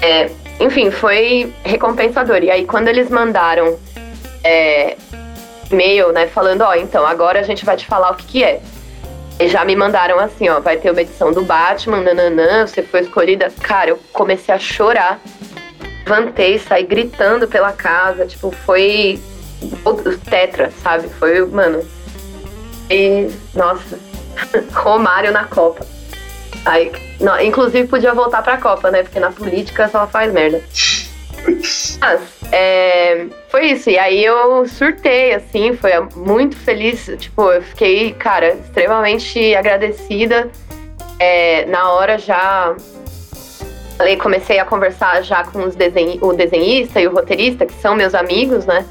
É, 0.00 0.30
enfim, 0.60 0.90
foi 0.90 1.52
recompensador. 1.64 2.42
E 2.42 2.50
aí, 2.50 2.64
quando 2.64 2.88
eles 2.88 3.10
mandaram 3.10 3.78
é, 4.44 4.96
e-mail, 5.70 6.12
né, 6.12 6.26
falando: 6.28 6.62
Ó, 6.62 6.74
então 6.74 7.06
agora 7.06 7.40
a 7.40 7.42
gente 7.42 7.64
vai 7.64 7.76
te 7.76 7.86
falar 7.86 8.12
o 8.12 8.16
que, 8.16 8.26
que 8.26 8.44
é. 8.44 8.60
E 9.40 9.48
já 9.48 9.64
me 9.64 9.74
mandaram 9.74 10.18
assim: 10.18 10.48
Ó, 10.48 10.60
vai 10.60 10.76
ter 10.76 10.90
uma 10.90 11.00
edição 11.00 11.32
do 11.32 11.42
Batman, 11.42 12.00
nananã, 12.00 12.66
você 12.66 12.82
foi 12.82 13.00
escolhida. 13.00 13.52
Cara, 13.60 13.90
eu 13.90 13.98
comecei 14.12 14.54
a 14.54 14.58
chorar. 14.58 15.20
Levantei, 16.06 16.58
saí 16.58 16.84
gritando 16.84 17.46
pela 17.46 17.72
casa. 17.72 18.26
Tipo, 18.26 18.50
foi. 18.50 19.20
O 19.84 20.16
tetra, 20.18 20.70
sabe? 20.82 21.08
Foi, 21.08 21.44
mano, 21.44 21.84
e, 22.90 23.30
nossa, 23.54 23.98
Romário 24.72 25.32
na 25.32 25.44
Copa. 25.44 25.86
Aí, 26.64 26.92
não, 27.20 27.40
inclusive 27.40 27.88
podia 27.88 28.12
voltar 28.12 28.42
pra 28.42 28.58
Copa, 28.58 28.90
né? 28.90 29.02
Porque 29.02 29.20
na 29.20 29.30
política 29.30 29.88
só 29.88 30.06
faz 30.06 30.32
merda. 30.32 30.62
Mas, 32.00 32.20
é, 32.52 33.26
foi 33.48 33.66
isso. 33.66 33.90
E 33.90 33.98
aí 33.98 34.24
eu 34.24 34.66
surtei, 34.66 35.34
assim, 35.34 35.76
foi 35.76 35.92
muito 36.16 36.56
feliz. 36.56 37.10
Tipo, 37.18 37.50
eu 37.52 37.62
fiquei, 37.62 38.12
cara, 38.12 38.54
extremamente 38.54 39.54
agradecida. 39.54 40.50
É, 41.18 41.64
na 41.66 41.90
hora 41.92 42.18
já 42.18 42.76
falei, 43.96 44.16
comecei 44.16 44.60
a 44.60 44.64
conversar 44.64 45.22
já 45.22 45.42
com 45.42 45.64
os 45.64 45.74
desen 45.74 46.18
o 46.22 46.32
desenhista 46.32 47.00
e 47.00 47.08
o 47.08 47.12
roteirista, 47.12 47.66
que 47.66 47.74
são 47.74 47.96
meus 47.96 48.14
amigos, 48.14 48.64
né? 48.64 48.86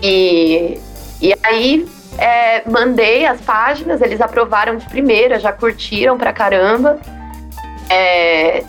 E, 0.00 0.80
e 1.20 1.34
aí 1.42 1.86
é, 2.20 2.62
mandei 2.68 3.24
as 3.24 3.40
páginas, 3.40 4.02
eles 4.02 4.20
aprovaram 4.20 4.76
de 4.76 4.86
primeira, 4.86 5.40
já 5.40 5.52
curtiram 5.52 6.18
pra 6.18 6.34
caramba. 6.34 6.98
É, 7.88 8.62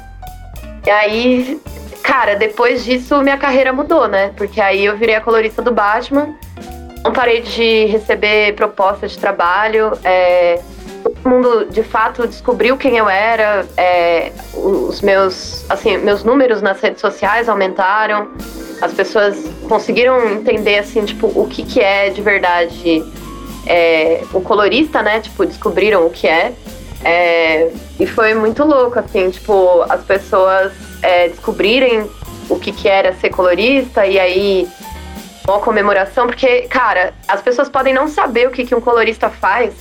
e 0.86 0.90
aí, 0.90 1.62
cara, 2.02 2.36
depois 2.36 2.86
disso 2.86 3.22
minha 3.22 3.38
carreira 3.38 3.74
mudou, 3.74 4.08
né? 4.08 4.32
Porque 4.38 4.62
aí 4.62 4.86
eu 4.86 4.96
virei 4.96 5.16
a 5.16 5.22
colorista 5.22 5.62
do 5.62 5.72
Batman. 5.72 6.34
Não 7.04 7.12
parei 7.12 7.42
de 7.42 7.86
receber 7.88 8.56
propostas 8.56 9.12
de 9.12 9.20
trabalho. 9.20 9.92
É, 10.02 10.62
todo 11.04 11.18
mundo 11.28 11.66
de 11.66 11.84
fato 11.84 12.26
descobriu 12.26 12.78
quem 12.78 12.96
eu 12.96 13.10
era. 13.10 13.66
É, 13.76 14.32
os 14.54 15.02
meus, 15.02 15.70
assim, 15.70 15.98
meus 15.98 16.24
números 16.24 16.62
nas 16.62 16.80
redes 16.80 17.02
sociais 17.02 17.50
aumentaram. 17.50 18.30
As 18.82 18.94
pessoas 18.94 19.38
conseguiram 19.68 20.26
entender 20.30 20.80
assim, 20.80 21.04
tipo, 21.04 21.28
o 21.28 21.48
que, 21.48 21.64
que 21.64 21.82
é 21.82 22.10
de 22.10 22.22
verdade 22.22 23.04
é, 23.72 24.26
o 24.34 24.42
colorista, 24.42 25.02
né? 25.02 25.22
Tipo, 25.22 25.46
descobriram 25.46 26.06
o 26.06 26.10
que 26.10 26.28
é. 26.28 26.54
é. 27.06 27.72
E 27.98 28.06
foi 28.06 28.34
muito 28.34 28.66
louco, 28.66 29.00
assim, 29.00 29.30
tipo, 29.30 29.82
as 29.84 30.04
pessoas 30.04 30.74
é, 31.02 31.30
descobrirem 31.30 32.06
o 32.50 32.60
que, 32.60 32.74
que 32.74 32.90
era 32.90 33.14
ser 33.14 33.30
colorista 33.30 34.06
e 34.06 34.20
aí 34.20 34.68
uma 35.48 35.60
comemoração, 35.60 36.28
porque, 36.28 36.64
cara, 36.64 37.14
as 37.28 37.42
pessoas 37.42 37.70
podem 37.70 37.94
não 37.94 38.08
saber 38.10 38.48
o 38.48 38.52
que, 38.52 38.66
que 38.66 38.76
um 38.76 38.82
colorista 38.82 39.30
faz, 39.30 39.74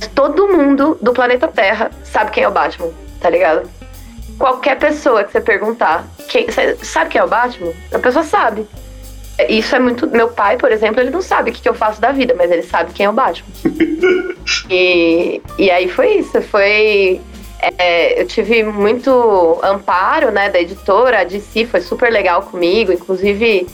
mas 0.00 0.08
todo 0.08 0.48
mundo 0.48 0.98
do 1.00 1.12
planeta 1.12 1.46
Terra 1.46 1.90
sabe 2.02 2.30
quem 2.30 2.44
é 2.44 2.48
o 2.48 2.50
Batman, 2.50 2.90
tá 3.20 3.28
ligado? 3.28 3.68
Qualquer 4.38 4.78
pessoa 4.78 5.22
que 5.22 5.32
você 5.32 5.40
perguntar, 5.40 6.04
quem, 6.28 6.46
sabe 6.82 7.10
quem 7.10 7.20
é 7.20 7.24
o 7.24 7.28
Batman? 7.28 7.72
A 7.92 7.98
pessoa 7.98 8.24
sabe. 8.24 8.66
Isso 9.48 9.74
é 9.76 9.78
muito. 9.78 10.08
Meu 10.08 10.28
pai, 10.28 10.56
por 10.56 10.72
exemplo, 10.72 11.00
ele 11.00 11.10
não 11.10 11.22
sabe 11.22 11.50
o 11.50 11.52
que, 11.52 11.62
que 11.62 11.68
eu 11.68 11.74
faço 11.74 12.00
da 12.00 12.10
vida, 12.10 12.34
mas 12.36 12.50
ele 12.50 12.62
sabe 12.62 12.92
quem 12.92 13.06
é 13.06 13.10
o 13.10 13.12
Batman. 13.12 13.46
e, 14.68 15.40
e 15.56 15.70
aí 15.70 15.88
foi 15.88 16.18
isso. 16.18 16.40
Foi. 16.42 17.20
É, 17.76 18.20
eu 18.20 18.26
tive 18.26 18.62
muito 18.64 19.58
amparo 19.62 20.30
né, 20.30 20.48
da 20.48 20.60
editora, 20.60 21.20
a 21.20 21.24
DC 21.24 21.66
foi 21.66 21.80
super 21.80 22.10
legal 22.12 22.42
comigo, 22.42 22.92
inclusive 22.92 23.66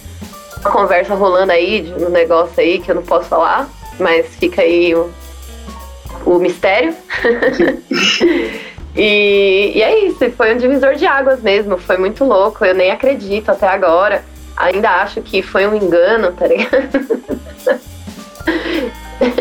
uma 0.61 0.71
conversa 0.71 1.15
rolando 1.15 1.53
aí 1.53 1.83
de 1.83 2.05
um 2.05 2.09
negócio 2.09 2.55
aí 2.59 2.79
que 2.79 2.91
eu 2.91 2.95
não 2.95 3.03
posso 3.03 3.29
falar, 3.29 3.69
mas 4.01 4.27
fica 4.37 4.63
aí 4.63 4.95
o, 4.95 5.11
o 6.25 6.39
mistério. 6.39 6.95
e, 8.97 9.73
e 9.75 9.83
é 9.83 10.07
isso, 10.07 10.31
foi 10.31 10.55
um 10.55 10.57
divisor 10.57 10.95
de 10.95 11.05
águas 11.05 11.43
mesmo, 11.43 11.77
foi 11.77 11.99
muito 11.99 12.25
louco, 12.25 12.65
eu 12.65 12.75
nem 12.75 12.91
acredito 12.91 13.51
até 13.51 13.69
agora 13.69 14.25
ainda 14.57 14.91
acho 15.03 15.21
que 15.23 15.43
foi 15.43 15.67
um 15.67 15.75
engano, 15.75 16.33
tá 16.33 16.47
ligado? 16.47 17.25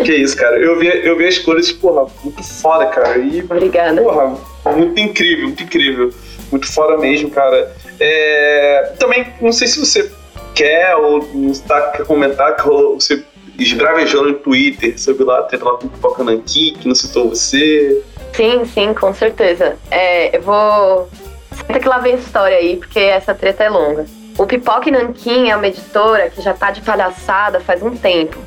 Que 0.03 0.15
isso, 0.15 0.37
cara. 0.37 0.57
Eu 0.57 0.79
vi, 0.79 0.87
eu 0.87 1.17
vi 1.17 1.27
as 1.27 1.37
cores, 1.39 1.71
porra, 1.71 2.07
muito 2.23 2.43
foda, 2.43 2.85
cara. 2.87 3.17
E, 3.17 3.41
Obrigada. 3.41 4.01
Porra, 4.01 4.37
muito 4.75 4.99
incrível, 4.99 5.47
muito 5.47 5.63
incrível. 5.63 6.13
Muito 6.51 6.71
foda 6.71 6.97
mesmo, 6.97 7.29
cara. 7.29 7.75
É, 7.99 8.93
também, 8.99 9.25
não 9.41 9.51
sei 9.51 9.67
se 9.67 9.79
você 9.79 10.11
quer 10.53 10.95
ou 10.95 11.19
está 11.49 11.89
quer 11.91 12.05
comentar 12.05 12.55
que 12.55 12.67
você 12.67 13.23
esbravejou 13.57 14.23
no 14.23 14.33
Twitter 14.33 14.99
sobre 14.99 15.23
lá, 15.23 15.43
teve 15.43 15.63
lá 15.63 15.77
com 15.77 16.21
o 16.21 16.25
Nankin, 16.25 16.75
que 16.79 16.87
não 16.87 16.95
citou 16.95 17.29
você. 17.29 18.03
Sim, 18.33 18.65
sim, 18.65 18.93
com 18.93 19.13
certeza. 19.13 19.77
É, 19.89 20.37
eu 20.37 20.41
vou. 20.41 21.09
Senta 21.51 21.79
que 21.79 21.87
lá 21.87 21.99
vem 21.99 22.15
a 22.15 22.17
história 22.17 22.57
aí, 22.57 22.77
porque 22.77 22.99
essa 22.99 23.33
treta 23.33 23.63
é 23.63 23.69
longa. 23.69 24.05
O 24.37 24.47
Pipoque 24.47 24.89
Nankin 24.89 25.49
é 25.49 25.55
uma 25.55 25.67
editora 25.67 26.29
que 26.29 26.41
já 26.41 26.53
tá 26.53 26.71
de 26.71 26.81
palhaçada 26.81 27.59
faz 27.59 27.83
um 27.83 27.95
tempo. 27.95 28.37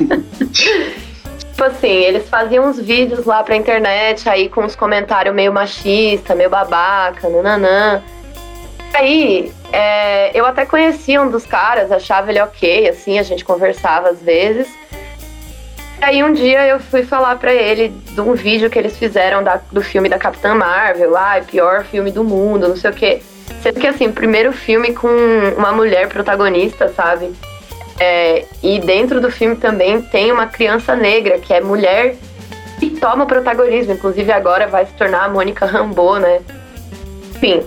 tipo 0.50 1.64
assim, 1.64 1.88
eles 1.88 2.28
faziam 2.28 2.66
uns 2.66 2.80
vídeos 2.80 3.26
lá 3.26 3.42
pra 3.42 3.54
internet 3.54 4.28
aí 4.28 4.48
com 4.48 4.62
uns 4.62 4.74
comentários 4.74 5.34
meio 5.34 5.52
machista, 5.52 6.34
meio 6.34 6.48
babaca, 6.48 7.28
nananã. 7.28 8.02
Aí, 8.94 9.52
é, 9.72 10.30
eu 10.38 10.46
até 10.46 10.64
conhecia 10.64 11.20
um 11.20 11.30
dos 11.30 11.44
caras, 11.44 11.92
achava 11.92 12.30
ele 12.30 12.40
ok, 12.40 12.88
assim, 12.88 13.18
a 13.18 13.22
gente 13.22 13.44
conversava 13.44 14.08
às 14.08 14.22
vezes. 14.22 14.68
Aí 16.00 16.22
um 16.22 16.32
dia 16.32 16.66
eu 16.66 16.80
fui 16.80 17.02
falar 17.02 17.36
para 17.36 17.52
ele 17.52 17.88
de 17.88 18.20
um 18.20 18.34
vídeo 18.34 18.70
que 18.70 18.78
eles 18.78 18.96
fizeram 18.96 19.42
da, 19.42 19.60
do 19.70 19.82
filme 19.82 20.08
da 20.08 20.18
Capitã 20.18 20.54
Marvel, 20.54 21.16
ah, 21.16 21.40
pior 21.46 21.84
filme 21.84 22.10
do 22.10 22.22
mundo, 22.24 22.68
não 22.68 22.76
sei 22.76 22.90
o 22.90 22.94
quê. 22.94 23.22
Sendo 23.64 23.80
que, 23.80 23.86
assim, 23.86 24.12
primeiro 24.12 24.52
filme 24.52 24.92
com 24.92 25.08
uma 25.56 25.72
mulher 25.72 26.06
protagonista, 26.10 26.88
sabe? 26.88 27.32
É, 27.98 28.44
e 28.62 28.78
dentro 28.78 29.22
do 29.22 29.30
filme 29.30 29.56
também 29.56 30.02
tem 30.02 30.30
uma 30.30 30.46
criança 30.46 30.94
negra, 30.94 31.38
que 31.38 31.50
é 31.50 31.62
mulher 31.62 32.14
e 32.82 32.90
toma 32.90 33.24
protagonismo. 33.24 33.94
Inclusive 33.94 34.30
agora 34.30 34.66
vai 34.66 34.84
se 34.84 34.92
tornar 34.92 35.24
a 35.24 35.28
Mônica 35.30 35.64
Rambeau, 35.64 36.16
né? 36.16 36.42
Enfim. 37.34 37.62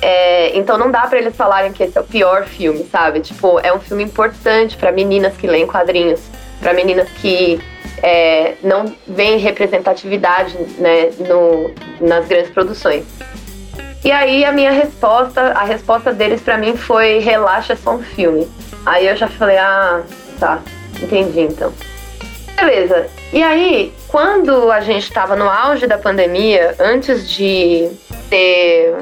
É, 0.00 0.56
então 0.56 0.78
não 0.78 0.92
dá 0.92 1.00
para 1.08 1.18
eles 1.18 1.34
falarem 1.34 1.72
que 1.72 1.82
esse 1.82 1.98
é 1.98 2.00
o 2.00 2.04
pior 2.04 2.44
filme, 2.44 2.84
sabe? 2.84 3.18
Tipo, 3.18 3.58
é 3.58 3.72
um 3.72 3.80
filme 3.80 4.04
importante 4.04 4.76
para 4.76 4.92
meninas 4.92 5.36
que 5.36 5.48
leem 5.48 5.66
quadrinhos, 5.66 6.20
para 6.60 6.72
meninas 6.72 7.08
que 7.20 7.60
é, 8.00 8.54
não 8.62 8.94
veem 9.08 9.38
representatividade 9.38 10.56
né, 10.78 11.10
no, 11.18 11.74
nas 12.00 12.28
grandes 12.28 12.52
produções. 12.52 13.04
E 14.02 14.10
aí 14.10 14.44
a 14.44 14.52
minha 14.52 14.72
resposta, 14.72 15.52
a 15.52 15.64
resposta 15.64 16.12
deles 16.12 16.40
para 16.40 16.56
mim 16.56 16.76
foi 16.76 17.18
relaxa, 17.18 17.74
é 17.74 17.76
só 17.76 17.94
um 17.94 18.02
filme. 18.02 18.48
Aí 18.86 19.06
eu 19.06 19.14
já 19.14 19.28
falei, 19.28 19.58
ah, 19.58 20.02
tá, 20.38 20.60
entendi 21.02 21.40
então. 21.40 21.72
Beleza. 22.56 23.08
E 23.32 23.42
aí, 23.42 23.94
quando 24.08 24.70
a 24.70 24.80
gente 24.80 25.04
estava 25.04 25.36
no 25.36 25.48
auge 25.48 25.86
da 25.86 25.96
pandemia, 25.96 26.74
antes 26.78 27.28
de 27.28 27.90
ter 28.28 28.94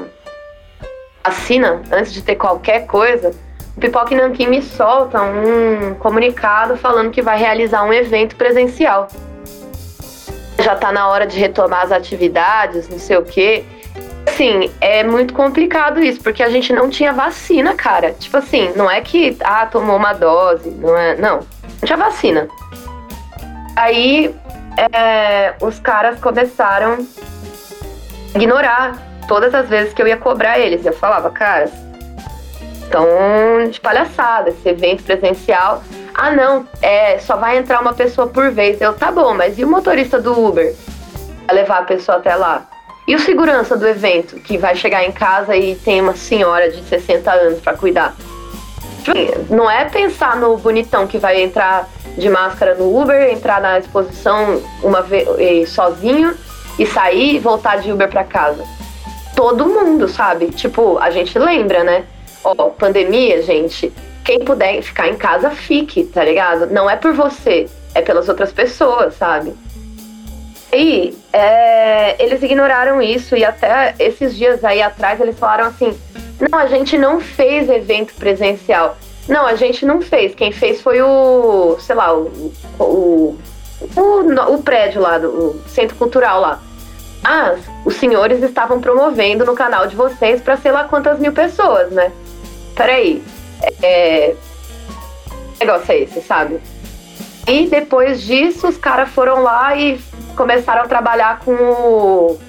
vacina, 1.23 1.81
antes 1.91 2.13
de 2.13 2.21
ter 2.21 2.35
qualquer 2.35 2.85
coisa, 2.85 3.31
o 3.75 3.79
Pipoca 3.79 4.13
e 4.13 4.17
Nanquim 4.17 4.47
me 4.47 4.61
solta 4.61 5.21
um 5.21 5.93
comunicado 5.95 6.77
falando 6.77 7.11
que 7.11 7.21
vai 7.21 7.37
realizar 7.37 7.83
um 7.83 7.93
evento 7.93 8.35
presencial. 8.35 9.07
Já 10.59 10.75
tá 10.75 10.91
na 10.91 11.07
hora 11.07 11.25
de 11.25 11.39
retomar 11.39 11.83
as 11.83 11.91
atividades, 11.91 12.89
não 12.89 12.99
sei 12.99 13.17
o 13.17 13.23
quê. 13.23 13.65
Assim, 14.27 14.71
é 14.79 15.03
muito 15.03 15.33
complicado 15.33 15.99
isso, 15.99 16.21
porque 16.21 16.43
a 16.43 16.49
gente 16.49 16.71
não 16.71 16.89
tinha 16.89 17.11
vacina, 17.11 17.73
cara. 17.73 18.13
Tipo 18.13 18.37
assim, 18.37 18.71
não 18.75 18.89
é 18.89 19.01
que, 19.01 19.37
ah, 19.41 19.65
tomou 19.65 19.95
uma 19.97 20.13
dose, 20.13 20.69
não 20.71 20.97
é. 20.97 21.15
Não, 21.15 21.37
não 21.37 21.85
tinha 21.85 21.97
vacina. 21.97 22.47
Aí 23.75 24.33
é, 24.93 25.55
os 25.61 25.79
caras 25.79 26.19
começaram 26.19 26.97
a 28.33 28.37
ignorar 28.37 28.97
todas 29.27 29.53
as 29.53 29.67
vezes 29.67 29.93
que 29.93 30.01
eu 30.01 30.07
ia 30.07 30.17
cobrar 30.17 30.59
eles. 30.59 30.85
Eu 30.85 30.93
falava, 30.93 31.29
cara, 31.29 31.69
estão 32.81 33.05
de 33.69 33.79
palhaçada, 33.79 34.49
esse 34.49 34.67
evento 34.67 35.03
presencial. 35.03 35.83
Ah, 36.13 36.31
não, 36.31 36.67
é, 36.81 37.17
só 37.19 37.37
vai 37.37 37.57
entrar 37.57 37.79
uma 37.79 37.93
pessoa 37.93 38.27
por 38.27 38.51
vez. 38.51 38.81
Eu, 38.81 38.93
tá 38.93 39.11
bom, 39.11 39.33
mas 39.33 39.57
e 39.57 39.63
o 39.63 39.69
motorista 39.69 40.19
do 40.19 40.37
Uber? 40.37 40.75
Vai 41.47 41.55
levar 41.55 41.79
a 41.79 41.83
pessoa 41.83 42.17
até 42.17 42.35
lá? 42.35 42.67
E 43.09 43.15
o 43.15 43.19
segurança 43.19 43.75
do 43.75 43.87
evento, 43.87 44.35
que 44.35 44.55
vai 44.55 44.75
chegar 44.75 45.03
em 45.03 45.11
casa 45.11 45.55
e 45.55 45.73
tem 45.73 45.99
uma 45.99 46.15
senhora 46.15 46.69
de 46.69 46.83
60 46.83 47.31
anos 47.31 47.59
para 47.59 47.75
cuidar? 47.75 48.15
Tipo, 49.03 49.51
não 49.51 49.67
é 49.67 49.85
pensar 49.85 50.35
no 50.35 50.55
bonitão 50.57 51.07
que 51.07 51.17
vai 51.17 51.41
entrar 51.41 51.89
de 52.15 52.29
máscara 52.29 52.75
no 52.75 53.01
Uber, 53.01 53.31
entrar 53.31 53.59
na 53.59 53.79
exposição 53.79 54.61
uma 54.83 55.01
vez 55.01 55.69
sozinho 55.69 56.37
e 56.77 56.85
sair 56.85 57.37
e 57.37 57.39
voltar 57.39 57.77
de 57.77 57.91
Uber 57.91 58.07
para 58.07 58.23
casa. 58.23 58.63
Todo 59.35 59.65
mundo, 59.65 60.07
sabe? 60.07 60.51
Tipo, 60.51 60.99
a 60.99 61.09
gente 61.09 61.39
lembra, 61.39 61.83
né? 61.83 62.05
Ó, 62.43 62.53
pandemia, 62.69 63.41
gente. 63.41 63.91
Quem 64.23 64.37
puder 64.45 64.83
ficar 64.83 65.07
em 65.07 65.15
casa, 65.15 65.49
fique, 65.49 66.03
tá 66.03 66.23
ligado? 66.23 66.67
Não 66.67 66.87
é 66.87 66.95
por 66.95 67.13
você, 67.13 67.67
é 67.95 68.03
pelas 68.03 68.29
outras 68.29 68.53
pessoas, 68.53 69.15
sabe? 69.15 69.51
E 70.71 71.17
é, 71.33 72.23
eles 72.23 72.43
ignoraram 72.43 73.01
isso 73.01 73.35
e 73.35 73.43
até 73.43 73.95
esses 73.97 74.35
dias 74.35 74.63
aí 74.63 74.81
atrás 74.81 75.19
eles 75.19 75.37
falaram 75.37 75.65
assim: 75.65 75.97
não, 76.39 76.59
a 76.59 76.67
gente 76.67 76.97
não 76.97 77.19
fez 77.19 77.69
evento 77.69 78.13
presencial. 78.13 78.97
Não, 79.27 79.45
a 79.45 79.55
gente 79.55 79.85
não 79.85 80.01
fez. 80.01 80.33
Quem 80.33 80.51
fez 80.51 80.81
foi 80.81 81.01
o, 81.01 81.77
sei 81.79 81.95
lá, 81.95 82.15
o, 82.15 82.51
o, 82.79 83.37
o, 83.95 84.53
o 84.53 84.63
prédio 84.63 85.01
lá, 85.01 85.17
do 85.17 85.61
centro 85.67 85.95
cultural 85.95 86.39
lá. 86.41 86.59
Mas 87.21 87.59
os 87.85 87.95
senhores 87.95 88.41
estavam 88.41 88.79
promovendo 88.79 89.45
no 89.45 89.53
canal 89.53 89.87
de 89.87 89.95
vocês 89.95 90.41
para 90.41 90.57
sei 90.57 90.71
lá 90.71 90.85
quantas 90.85 91.19
mil 91.19 91.33
pessoas, 91.33 91.91
né? 91.91 92.11
Peraí. 92.75 93.21
É, 93.83 94.35
negócio 95.59 95.91
é 95.91 95.99
esse, 95.99 96.21
sabe? 96.21 96.59
E 97.47 97.67
depois 97.67 98.21
disso, 98.21 98.67
os 98.67 98.77
caras 98.77 99.09
foram 99.09 99.43
lá 99.43 99.75
e 99.75 99.99
começaram 100.39 100.83
a 100.83 100.87
trabalhar 100.87 101.39
com 101.39 101.51
o 101.51 102.39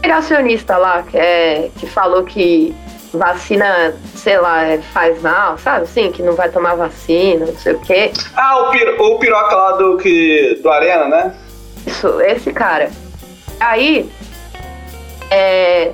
negacionista 0.00 0.76
lá, 0.76 1.02
que, 1.02 1.18
é, 1.18 1.68
que 1.76 1.84
falou 1.84 2.22
que 2.22 2.72
vacina, 3.12 3.92
sei 4.14 4.38
lá, 4.38 4.60
faz 4.92 5.20
mal, 5.20 5.58
sabe? 5.58 5.82
Assim, 5.82 6.12
que 6.12 6.22
não 6.22 6.34
vai 6.34 6.48
tomar 6.50 6.76
vacina, 6.76 7.46
não 7.46 7.56
sei 7.56 7.72
o 7.72 7.80
quê. 7.80 8.12
Ah, 8.36 8.60
o, 8.60 8.70
pir 8.70 8.88
o 8.96 9.18
piroca 9.18 9.56
lá 9.56 9.72
do, 9.72 9.96
que, 9.96 10.60
do 10.62 10.70
Arena, 10.70 11.08
né? 11.08 11.34
Isso, 11.84 12.20
esse 12.20 12.52
cara. 12.52 12.92
Aí, 13.58 14.08
é, 15.32 15.90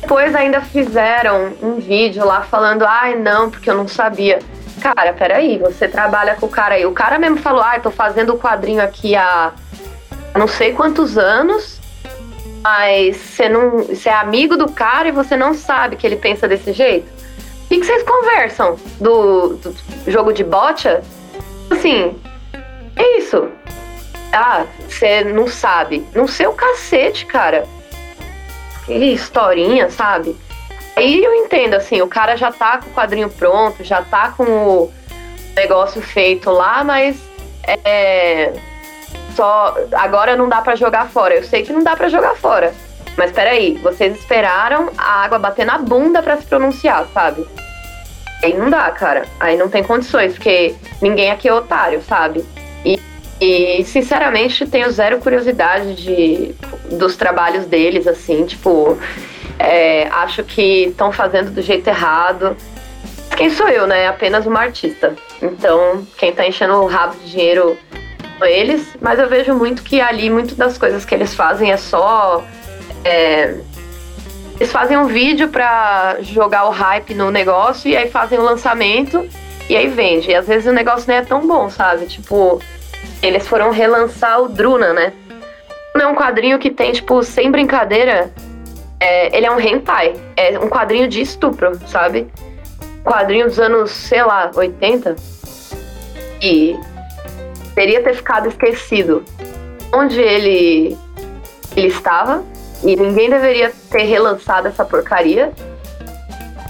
depois 0.00 0.34
ainda 0.34 0.62
fizeram 0.62 1.52
um 1.62 1.74
vídeo 1.74 2.24
lá 2.24 2.40
falando, 2.40 2.86
ai 2.86 3.16
não, 3.16 3.50
porque 3.50 3.68
eu 3.68 3.76
não 3.76 3.86
sabia. 3.86 4.38
Cara, 4.80 5.12
peraí, 5.12 5.58
você 5.58 5.86
trabalha 5.86 6.36
com 6.36 6.46
o 6.46 6.48
cara 6.48 6.76
aí. 6.76 6.86
O 6.86 6.92
cara 6.92 7.18
mesmo 7.18 7.36
falou, 7.36 7.60
ai, 7.60 7.80
tô 7.80 7.90
fazendo 7.90 8.32
o 8.32 8.38
quadrinho 8.38 8.82
aqui 8.82 9.14
há 9.14 9.52
não 10.34 10.48
sei 10.48 10.72
quantos 10.72 11.18
anos 11.18 11.82
mas 12.62 13.16
você 13.16 13.48
não 13.48 13.78
você 13.78 14.08
é 14.08 14.14
amigo 14.14 14.56
do 14.56 14.70
cara 14.70 15.08
e 15.08 15.12
você 15.12 15.36
não 15.36 15.52
sabe 15.52 15.96
que 15.96 16.06
ele 16.06 16.16
pensa 16.16 16.46
desse 16.46 16.72
jeito? 16.72 17.06
O 17.64 17.68
que, 17.68 17.80
que 17.80 17.86
vocês 17.86 18.02
conversam 18.04 18.78
do, 19.00 19.56
do, 19.56 19.74
jogo 20.06 20.32
de 20.32 20.44
bocha? 20.44 21.02
Assim, 21.70 22.16
é 22.94 23.18
isso. 23.18 23.48
Ah, 24.32 24.66
você 24.88 25.24
não 25.24 25.48
sabe. 25.48 26.06
Não 26.14 26.28
sei 26.28 26.46
o 26.46 26.52
cacete, 26.52 27.26
cara. 27.26 27.66
Que 28.84 28.92
historinha, 28.92 29.90
sabe? 29.90 30.36
Aí 30.94 31.24
eu 31.24 31.34
entendo, 31.34 31.74
assim, 31.74 32.02
o 32.02 32.06
cara 32.06 32.36
já 32.36 32.52
tá 32.52 32.78
com 32.78 32.90
o 32.90 32.92
quadrinho 32.92 33.30
pronto, 33.30 33.82
já 33.82 34.02
tá 34.02 34.34
com 34.36 34.44
o 34.44 34.92
negócio 35.56 36.02
feito 36.02 36.50
lá, 36.50 36.84
mas 36.84 37.16
é 37.64 38.52
só 39.42 39.76
agora 39.90 40.36
não 40.36 40.48
dá 40.48 40.60
para 40.62 40.76
jogar 40.76 41.08
fora. 41.08 41.34
Eu 41.34 41.42
sei 41.42 41.64
que 41.64 41.72
não 41.72 41.82
dá 41.82 41.96
para 41.96 42.08
jogar 42.08 42.36
fora. 42.36 42.72
Mas 43.16 43.32
peraí, 43.32 43.76
vocês 43.82 44.16
esperaram 44.16 44.90
a 44.96 45.24
água 45.24 45.36
bater 45.36 45.66
na 45.66 45.78
bunda 45.78 46.22
para 46.22 46.36
se 46.36 46.46
pronunciar, 46.46 47.08
sabe? 47.12 47.44
Aí 48.40 48.56
não 48.56 48.70
dá, 48.70 48.88
cara. 48.92 49.24
Aí 49.40 49.56
não 49.56 49.68
tem 49.68 49.82
condições, 49.82 50.34
porque 50.34 50.76
ninguém 51.00 51.28
aqui 51.28 51.48
é 51.48 51.52
otário, 51.52 52.00
sabe? 52.02 52.44
E, 52.84 53.00
e 53.40 53.84
sinceramente, 53.84 54.64
tenho 54.64 54.88
zero 54.92 55.18
curiosidade 55.18 55.96
de, 55.96 56.54
dos 56.92 57.16
trabalhos 57.16 57.66
deles, 57.66 58.06
assim, 58.06 58.46
tipo, 58.46 58.96
é, 59.58 60.06
acho 60.06 60.44
que 60.44 60.84
estão 60.84 61.10
fazendo 61.10 61.50
do 61.50 61.60
jeito 61.60 61.88
errado. 61.88 62.56
Quem 63.36 63.50
sou 63.50 63.68
eu, 63.68 63.88
né? 63.88 64.06
Apenas 64.06 64.46
uma 64.46 64.60
artista. 64.60 65.16
Então, 65.42 66.06
quem 66.16 66.32
tá 66.32 66.46
enchendo 66.46 66.74
o 66.74 66.86
rabo 66.86 67.16
de 67.16 67.30
dinheiro 67.30 67.76
eles, 68.40 68.96
mas 69.00 69.18
eu 69.18 69.28
vejo 69.28 69.54
muito 69.54 69.82
que 69.82 70.00
ali, 70.00 70.30
muitas 70.30 70.56
das 70.56 70.78
coisas 70.78 71.04
que 71.04 71.14
eles 71.14 71.34
fazem 71.34 71.70
é 71.70 71.76
só. 71.76 72.44
É, 73.04 73.56
eles 74.56 74.70
fazem 74.70 74.96
um 74.96 75.06
vídeo 75.06 75.48
para 75.48 76.18
jogar 76.20 76.66
o 76.66 76.70
hype 76.70 77.14
no 77.14 77.30
negócio 77.30 77.90
e 77.90 77.96
aí 77.96 78.08
fazem 78.10 78.38
o 78.38 78.42
lançamento 78.42 79.28
e 79.68 79.76
aí 79.76 79.88
vende. 79.88 80.30
E 80.30 80.34
às 80.34 80.46
vezes 80.46 80.66
o 80.66 80.72
negócio 80.72 81.06
nem 81.08 81.18
é 81.18 81.22
tão 81.22 81.46
bom, 81.46 81.68
sabe? 81.68 82.06
Tipo, 82.06 82.60
eles 83.22 83.46
foram 83.46 83.70
relançar 83.70 84.40
o 84.40 84.48
Druna, 84.48 84.92
né? 84.92 85.12
É 85.94 86.06
um 86.06 86.14
quadrinho 86.14 86.58
que 86.58 86.70
tem, 86.70 86.92
tipo, 86.92 87.22
sem 87.22 87.50
brincadeira, 87.50 88.32
é, 88.98 89.36
ele 89.36 89.46
é 89.46 89.50
um 89.50 89.60
hentai. 89.60 90.14
É 90.36 90.58
um 90.58 90.68
quadrinho 90.68 91.08
de 91.08 91.20
estupro, 91.20 91.78
sabe? 91.86 92.28
Quadrinho 93.04 93.46
dos 93.46 93.58
anos, 93.58 93.90
sei 93.90 94.22
lá, 94.22 94.50
80. 94.54 95.16
E 96.40 96.78
deveria 97.74 98.02
ter 98.02 98.14
ficado 98.14 98.48
esquecido 98.48 99.24
onde 99.92 100.20
ele, 100.20 100.96
ele 101.76 101.88
estava 101.88 102.42
e 102.82 102.96
ninguém 102.96 103.30
deveria 103.30 103.72
ter 103.90 104.04
relançado 104.04 104.68
essa 104.68 104.84
porcaria. 104.84 105.52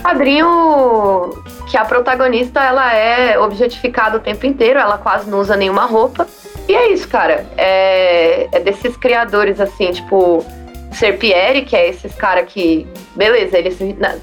Quadrinho 0.03 1.31
que 1.71 1.77
a 1.77 1.85
protagonista 1.85 2.63
ela 2.63 2.93
é 2.93 3.39
objetificada 3.39 4.17
o 4.17 4.21
tempo 4.21 4.45
inteiro, 4.45 4.79
ela 4.79 4.99
quase 4.99 5.31
não 5.31 5.39
usa 5.39 5.57
nenhuma 5.57 5.87
roupa. 5.87 6.27
E 6.69 6.75
é 6.75 6.93
isso, 6.93 7.09
cara. 7.09 7.47
É, 7.57 8.49
é 8.53 8.61
desses 8.61 8.97
criadores 8.97 9.61
assim, 9.61 9.91
tipo 9.93 10.45
Serpieri, 10.93 11.63
que 11.63 11.75
é 11.75 11.89
esses 11.89 12.15
cara 12.15 12.43
que, 12.43 12.87
beleza, 13.17 13.59
eles 13.59 13.79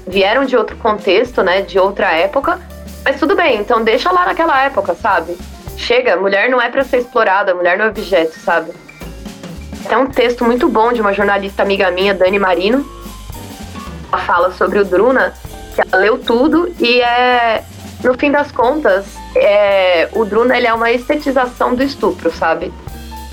vieram 0.06 0.44
de 0.44 0.56
outro 0.56 0.76
contexto, 0.76 1.42
né, 1.42 1.62
de 1.62 1.78
outra 1.78 2.12
época, 2.12 2.60
mas 3.04 3.18
tudo 3.18 3.34
bem, 3.34 3.58
então 3.58 3.82
deixa 3.82 4.10
lá 4.12 4.26
naquela 4.26 4.62
época, 4.62 4.94
sabe? 4.94 5.36
Chega, 5.80 6.14
mulher 6.16 6.50
não 6.50 6.60
é 6.60 6.68
para 6.68 6.84
ser 6.84 6.98
explorada, 6.98 7.54
mulher 7.54 7.78
não 7.78 7.86
é 7.86 7.88
objeto, 7.88 8.38
sabe? 8.38 8.70
É 9.88 9.96
um 9.96 10.06
texto 10.06 10.44
muito 10.44 10.68
bom 10.68 10.92
de 10.92 11.00
uma 11.00 11.12
jornalista 11.12 11.62
amiga 11.62 11.90
minha, 11.90 12.12
Dani 12.14 12.38
Marino. 12.38 12.86
Ela 14.12 14.22
fala 14.22 14.52
sobre 14.52 14.78
o 14.78 14.84
Druna, 14.84 15.32
que 15.74 15.80
ela 15.80 16.02
leu 16.02 16.18
tudo 16.18 16.72
e 16.78 17.00
é, 17.00 17.64
no 18.04 18.16
fim 18.16 18.30
das 18.30 18.52
contas, 18.52 19.06
é, 19.34 20.08
o 20.12 20.24
Druna 20.26 20.56
ele 20.56 20.66
é 20.66 20.74
uma 20.74 20.90
estetização 20.92 21.74
do 21.74 21.82
estupro, 21.82 22.30
sabe? 22.30 22.70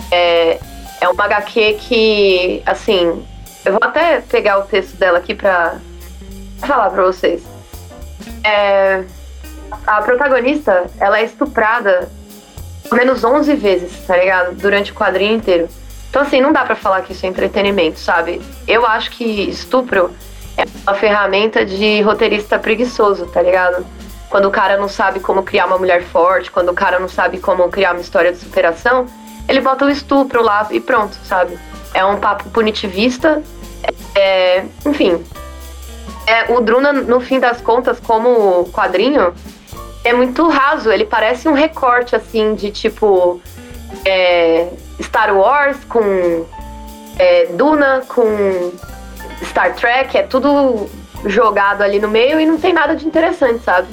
É, 0.10 0.58
é 1.02 1.10
uma 1.10 1.26
HQ 1.26 1.74
que, 1.82 2.64
assim, 2.66 3.26
eu 3.66 3.74
vou 3.74 3.82
até 3.84 4.22
pegar 4.22 4.60
o 4.60 4.64
texto 4.64 4.96
dela 4.96 5.18
aqui 5.18 5.36
pra 5.36 5.76
falar 6.60 6.92
pra 6.92 7.04
vocês. 7.04 7.44
É, 8.44 9.04
a 9.86 10.02
protagonista, 10.02 10.86
ela 10.98 11.20
é 11.20 11.26
estuprada 11.26 12.10
menos 12.92 13.24
11 13.24 13.56
vezes, 13.56 14.06
tá 14.06 14.16
ligado? 14.18 14.56
Durante 14.56 14.92
o 14.92 14.96
quadrinho 14.96 15.36
inteiro. 15.36 15.68
Então, 16.10 16.22
assim, 16.22 16.40
não 16.40 16.54
dá 16.54 16.64
para 16.64 16.76
falar 16.76 17.02
que 17.02 17.14
isso 17.14 17.26
é 17.26 17.30
entretenimento, 17.30 18.00
sabe? 18.00 18.42
Eu 18.68 18.86
acho 18.86 19.12
que 19.12 19.24
estupro 19.50 20.12
é 20.58 20.64
uma 20.84 20.96
ferramenta 20.96 21.66
de 21.66 22.02
roteirista 22.02 22.58
preguiçoso, 22.58 23.28
tá 23.28 23.42
ligado? 23.42 23.86
quando 24.30 24.46
o 24.46 24.52
cara 24.52 24.78
não 24.78 24.88
sabe 24.88 25.20
como 25.20 25.44
criar 25.44 25.66
uma 25.66 25.78
mulher 25.78 26.04
forte, 26.04 26.52
quando 26.52 26.70
o 26.70 26.74
cara 26.74 27.00
não 27.00 27.08
sabe 27.08 27.40
como 27.40 27.68
criar 27.70 27.94
uma 27.94 28.02
história 28.02 28.32
de 28.32 28.38
superação, 28.38 29.06
ele 29.48 29.62
bota 29.62 29.86
o 29.86 29.90
estupro 29.90 30.42
lá 30.42 30.68
e 30.72 30.80
pronto, 30.80 31.16
sabe? 31.24 31.58
É 31.94 32.04
um 32.04 32.20
papo 32.20 32.50
punitivista. 32.50 33.42
É, 34.14 34.66
enfim. 34.86 35.24
É, 36.26 36.52
o 36.52 36.60
Druna, 36.60 36.92
no 36.92 37.22
fim 37.22 37.40
das 37.40 37.62
contas, 37.62 38.00
como 38.02 38.66
quadrinho, 38.74 39.34
é 40.08 40.14
muito 40.14 40.48
raso. 40.48 40.92
Ele 40.92 41.06
parece 41.06 41.48
um 41.48 41.54
recorte, 41.54 42.16
assim, 42.16 42.56
de 42.56 42.72
tipo. 42.72 43.42
É, 44.06 44.68
Star 45.02 45.36
Wars 45.36 45.78
com 45.86 46.46
é, 47.20 47.46
Duna, 47.48 48.04
com 48.08 48.72
Star 49.44 49.76
Trek. 49.76 50.18
É 50.18 50.24
tudo 50.24 50.88
jogado 51.26 51.82
ali 51.82 52.00
no 52.00 52.08
meio 52.08 52.40
e 52.40 52.46
não 52.46 52.58
tem 52.58 52.74
nada 52.74 52.96
de 52.96 53.06
interessante, 53.06 53.64
sabe? 53.64 53.88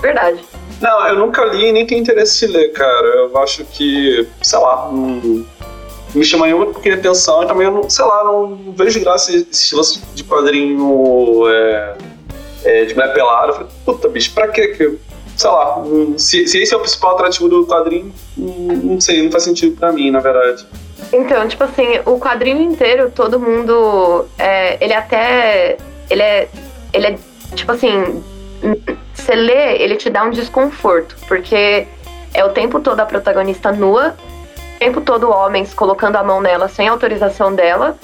Verdade. 0.00 0.44
Não, 0.80 1.08
eu 1.08 1.16
nunca 1.16 1.44
li 1.44 1.68
e 1.68 1.72
nem 1.72 1.86
tenho 1.86 2.00
interesse 2.00 2.44
em 2.44 2.48
ler, 2.48 2.72
cara. 2.72 3.06
Eu 3.06 3.36
acho 3.38 3.64
que, 3.64 4.26
sei 4.42 4.58
lá, 4.58 4.88
não 4.92 5.44
me 6.14 6.24
chama 6.24 6.46
nenhuma 6.46 6.72
de 6.72 6.92
atenção 6.92 7.42
e 7.42 7.46
também 7.46 7.66
eu 7.66 7.72
não, 7.72 7.90
sei 7.90 8.04
lá, 8.04 8.24
não 8.24 8.72
vejo 8.76 9.00
graça 9.00 9.34
esse 9.34 9.74
lance 9.74 10.00
de 10.14 10.24
quadrinho 10.24 11.48
é, 11.48 11.96
é, 12.64 12.84
de 12.84 12.94
mulher 12.94 13.12
pelada. 13.12 13.48
Eu 13.48 13.54
falei, 13.54 13.68
puta, 13.84 14.08
bicho, 14.08 14.32
pra 14.32 14.48
quê 14.48 14.68
que 14.68 14.98
sei 15.38 15.50
lá, 15.50 15.82
se, 16.16 16.48
se, 16.48 16.58
esse 16.60 16.74
é 16.74 16.76
o 16.76 16.80
principal 16.80 17.12
atrativo 17.12 17.48
do 17.48 17.64
quadrinho, 17.64 18.12
não 18.36 19.00
sei, 19.00 19.22
não 19.22 19.30
faz 19.30 19.44
sentido 19.44 19.76
pra 19.76 19.92
mim, 19.92 20.10
na 20.10 20.18
verdade. 20.18 20.66
Então, 21.12 21.46
tipo 21.46 21.62
assim, 21.62 22.00
o 22.04 22.18
quadrinho 22.18 22.60
inteiro, 22.60 23.10
todo 23.14 23.38
mundo. 23.38 24.26
É, 24.36 24.82
ele 24.84 24.92
até. 24.92 25.78
Ele 26.10 26.22
é. 26.22 26.48
Ele 26.92 27.06
é, 27.06 27.18
tipo 27.54 27.70
assim. 27.70 28.22
Você 29.14 29.34
lê, 29.36 29.76
ele 29.76 29.94
te 29.94 30.10
dá 30.10 30.24
um 30.24 30.30
desconforto, 30.30 31.16
porque 31.28 31.86
é 32.34 32.44
o 32.44 32.48
tempo 32.48 32.80
todo 32.80 32.98
a 32.98 33.06
protagonista 33.06 33.70
nua, 33.70 34.16
o 34.74 34.78
tempo 34.80 35.00
todo 35.00 35.30
homens 35.30 35.72
colocando 35.72 36.16
a 36.16 36.24
mão 36.24 36.40
nela 36.40 36.68
sem 36.68 36.88
autorização 36.88 37.54
dela, 37.54 37.96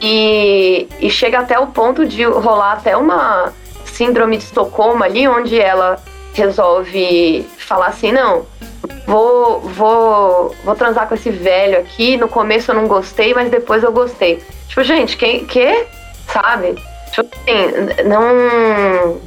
e, 0.00 0.88
e 0.98 1.08
chega 1.08 1.38
até 1.38 1.58
o 1.58 1.68
ponto 1.68 2.04
de 2.04 2.24
rolar 2.24 2.72
até 2.72 2.96
uma 2.96 3.52
síndrome 3.84 4.36
de 4.36 4.44
Estocolmo 4.44 5.04
ali, 5.04 5.28
onde 5.28 5.60
ela 5.60 6.02
resolve 6.32 7.46
falar 7.58 7.86
assim, 7.86 8.12
não, 8.12 8.46
vou, 9.06 9.60
vou, 9.60 10.54
vou 10.64 10.74
transar 10.74 11.08
com 11.08 11.14
esse 11.14 11.30
velho 11.30 11.78
aqui, 11.78 12.16
no 12.16 12.28
começo 12.28 12.70
eu 12.70 12.74
não 12.74 12.86
gostei, 12.86 13.34
mas 13.34 13.50
depois 13.50 13.82
eu 13.82 13.92
gostei. 13.92 14.42
Tipo, 14.68 14.82
gente, 14.82 15.16
quem, 15.16 15.44
que? 15.44 15.86
Sabe? 16.26 16.74
Tipo 17.10 17.28
assim, 17.36 18.08
não 18.08 19.20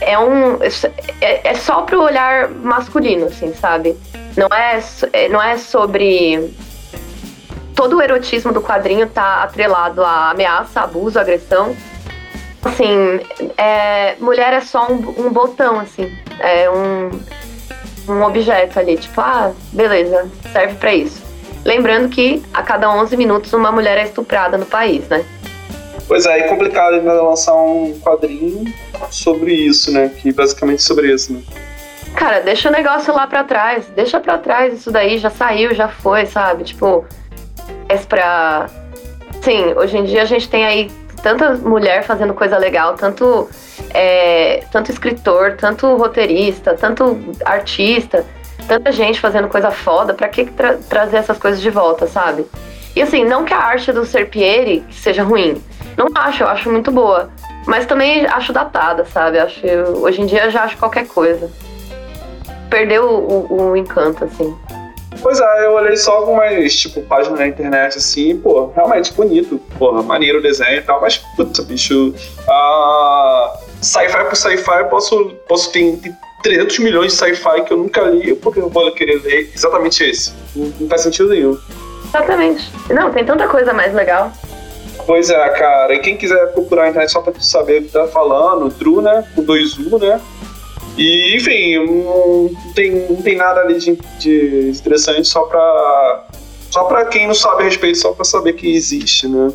é 0.00 0.18
um 0.18 0.58
é, 1.20 1.50
é 1.50 1.54
só 1.54 1.82
pro 1.82 2.02
olhar 2.02 2.48
masculino, 2.48 3.26
assim, 3.26 3.52
sabe? 3.54 3.96
Não 4.36 4.46
é, 4.46 4.80
é 5.12 5.28
não 5.28 5.42
é 5.42 5.58
sobre 5.58 6.54
todo 7.74 7.96
o 7.96 8.02
erotismo 8.02 8.52
do 8.52 8.60
quadrinho 8.60 9.08
tá 9.08 9.42
atrelado 9.42 10.04
à 10.04 10.30
ameaça, 10.30 10.80
abuso, 10.80 11.18
agressão. 11.18 11.74
Assim, 12.62 13.20
é, 13.56 14.16
mulher 14.20 14.52
é 14.52 14.60
só 14.60 14.90
um, 14.90 15.26
um 15.26 15.32
botão, 15.32 15.80
assim, 15.80 16.12
é 16.38 16.68
um, 16.70 17.10
um 18.12 18.22
objeto 18.22 18.78
ali, 18.78 18.96
tipo, 18.96 19.20
ah, 19.20 19.52
beleza, 19.72 20.30
serve 20.52 20.74
para 20.74 20.94
isso. 20.94 21.22
Lembrando 21.64 22.08
que 22.08 22.42
a 22.52 22.62
cada 22.62 22.90
11 22.90 23.16
minutos 23.16 23.52
uma 23.52 23.72
mulher 23.72 23.98
é 23.98 24.04
estuprada 24.04 24.58
no 24.58 24.66
país, 24.66 25.08
né? 25.08 25.24
Pois 26.06 26.26
é, 26.26 26.40
é 26.40 26.42
complicado 26.48 26.94
ainda 26.94 27.22
lançar 27.22 27.54
um 27.54 27.98
quadrinho 28.00 28.64
sobre 29.10 29.54
isso, 29.54 29.92
né? 29.92 30.08
Que 30.08 30.32
basicamente 30.32 30.82
sobre 30.82 31.12
isso, 31.12 31.32
né? 31.32 31.40
Cara, 32.16 32.40
deixa 32.40 32.68
o 32.68 32.72
negócio 32.72 33.14
lá 33.14 33.26
pra 33.26 33.44
trás. 33.44 33.86
Deixa 33.94 34.18
pra 34.18 34.36
trás 34.36 34.74
isso 34.74 34.90
daí, 34.90 35.18
já 35.18 35.30
saiu, 35.30 35.72
já 35.74 35.88
foi, 35.88 36.26
sabe? 36.26 36.64
Tipo, 36.64 37.04
é 37.88 37.96
pra. 37.96 38.68
Sim, 39.42 39.72
hoje 39.76 39.98
em 39.98 40.04
dia 40.04 40.22
a 40.22 40.24
gente 40.24 40.48
tem 40.48 40.66
aí 40.66 40.90
tanta 41.22 41.54
mulher 41.54 42.02
fazendo 42.02 42.34
coisa 42.34 42.56
legal, 42.58 42.94
tanto, 42.94 43.48
é, 43.92 44.64
tanto 44.70 44.90
escritor, 44.90 45.56
tanto 45.56 45.96
roteirista, 45.96 46.74
tanto 46.74 47.18
artista, 47.44 48.24
tanta 48.66 48.92
gente 48.92 49.20
fazendo 49.20 49.48
coisa 49.48 49.70
foda, 49.70 50.14
pra 50.14 50.28
que 50.28 50.44
tra 50.46 50.78
trazer 50.88 51.18
essas 51.18 51.38
coisas 51.38 51.60
de 51.60 51.70
volta, 51.70 52.06
sabe? 52.06 52.46
E 52.94 53.02
assim, 53.02 53.24
não 53.24 53.44
que 53.44 53.54
a 53.54 53.58
arte 53.58 53.92
do 53.92 54.04
Serpieri 54.04 54.84
seja 54.90 55.22
ruim. 55.22 55.62
Não 55.96 56.08
acho, 56.14 56.42
eu 56.42 56.48
acho 56.48 56.70
muito 56.70 56.90
boa. 56.90 57.30
Mas 57.66 57.86
também 57.86 58.26
acho 58.26 58.52
datada, 58.52 59.04
sabe? 59.04 59.38
Acho, 59.38 59.66
hoje 60.00 60.22
em 60.22 60.26
dia 60.26 60.50
já 60.50 60.64
acho 60.64 60.76
qualquer 60.76 61.06
coisa. 61.06 61.50
Perdeu 62.68 63.04
o, 63.04 63.46
o, 63.50 63.70
o 63.70 63.76
encanto, 63.76 64.24
assim. 64.24 64.56
Pois 65.22 65.38
é, 65.38 65.66
eu 65.66 65.72
olhei 65.72 65.96
só 65.96 66.12
algumas, 66.12 66.74
tipo, 66.74 67.02
páginas 67.02 67.38
na 67.38 67.46
internet, 67.46 67.98
assim, 67.98 68.36
pô, 68.38 68.72
realmente 68.74 69.12
bonito, 69.12 69.60
porra, 69.78 70.02
maneiro 70.02 70.38
o 70.38 70.42
desenho 70.42 70.78
e 70.78 70.82
tal, 70.82 71.00
mas, 71.00 71.18
puta, 71.36 71.62
bicho, 71.62 72.14
uh, 72.48 73.58
sci-fi 73.82 74.24
por 74.24 74.36
sci-fi, 74.36 74.84
posso, 74.88 75.30
posso 75.46 75.70
ter, 75.72 75.96
ter 75.98 76.14
300 76.42 76.78
milhões 76.78 77.12
de 77.12 77.18
sci-fi 77.18 77.62
que 77.62 77.72
eu 77.72 77.76
nunca 77.76 78.02
li, 78.02 78.34
porque 78.34 78.60
eu 78.60 78.68
vou 78.68 78.90
querer 78.92 79.22
ler 79.22 79.50
exatamente 79.54 80.02
esse. 80.02 80.32
Não, 80.56 80.72
não 80.80 80.88
faz 80.88 81.02
sentido 81.02 81.28
nenhum. 81.28 81.58
Exatamente. 82.06 82.70
Não, 82.88 83.12
tem 83.12 83.24
tanta 83.24 83.46
coisa 83.46 83.72
mais 83.72 83.94
legal. 83.94 84.32
Pois 85.06 85.30
é, 85.30 85.48
cara. 85.50 85.94
E 85.94 85.98
quem 86.00 86.16
quiser 86.16 86.52
procurar 86.52 86.82
na 86.82 86.88
internet 86.90 87.12
só 87.12 87.20
pra 87.20 87.32
saber 87.40 87.80
o 87.80 87.84
que 87.84 87.92
tá 87.92 88.06
falando, 88.08 88.70
True, 88.70 89.02
né? 89.02 89.24
Com 89.34 89.42
dois 89.42 89.78
U, 89.78 89.98
né? 89.98 90.20
E, 90.96 91.36
enfim, 91.36 91.86
não 91.86 92.50
tem, 92.74 92.90
não 93.08 93.22
tem 93.22 93.36
nada 93.36 93.60
ali 93.60 93.78
de, 93.78 93.98
de 94.18 94.70
interessante 94.70 95.26
só 95.26 95.42
pra. 95.42 96.26
Só 96.70 96.84
pra 96.84 97.04
quem 97.06 97.26
não 97.26 97.34
sabe 97.34 97.62
a 97.62 97.64
respeito, 97.64 97.98
só 97.98 98.12
pra 98.12 98.24
saber 98.24 98.52
que 98.52 98.72
existe, 98.72 99.26
né? 99.26 99.52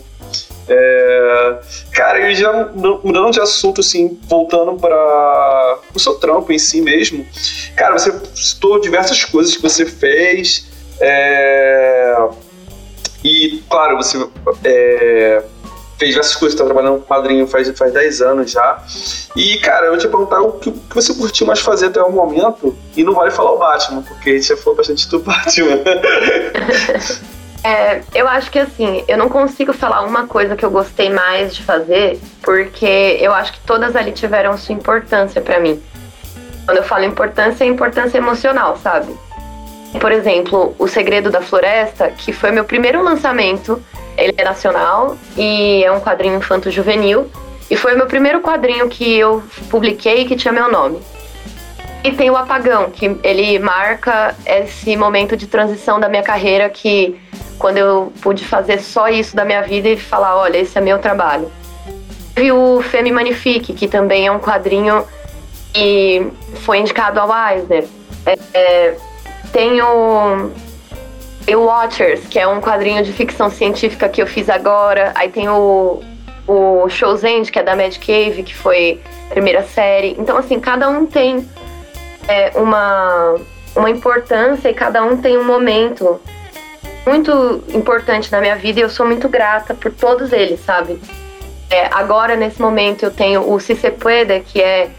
É, 0.67 1.59
cara, 1.91 2.31
e 2.31 2.35
já 2.35 2.71
mudando 2.73 3.31
de 3.31 3.39
assunto, 3.39 3.81
assim, 3.81 4.19
voltando 4.27 4.73
para 4.73 5.79
o 5.93 5.99
seu 5.99 6.15
trampo 6.15 6.51
em 6.51 6.57
si 6.57 6.81
mesmo, 6.81 7.25
cara, 7.75 7.97
você 7.97 8.11
citou 8.33 8.81
diversas 8.81 9.23
coisas 9.23 9.55
que 9.55 9.61
você 9.61 9.85
fez. 9.85 10.67
É, 10.99 12.17
e, 13.23 13.63
claro, 13.69 13.97
você 13.97 14.27
é, 14.63 15.43
fez 15.97 16.11
diversas 16.11 16.35
coisas, 16.35 16.57
tá 16.57 16.65
trabalhando 16.65 16.99
com 16.99 17.05
quadrinho 17.05 17.47
faz, 17.47 17.69
faz 17.77 17.93
10 17.93 18.21
anos 18.21 18.51
já. 18.51 18.83
E, 19.35 19.57
cara, 19.57 19.87
eu 19.87 19.91
vou 19.91 19.99
te 19.99 20.07
perguntar 20.07 20.41
o 20.41 20.53
que, 20.53 20.71
que, 20.71 20.95
você 20.95 21.13
curtiu 21.13 21.47
mais 21.47 21.59
fazer 21.59 21.87
até 21.87 22.01
o 22.01 22.11
momento. 22.11 22.75
E 22.95 23.03
não 23.03 23.13
vale 23.13 23.31
falar 23.31 23.51
o 23.51 23.57
Batman, 23.57 24.01
porque 24.01 24.31
a 24.31 24.33
gente 24.33 24.47
já 24.47 24.57
falou 24.57 24.75
bastante 24.75 25.07
do 25.09 25.19
Batman. 25.19 25.79
É, 27.65 28.03
eu 28.13 28.27
acho 28.27 28.51
que 28.51 28.59
assim, 28.59 29.03
eu 29.07 29.17
não 29.17 29.27
consigo 29.27 29.73
falar 29.73 30.03
uma 30.03 30.27
coisa 30.27 30.55
que 30.55 30.63
eu 30.63 30.69
gostei 30.69 31.09
mais 31.09 31.55
de 31.55 31.63
fazer, 31.63 32.19
porque 32.43 33.17
eu 33.19 33.33
acho 33.33 33.53
que 33.53 33.59
todas 33.61 33.95
ali 33.95 34.11
tiveram 34.11 34.55
sua 34.55 34.75
importância 34.75 35.41
para 35.41 35.59
mim. 35.59 35.81
Quando 36.63 36.77
eu 36.77 36.83
falo 36.83 37.05
importância, 37.05 37.63
é 37.63 37.67
importância 37.67 38.19
emocional, 38.19 38.77
sabe? 38.77 39.11
Por 39.99 40.11
exemplo, 40.11 40.75
O 40.77 40.87
Segredo 40.87 41.31
da 41.31 41.41
Floresta, 41.41 42.11
que 42.11 42.31
foi 42.31 42.51
meu 42.51 42.65
primeiro 42.65 43.01
lançamento. 43.01 43.81
Ele 44.17 44.33
é 44.37 44.43
nacional 44.43 45.17
e 45.37 45.83
é 45.83 45.91
um 45.91 45.99
quadrinho 45.99 46.37
infanto-juvenil. 46.37 47.29
E 47.69 47.75
foi 47.75 47.93
o 47.93 47.97
meu 47.97 48.05
primeiro 48.05 48.41
quadrinho 48.41 48.87
que 48.87 49.17
eu 49.17 49.43
publiquei 49.69 50.25
que 50.25 50.35
tinha 50.35 50.53
meu 50.53 50.71
nome. 50.71 50.99
E 52.03 52.11
tem 52.11 52.29
o 52.29 52.37
Apagão, 52.37 52.91
que 52.91 53.17
ele 53.23 53.57
marca 53.57 54.35
esse 54.45 54.95
momento 54.95 55.35
de 55.35 55.47
transição 55.47 55.99
da 55.99 56.07
minha 56.07 56.21
carreira 56.21 56.69
que 56.69 57.19
quando 57.57 57.77
eu 57.77 58.13
pude 58.21 58.45
fazer 58.45 58.79
só 58.79 59.07
isso 59.07 59.35
da 59.35 59.43
minha 59.43 59.63
vida 59.63 59.89
e 59.89 59.97
falar, 59.97 60.35
olha, 60.35 60.57
esse 60.57 60.77
é 60.77 60.81
meu 60.81 60.99
trabalho. 60.99 61.51
E 62.37 62.51
o 62.51 62.81
Femi 62.81 63.11
Magnifique, 63.11 63.73
que 63.73 63.87
também 63.87 64.27
é 64.27 64.31
um 64.31 64.39
quadrinho 64.39 65.03
que 65.73 66.31
foi 66.55 66.77
indicado 66.77 67.19
ao 67.19 67.29
Eisner. 67.49 67.85
É, 68.25 68.37
é, 68.53 68.97
tem 69.51 69.81
o, 69.81 70.51
o 71.53 71.65
Watchers, 71.65 72.21
que 72.27 72.39
é 72.39 72.47
um 72.47 72.59
quadrinho 72.59 73.03
de 73.03 73.11
ficção 73.11 73.49
científica 73.49 74.09
que 74.09 74.21
eu 74.21 74.25
fiz 74.25 74.49
agora. 74.49 75.11
Aí 75.13 75.29
tem 75.29 75.47
o, 75.49 76.01
o 76.47 76.89
Show's 76.89 77.23
End, 77.23 77.51
que 77.51 77.59
é 77.59 77.63
da 77.63 77.75
Mad 77.75 77.95
Cave, 77.97 78.41
que 78.41 78.55
foi 78.55 78.99
a 79.29 79.33
primeira 79.33 79.61
série. 79.63 80.15
Então, 80.17 80.37
assim, 80.37 80.59
cada 80.59 80.89
um 80.89 81.05
tem 81.05 81.47
é, 82.27 82.51
uma, 82.55 83.35
uma 83.75 83.89
importância 83.89 84.69
e 84.69 84.73
cada 84.73 85.03
um 85.03 85.17
tem 85.17 85.37
um 85.37 85.43
momento 85.43 86.19
muito 87.05 87.63
importante 87.69 88.31
na 88.31 88.41
minha 88.41 88.55
vida 88.55 88.79
e 88.79 88.83
eu 88.83 88.89
sou 88.89 89.05
muito 89.05 89.29
grata 89.29 89.75
por 89.75 89.91
todos 89.91 90.33
eles, 90.33 90.59
sabe? 90.61 90.99
É, 91.69 91.87
agora, 91.93 92.35
nesse 92.35 92.59
momento, 92.59 93.03
eu 93.03 93.11
tenho 93.11 93.51
o 93.51 93.59
Se 93.59 93.75
Se 93.75 93.91
Puede, 93.91 94.39
que 94.39 94.61
é 94.61 94.89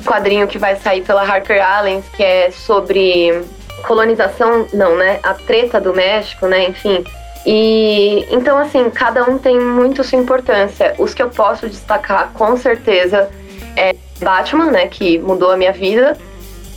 um 0.00 0.04
quadrinho 0.04 0.46
que 0.46 0.58
vai 0.58 0.76
sair 0.76 1.02
pela 1.02 1.22
Harper 1.22 1.64
Allen, 1.64 2.02
que 2.14 2.22
é 2.22 2.50
sobre 2.50 3.42
colonização, 3.86 4.66
não, 4.72 4.96
né? 4.96 5.20
A 5.22 5.34
treta 5.34 5.80
do 5.80 5.94
México, 5.94 6.46
né? 6.46 6.68
Enfim. 6.68 7.04
E 7.46 8.26
então, 8.30 8.58
assim, 8.58 8.90
cada 8.90 9.24
um 9.24 9.38
tem 9.38 9.58
muito 9.58 10.04
sua 10.04 10.18
importância. 10.18 10.94
Os 10.98 11.14
que 11.14 11.22
eu 11.22 11.30
posso 11.30 11.68
destacar, 11.68 12.32
com 12.34 12.56
certeza, 12.56 13.30
é 13.76 13.94
Batman, 14.20 14.70
né, 14.70 14.86
que 14.88 15.18
mudou 15.18 15.50
a 15.50 15.56
minha 15.56 15.72
vida. 15.72 16.16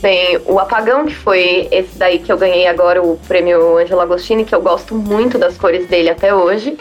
Tem 0.00 0.38
o 0.46 0.58
Apagão, 0.58 1.06
que 1.06 1.14
foi 1.14 1.68
esse 1.70 1.96
daí 1.96 2.18
que 2.18 2.30
eu 2.30 2.36
ganhei 2.36 2.66
agora, 2.66 3.02
o 3.02 3.16
prêmio 3.26 3.78
Angelo 3.78 4.00
Agostini, 4.00 4.44
que 4.44 4.54
eu 4.54 4.60
gosto 4.60 4.94
muito 4.94 5.38
das 5.38 5.56
cores 5.56 5.86
dele 5.88 6.10
até 6.10 6.34
hoje. 6.34 6.76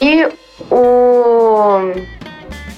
E 0.00 0.26
o. 0.70 1.92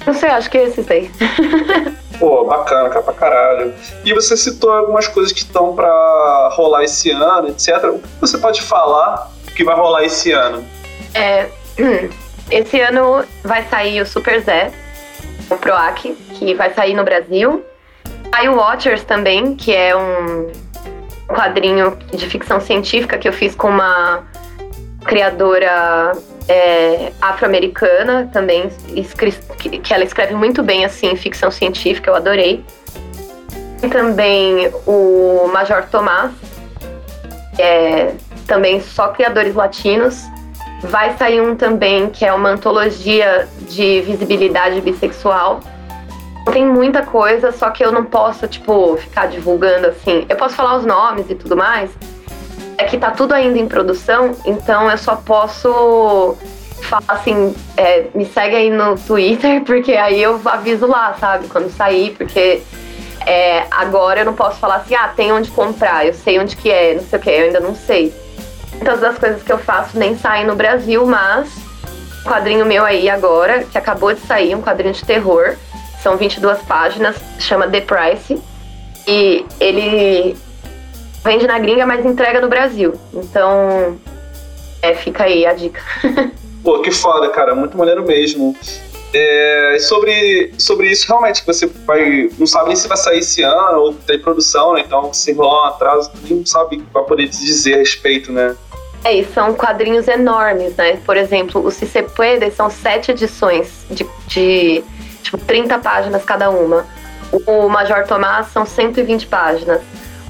Não 0.06 0.14
sei, 0.14 0.28
acho 0.28 0.48
que 0.48 0.58
é 0.58 0.64
esses 0.64 0.86
daí. 0.86 1.10
Pô, 2.18 2.44
bacana, 2.44 2.88
cara, 2.88 3.02
pra 3.02 3.14
caralho. 3.14 3.74
E 4.04 4.12
você 4.12 4.36
citou 4.36 4.70
algumas 4.70 5.06
coisas 5.08 5.32
que 5.32 5.40
estão 5.40 5.74
para 5.74 6.48
rolar 6.52 6.84
esse 6.84 7.10
ano, 7.10 7.48
etc. 7.48 7.94
Você 8.20 8.38
pode 8.38 8.62
falar 8.62 9.30
que 9.54 9.64
vai 9.64 9.74
rolar 9.74 10.04
esse 10.04 10.32
ano? 10.32 10.64
É. 11.14 11.48
Esse 12.48 12.80
ano 12.80 13.24
vai 13.42 13.64
sair 13.64 14.00
o 14.00 14.06
Super 14.06 14.40
Zé, 14.40 14.70
o 15.50 15.56
Proac, 15.56 16.12
que 16.34 16.54
vai 16.54 16.72
sair 16.72 16.94
no 16.94 17.02
Brasil. 17.02 17.64
Aí 18.30 18.48
o 18.48 18.54
Watchers 18.54 19.02
também, 19.02 19.56
que 19.56 19.74
é 19.74 19.96
um 19.96 20.52
quadrinho 21.26 21.98
de 22.12 22.24
ficção 22.26 22.60
científica 22.60 23.18
que 23.18 23.28
eu 23.28 23.32
fiz 23.32 23.56
com 23.56 23.68
uma 23.68 24.22
criadora 25.04 26.12
é, 26.48 27.12
afro-americana 27.20 28.28
também, 28.32 28.70
que 29.82 29.92
ela 29.92 30.04
escreve 30.04 30.34
muito 30.34 30.62
bem 30.62 30.84
assim, 30.84 31.14
ficção 31.16 31.50
científica, 31.50 32.10
eu 32.10 32.14
adorei. 32.14 32.64
E 33.82 33.88
também 33.88 34.72
o 34.86 35.48
Major 35.52 35.84
Tomás, 35.90 36.32
é 37.58 38.12
também 38.46 38.80
só 38.80 39.08
criadores 39.08 39.54
latinos. 39.54 40.24
Vai 40.82 41.16
sair 41.16 41.40
um 41.40 41.56
também 41.56 42.08
que 42.10 42.24
é 42.24 42.32
uma 42.32 42.50
antologia 42.50 43.48
de 43.68 44.00
visibilidade 44.02 44.80
bissexual. 44.80 45.60
Tem 46.52 46.64
muita 46.64 47.02
coisa, 47.02 47.50
só 47.50 47.70
que 47.70 47.84
eu 47.84 47.90
não 47.90 48.04
posso, 48.04 48.46
tipo, 48.46 48.96
ficar 48.98 49.26
divulgando 49.26 49.88
assim. 49.88 50.24
Eu 50.28 50.36
posso 50.36 50.54
falar 50.54 50.76
os 50.76 50.86
nomes 50.86 51.28
e 51.28 51.34
tudo 51.34 51.56
mais, 51.56 51.90
é 52.78 52.84
que 52.84 52.98
tá 52.98 53.10
tudo 53.10 53.32
ainda 53.32 53.58
em 53.58 53.66
produção, 53.66 54.36
então 54.44 54.90
eu 54.90 54.98
só 54.98 55.16
posso 55.16 56.36
falar 56.82 57.04
assim, 57.08 57.54
é, 57.76 58.06
me 58.14 58.24
segue 58.26 58.56
aí 58.56 58.70
no 58.70 58.96
Twitter, 58.96 59.62
porque 59.64 59.92
aí 59.92 60.22
eu 60.22 60.40
aviso 60.44 60.86
lá, 60.86 61.14
sabe, 61.18 61.48
quando 61.48 61.70
sair, 61.70 62.14
porque 62.16 62.62
é, 63.26 63.64
agora 63.70 64.20
eu 64.20 64.24
não 64.24 64.34
posso 64.34 64.58
falar 64.58 64.76
assim, 64.76 64.94
ah, 64.94 65.08
tem 65.08 65.32
onde 65.32 65.50
comprar, 65.50 66.06
eu 66.06 66.14
sei 66.14 66.38
onde 66.38 66.56
que 66.56 66.70
é, 66.70 66.94
não 66.94 67.02
sei 67.02 67.18
o 67.18 67.22
que, 67.22 67.30
eu 67.30 67.44
ainda 67.46 67.60
não 67.60 67.74
sei. 67.74 68.14
Muitas 68.72 69.00
das 69.00 69.18
coisas 69.18 69.42
que 69.42 69.52
eu 69.52 69.58
faço 69.58 69.98
nem 69.98 70.16
saem 70.16 70.46
no 70.46 70.54
Brasil, 70.54 71.04
mas 71.06 71.48
um 72.24 72.28
quadrinho 72.28 72.66
meu 72.66 72.84
aí 72.84 73.08
agora, 73.08 73.64
que 73.64 73.78
acabou 73.78 74.12
de 74.12 74.20
sair, 74.20 74.54
um 74.54 74.62
quadrinho 74.62 74.92
de 74.92 75.04
terror, 75.04 75.56
são 76.02 76.16
22 76.16 76.58
páginas, 76.62 77.16
chama 77.38 77.66
The 77.68 77.80
Price, 77.80 78.40
e 79.08 79.46
ele 79.58 80.36
vende 81.26 81.46
na 81.46 81.58
gringa, 81.58 81.84
mas 81.84 82.06
entrega 82.06 82.40
no 82.40 82.48
Brasil. 82.48 82.94
Então, 83.12 83.98
é, 84.80 84.94
fica 84.94 85.24
aí 85.24 85.44
a 85.44 85.52
dica. 85.52 85.82
Pô, 86.62 86.80
que 86.80 86.90
foda, 86.90 87.28
cara. 87.28 87.54
Muito 87.54 87.76
maneiro 87.76 88.06
mesmo. 88.06 88.56
É, 89.12 89.76
sobre, 89.80 90.52
sobre 90.58 90.90
isso, 90.90 91.06
realmente, 91.06 91.44
você 91.44 91.66
vai. 91.86 92.30
Não 92.38 92.46
sabe 92.46 92.68
nem 92.68 92.76
se 92.76 92.88
vai 92.88 92.96
sair 92.96 93.18
esse 93.18 93.42
ano 93.42 93.78
ou 93.78 93.94
tem 93.94 94.18
produção, 94.18 94.74
né? 94.74 94.82
Então, 94.84 95.12
se 95.12 95.32
rolar 95.32 95.64
um 95.64 95.66
atraso, 95.74 96.10
nem 96.28 96.44
sabe 96.44 96.82
vai 96.92 97.02
poder 97.04 97.28
dizer 97.28 97.74
a 97.74 97.76
respeito, 97.78 98.32
né? 98.32 98.54
É, 99.04 99.14
e 99.14 99.24
são 99.26 99.54
quadrinhos 99.54 100.08
enormes, 100.08 100.74
né? 100.76 100.98
Por 101.06 101.16
exemplo, 101.16 101.66
o 101.66 101.70
Puede 102.10 102.50
são 102.50 102.68
sete 102.68 103.12
edições 103.12 103.86
de, 103.90 104.04
de 104.26 104.82
tipo, 105.22 105.38
30 105.38 105.78
páginas 105.78 106.24
cada 106.24 106.50
uma. 106.50 106.84
O 107.46 107.68
Major 107.68 108.04
Tomás 108.06 108.48
são 108.48 108.66
120 108.66 109.26
páginas. 109.28 109.80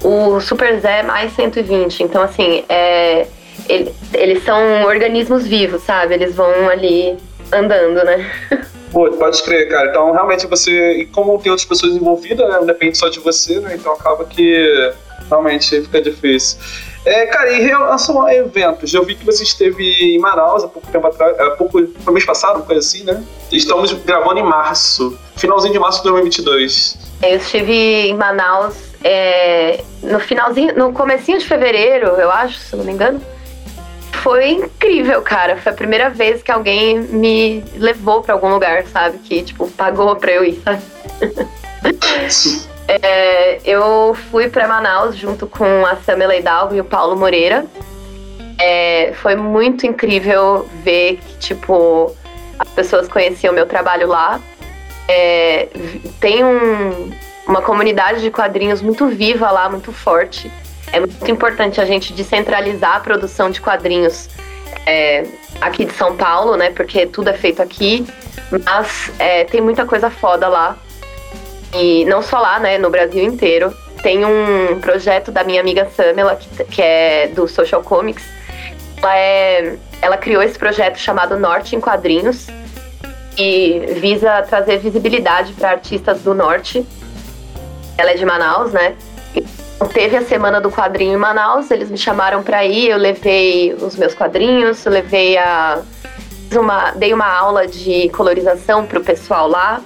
O 0.03 0.39
Super 0.39 0.79
Zé 0.79 1.03
mais 1.03 1.33
120. 1.33 2.03
Então, 2.03 2.21
assim, 2.21 2.63
é, 2.69 3.27
ele, 3.67 3.93
eles 4.13 4.43
são 4.43 4.83
organismos 4.83 5.45
vivos, 5.45 5.81
sabe? 5.83 6.13
Eles 6.13 6.35
vão 6.35 6.69
ali 6.69 7.17
andando, 7.51 8.03
né? 8.03 8.31
Pô, 8.91 9.09
pode 9.11 9.43
crer, 9.43 9.67
cara. 9.69 9.89
Então, 9.89 10.11
realmente, 10.11 10.47
você. 10.47 10.93
E 10.93 11.05
como 11.07 11.37
tem 11.39 11.51
outras 11.51 11.67
pessoas 11.67 11.93
envolvidas, 11.93 12.47
né? 12.47 12.55
Não 12.55 12.65
depende 12.65 12.97
só 12.97 13.09
de 13.09 13.19
você, 13.19 13.59
né? 13.59 13.75
Então 13.75 13.91
acaba 13.93 14.23
que 14.25 14.93
realmente 15.27 15.81
fica 15.81 16.01
difícil. 16.01 16.57
É, 17.07 17.25
cara, 17.27 17.53
em 17.53 17.61
relação 17.61 18.21
a 18.21 18.35
eventos, 18.35 18.93
eu 18.93 19.05
vi 19.05 19.15
que 19.15 19.23
você 19.23 19.41
esteve 19.41 19.81
em 20.01 20.19
Manaus 20.19 20.65
há 20.65 20.67
pouco 20.67 20.91
tempo 20.91 21.07
atrás, 21.07 21.39
há 21.39 21.51
pouco, 21.51 21.87
foi 22.03 22.13
mês 22.13 22.25
passado, 22.25 22.61
coisa 22.63 22.81
assim, 22.81 23.05
né? 23.05 23.23
Estamos 23.49 23.93
gravando 23.93 24.37
em 24.37 24.43
março, 24.43 25.17
finalzinho 25.37 25.71
de 25.71 25.79
março 25.79 25.99
de 25.99 26.09
2022. 26.09 26.97
Eu 27.23 27.37
estive 27.37 28.09
em 28.09 28.13
Manaus 28.13 28.75
é, 29.01 29.85
no 30.03 30.19
finalzinho, 30.19 30.77
no 30.77 30.91
comecinho 30.91 31.39
de 31.39 31.47
fevereiro, 31.47 32.07
eu 32.07 32.29
acho, 32.29 32.59
se 32.59 32.75
não 32.75 32.83
me 32.83 32.91
engano. 32.91 33.21
Foi 34.11 34.49
incrível, 34.49 35.21
cara. 35.21 35.55
Foi 35.55 35.71
a 35.71 35.75
primeira 35.75 36.09
vez 36.09 36.43
que 36.43 36.51
alguém 36.51 36.99
me 36.99 37.63
levou 37.77 38.21
para 38.21 38.33
algum 38.33 38.49
lugar, 38.49 38.85
sabe? 38.87 39.17
Que, 39.19 39.43
tipo, 39.43 39.69
pagou 39.71 40.13
pra 40.17 40.33
eu 40.33 40.43
ir, 40.43 40.61
sabe? 40.61 40.81
É, 42.87 43.59
eu 43.65 44.15
fui 44.31 44.49
para 44.49 44.67
Manaus 44.67 45.15
junto 45.15 45.45
com 45.45 45.85
a 45.85 45.97
Samela 45.97 46.35
Hidalgo 46.35 46.73
e 46.73 46.81
o 46.81 46.85
Paulo 46.85 47.17
Moreira. 47.17 47.65
É, 48.59 49.13
foi 49.21 49.35
muito 49.35 49.85
incrível 49.85 50.67
ver 50.83 51.17
que, 51.17 51.37
tipo, 51.37 52.15
as 52.57 52.69
pessoas 52.69 53.07
conheciam 53.07 53.53
meu 53.53 53.65
trabalho 53.65 54.07
lá. 54.07 54.39
É, 55.07 55.67
tem 56.19 56.43
um, 56.43 57.11
uma 57.47 57.61
comunidade 57.61 58.21
de 58.21 58.31
quadrinhos 58.31 58.81
muito 58.81 59.07
viva 59.07 59.51
lá, 59.51 59.69
muito 59.69 59.91
forte. 59.91 60.51
É 60.91 60.99
muito 60.99 61.29
importante 61.29 61.81
a 61.81 61.85
gente 61.85 62.13
descentralizar 62.13 62.95
a 62.95 62.99
produção 63.01 63.51
de 63.51 63.59
quadrinhos 63.59 64.29
é, 64.85 65.25
aqui 65.59 65.83
de 65.85 65.93
São 65.93 66.15
Paulo, 66.15 66.55
né? 66.55 66.71
Porque 66.71 67.05
tudo 67.05 67.29
é 67.29 67.33
feito 67.33 67.61
aqui. 67.61 68.07
Mas 68.49 69.11
é, 69.19 69.43
tem 69.43 69.59
muita 69.59 69.85
coisa 69.85 70.09
foda 70.09 70.47
lá. 70.47 70.77
E 71.79 72.05
não 72.05 72.21
só 72.21 72.39
lá, 72.39 72.59
né? 72.59 72.77
No 72.77 72.89
Brasil 72.89 73.23
inteiro. 73.23 73.73
Tem 74.01 74.23
um 74.25 74.79
projeto 74.79 75.31
da 75.31 75.43
minha 75.43 75.59
amiga 75.59 75.87
Samela, 75.95 76.35
que, 76.35 76.63
que 76.65 76.81
é 76.81 77.27
do 77.27 77.47
Social 77.47 77.81
Comics. 77.81 78.23
Ela, 78.97 79.17
é, 79.17 79.75
ela 80.01 80.17
criou 80.17 80.41
esse 80.41 80.57
projeto 80.57 80.97
chamado 80.97 81.39
Norte 81.39 81.75
em 81.75 81.81
Quadrinhos 81.81 82.47
e 83.37 83.79
visa 83.99 84.41
trazer 84.43 84.77
visibilidade 84.77 85.53
para 85.53 85.71
artistas 85.71 86.21
do 86.21 86.33
Norte 86.33 86.85
ela 87.97 88.11
é 88.11 88.13
de 88.13 88.25
Manaus, 88.25 88.71
né? 88.71 88.95
Teve 89.93 90.17
a 90.17 90.21
semana 90.23 90.61
do 90.61 90.71
quadrinho 90.71 91.13
em 91.13 91.17
Manaus, 91.17 91.69
eles 91.71 91.89
me 91.89 91.97
chamaram 91.97 92.43
para 92.43 92.65
ir, 92.65 92.89
eu 92.89 92.97
levei 92.97 93.73
os 93.73 93.95
meus 93.95 94.13
quadrinhos, 94.13 94.85
levei 94.85 95.37
a 95.37 95.81
uma, 96.55 96.91
dei 96.91 97.13
uma 97.13 97.27
aula 97.27 97.67
de 97.67 98.09
colorização 98.09 98.85
pro 98.85 99.01
pessoal 99.01 99.47
lá. 99.47 99.81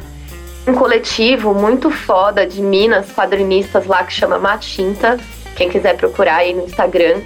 Um 0.67 0.73
coletivo 0.73 1.53
muito 1.53 1.89
foda 1.89 2.45
de 2.45 2.61
minas 2.61 3.11
quadrinistas 3.11 3.87
lá 3.87 4.03
que 4.03 4.13
chama 4.13 4.37
Matinta. 4.37 5.17
Quem 5.55 5.69
quiser 5.69 5.97
procurar 5.97 6.37
aí 6.37 6.53
no 6.53 6.65
Instagram. 6.65 7.21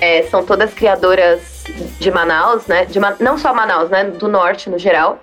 É, 0.00 0.22
são 0.24 0.44
todas 0.44 0.72
criadoras 0.74 1.64
de 1.98 2.10
Manaus, 2.10 2.66
né? 2.66 2.84
De, 2.84 2.98
não 3.20 3.36
só 3.36 3.52
Manaus, 3.52 3.90
né? 3.90 4.04
Do 4.04 4.28
norte 4.28 4.70
no 4.70 4.78
geral. 4.78 5.18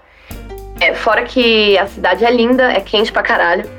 É, 0.80 0.94
fora 0.94 1.24
que 1.24 1.78
a 1.78 1.88
cidade 1.88 2.26
é 2.26 2.32
linda, 2.32 2.72
é 2.72 2.82
quente 2.82 3.12
pra 3.12 3.24
caralho. 3.24 3.70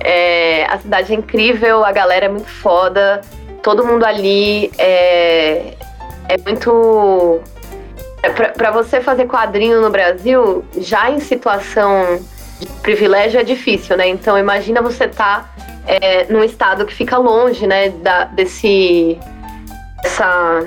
É, 0.00 0.66
a 0.66 0.78
cidade 0.78 1.12
é 1.12 1.16
incrível, 1.16 1.84
a 1.84 1.92
galera 1.92 2.26
é 2.26 2.28
muito 2.28 2.48
foda, 2.48 3.20
todo 3.62 3.84
mundo 3.84 4.04
ali 4.04 4.70
é, 4.78 5.74
é 6.28 6.38
muito. 6.44 7.40
É, 8.22 8.30
para 8.30 8.70
você 8.70 9.00
fazer 9.00 9.26
quadrinho 9.26 9.80
no 9.80 9.90
Brasil, 9.90 10.64
já 10.76 11.10
em 11.10 11.20
situação 11.20 12.20
privilégio 12.82 13.40
é 13.40 13.44
difícil, 13.44 13.96
né? 13.96 14.08
Então 14.08 14.38
imagina 14.38 14.80
você 14.82 15.08
tá 15.08 15.50
é, 15.86 16.24
num 16.32 16.42
estado 16.42 16.86
que 16.86 16.94
fica 16.94 17.16
longe, 17.18 17.66
né, 17.66 17.90
da, 17.90 18.24
desse. 18.24 19.18
Essa, 20.02 20.62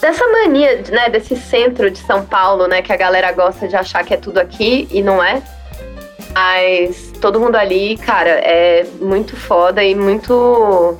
dessa 0.00 0.26
mania, 0.26 0.82
né, 0.90 1.10
desse 1.10 1.36
centro 1.36 1.90
de 1.90 1.98
São 1.98 2.24
Paulo, 2.24 2.66
né, 2.66 2.80
que 2.80 2.92
a 2.92 2.96
galera 2.96 3.30
gosta 3.32 3.68
de 3.68 3.76
achar 3.76 4.04
que 4.04 4.14
é 4.14 4.16
tudo 4.16 4.38
aqui 4.38 4.88
e 4.90 5.02
não 5.02 5.22
é. 5.22 5.42
Mas 6.32 7.12
todo 7.20 7.40
mundo 7.40 7.56
ali, 7.56 7.96
cara, 7.98 8.30
é 8.30 8.86
muito 9.00 9.36
foda 9.36 9.82
e 9.82 9.94
muito 9.94 10.96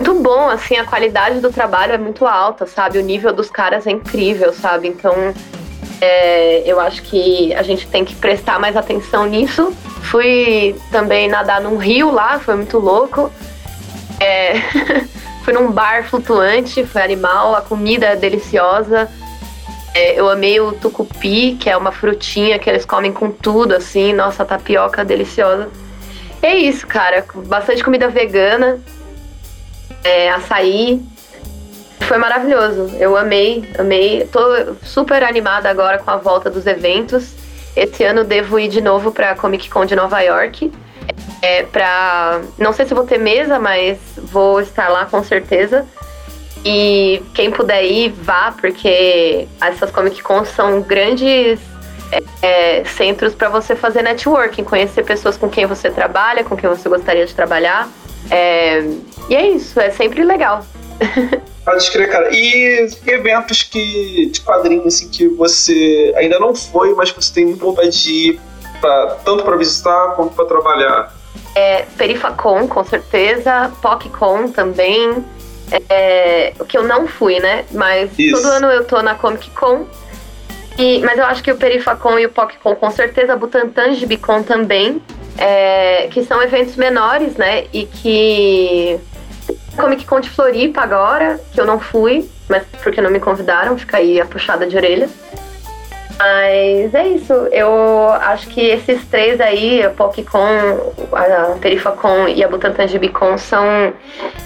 muito 0.00 0.14
bom, 0.22 0.48
assim, 0.48 0.76
a 0.76 0.84
qualidade 0.84 1.40
do 1.40 1.52
trabalho 1.52 1.92
é 1.92 1.98
muito 1.98 2.26
alta, 2.26 2.66
sabe? 2.66 2.98
O 2.98 3.02
nível 3.02 3.32
dos 3.32 3.48
caras 3.48 3.86
é 3.86 3.92
incrível, 3.92 4.52
sabe? 4.52 4.88
Então, 4.88 5.32
é, 6.04 6.62
eu 6.66 6.78
acho 6.78 7.02
que 7.02 7.54
a 7.54 7.62
gente 7.62 7.86
tem 7.86 8.04
que 8.04 8.14
prestar 8.14 8.58
mais 8.58 8.76
atenção 8.76 9.24
nisso. 9.24 9.72
Fui 10.02 10.76
também 10.90 11.28
nadar 11.28 11.62
num 11.62 11.78
rio 11.78 12.10
lá, 12.10 12.38
foi 12.38 12.56
muito 12.56 12.78
louco. 12.78 13.32
É, 14.20 14.54
fui 15.42 15.54
num 15.54 15.72
bar 15.72 16.04
flutuante, 16.04 16.84
foi 16.84 17.00
animal, 17.00 17.54
a 17.54 17.62
comida 17.62 18.04
é 18.04 18.16
deliciosa. 18.16 19.10
É, 19.94 20.20
eu 20.20 20.28
amei 20.28 20.60
o 20.60 20.72
tucupi, 20.72 21.56
que 21.58 21.70
é 21.70 21.76
uma 21.76 21.90
frutinha 21.90 22.58
que 22.58 22.68
eles 22.68 22.84
comem 22.84 23.12
com 23.12 23.30
tudo, 23.30 23.74
assim. 23.74 24.12
Nossa, 24.12 24.44
tapioca 24.44 25.02
deliciosa. 25.06 25.70
E 26.42 26.46
é 26.46 26.56
isso, 26.56 26.86
cara. 26.86 27.24
Bastante 27.46 27.82
comida 27.82 28.08
vegana, 28.08 28.78
é, 30.02 30.30
açaí. 30.30 31.02
Foi 32.00 32.18
maravilhoso. 32.18 32.94
Eu 32.98 33.16
amei, 33.16 33.68
amei. 33.78 34.28
Tô 34.30 34.40
super 34.82 35.22
animada 35.22 35.70
agora 35.70 35.98
com 35.98 36.10
a 36.10 36.16
volta 36.16 36.50
dos 36.50 36.66
eventos. 36.66 37.32
Esse 37.76 38.04
ano 38.04 38.24
devo 38.24 38.58
ir 38.58 38.68
de 38.68 38.80
novo 38.80 39.10
pra 39.10 39.34
Comic 39.34 39.68
Con 39.70 39.86
de 39.86 39.96
Nova 39.96 40.20
York. 40.20 40.70
É, 41.42 41.64
pra. 41.64 42.40
Não 42.58 42.72
sei 42.72 42.86
se 42.86 42.94
vou 42.94 43.04
ter 43.04 43.18
mesa, 43.18 43.58
mas 43.58 43.98
vou 44.16 44.60
estar 44.60 44.88
lá 44.88 45.06
com 45.06 45.22
certeza. 45.22 45.86
E 46.64 47.22
quem 47.34 47.50
puder 47.50 47.84
ir, 47.84 48.10
vá, 48.10 48.54
porque 48.58 49.46
essas 49.60 49.90
Comic 49.90 50.22
Cons 50.22 50.48
são 50.48 50.80
grandes 50.80 51.60
é, 52.10 52.22
é 52.80 52.84
centros 52.84 53.34
para 53.34 53.50
você 53.50 53.76
fazer 53.76 54.00
networking, 54.00 54.64
conhecer 54.64 55.04
pessoas 55.04 55.36
com 55.36 55.50
quem 55.50 55.66
você 55.66 55.90
trabalha, 55.90 56.42
com 56.42 56.56
quem 56.56 56.68
você 56.68 56.88
gostaria 56.88 57.26
de 57.26 57.34
trabalhar. 57.34 57.88
É, 58.30 58.82
e 59.28 59.36
é 59.36 59.48
isso, 59.48 59.78
é 59.78 59.90
sempre 59.90 60.24
legal. 60.24 60.64
Pode 61.64 61.82
escrever, 61.82 62.10
cara. 62.10 62.28
E 62.30 62.88
eventos 63.06 63.62
que, 63.62 64.26
de 64.26 64.40
quadrinhos 64.40 64.86
assim, 64.86 65.08
que 65.08 65.28
você 65.28 66.12
ainda 66.16 66.38
não 66.38 66.54
foi, 66.54 66.94
mas 66.94 67.10
que 67.10 67.22
você 67.22 67.32
tem 67.32 67.46
muita 67.46 67.64
vontade 67.64 68.02
de 68.02 68.12
ir, 68.12 68.40
pra, 68.80 69.16
tanto 69.24 69.44
para 69.44 69.56
visitar 69.56 70.14
quanto 70.14 70.34
para 70.34 70.44
trabalhar? 70.44 71.14
É, 71.54 71.86
Perifacon, 71.96 72.68
com 72.68 72.84
certeza. 72.84 73.72
PocCon 73.80 74.48
também. 74.48 75.24
É, 75.88 76.52
o 76.60 76.64
que 76.64 76.76
eu 76.76 76.82
não 76.82 77.06
fui, 77.06 77.40
né? 77.40 77.64
Mas 77.70 78.10
Isso. 78.18 78.36
todo 78.36 78.52
ano 78.52 78.66
eu 78.66 78.84
tô 78.84 79.00
na 79.00 79.14
Comic 79.14 79.50
Con. 79.50 79.86
E, 80.76 80.98
mas 81.00 81.18
eu 81.18 81.24
acho 81.24 81.42
que 81.42 81.52
o 81.52 81.56
Perifacon 81.56 82.18
e 82.18 82.26
o 82.26 82.30
PocCon, 82.30 82.74
com 82.74 82.90
certeza, 82.90 83.36
Butantan 83.36 83.94
Gibicon 83.94 84.42
também. 84.42 85.00
É, 85.38 86.08
que 86.10 86.22
são 86.24 86.42
eventos 86.42 86.76
menores, 86.76 87.36
né? 87.36 87.64
E 87.72 87.86
que. 87.86 89.00
Comic 89.76 90.04
Con 90.06 90.20
de 90.20 90.30
Floripa 90.30 90.82
agora, 90.82 91.40
que 91.52 91.60
eu 91.60 91.66
não 91.66 91.80
fui, 91.80 92.28
mas 92.48 92.64
porque 92.82 93.00
não 93.00 93.10
me 93.10 93.20
convidaram, 93.20 93.76
fica 93.76 93.96
aí 93.96 94.20
a 94.20 94.26
puxada 94.26 94.66
de 94.66 94.76
orelha. 94.76 95.08
Mas 96.16 96.94
é 96.94 97.08
isso, 97.08 97.32
eu 97.50 98.08
acho 98.08 98.46
que 98.48 98.60
esses 98.60 99.04
três 99.06 99.40
aí, 99.40 99.82
a 99.82 99.90
PocCon, 99.90 100.92
a 101.12 101.56
Perifacon 101.60 102.28
e 102.28 102.44
a 102.44 102.48
Butantan 102.48 102.86
Gibicon, 102.86 103.36
são 103.36 103.92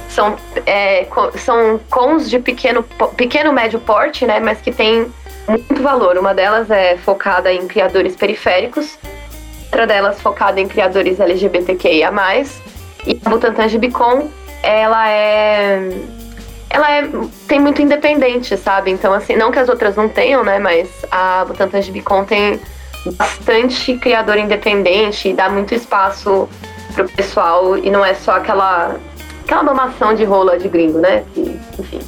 são, 0.08 0.36
é, 0.66 1.06
são 1.36 1.78
cons 1.90 2.28
de 2.28 2.38
pequeno, 2.38 2.82
pequeno 3.16 3.52
médio 3.52 3.78
porte, 3.78 4.26
né? 4.26 4.40
Mas 4.40 4.60
que 4.60 4.72
tem 4.72 5.12
muito 5.46 5.82
valor. 5.82 6.16
Uma 6.18 6.34
delas 6.34 6.70
é 6.70 6.96
focada 6.96 7.52
em 7.52 7.68
criadores 7.68 8.16
periféricos, 8.16 8.98
outra 9.66 9.86
delas 9.86 10.20
focada 10.20 10.60
em 10.60 10.66
criadores 10.66 11.20
LGBTQIA+. 11.20 12.10
E 13.06 13.20
a 13.24 13.30
Butantan 13.30 13.68
Gibicon, 13.68 14.28
ela 14.62 15.08
é 15.08 15.90
ela 16.70 16.90
é, 16.90 17.08
tem 17.46 17.58
muito 17.58 17.80
independente, 17.80 18.56
sabe? 18.56 18.90
Então, 18.90 19.12
assim, 19.12 19.34
não 19.34 19.50
que 19.50 19.58
as 19.58 19.68
outras 19.68 19.96
não 19.96 20.08
tenham, 20.08 20.44
né? 20.44 20.58
Mas 20.58 20.88
a 21.10 21.44
Butantan 21.46 21.80
Gibicon 21.80 22.24
tem 22.24 22.60
bastante 23.16 23.96
criador 23.96 24.36
independente 24.36 25.28
e 25.28 25.32
dá 25.32 25.48
muito 25.48 25.74
espaço 25.74 26.48
pro 26.94 27.08
pessoal 27.08 27.78
e 27.78 27.90
não 27.90 28.04
é 28.04 28.12
só 28.14 28.32
aquela 28.32 28.96
aquela 29.44 29.62
mamação 29.62 30.14
de 30.14 30.24
rola 30.24 30.58
de 30.58 30.68
gringo, 30.68 30.98
né? 30.98 31.24
Que, 31.32 31.58
enfim. 31.78 32.00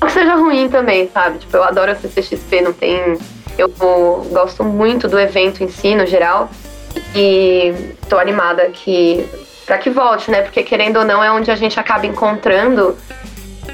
Não 0.00 0.08
que 0.08 0.14
seja 0.14 0.34
ruim 0.34 0.68
também, 0.68 1.08
sabe? 1.12 1.38
Tipo, 1.38 1.58
eu 1.58 1.64
adoro 1.64 1.92
a 1.92 1.94
CCXP, 1.94 2.62
não 2.62 2.72
tem. 2.72 3.18
Eu 3.58 3.68
gosto 4.30 4.64
muito 4.64 5.06
do 5.06 5.20
evento 5.20 5.62
em 5.62 5.68
si, 5.68 5.94
no 5.94 6.06
geral. 6.06 6.50
E 7.14 7.74
tô 8.08 8.18
animada 8.18 8.70
que. 8.70 9.28
Pra 9.72 9.78
que 9.78 9.88
volte, 9.88 10.30
né? 10.30 10.42
Porque 10.42 10.62
querendo 10.62 10.98
ou 10.98 11.04
não, 11.04 11.24
é 11.24 11.32
onde 11.32 11.50
a 11.50 11.56
gente 11.56 11.80
acaba 11.80 12.06
encontrando 12.06 12.94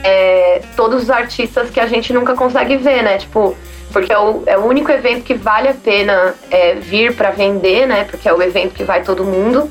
é, 0.04 0.62
todos 0.76 1.02
os 1.02 1.10
artistas 1.10 1.70
que 1.70 1.80
a 1.80 1.88
gente 1.88 2.12
nunca 2.12 2.36
consegue 2.36 2.76
ver, 2.76 3.02
né? 3.02 3.18
Tipo, 3.18 3.56
porque 3.92 4.12
é 4.12 4.18
o, 4.18 4.44
é 4.46 4.56
o 4.56 4.64
único 4.64 4.92
evento 4.92 5.24
que 5.24 5.34
vale 5.34 5.66
a 5.66 5.74
pena 5.74 6.36
é, 6.52 6.74
vir 6.74 7.16
para 7.16 7.30
vender, 7.30 7.88
né? 7.88 8.04
Porque 8.04 8.28
é 8.28 8.32
o 8.32 8.40
evento 8.40 8.74
que 8.74 8.84
vai 8.84 9.02
todo 9.02 9.24
mundo. 9.24 9.68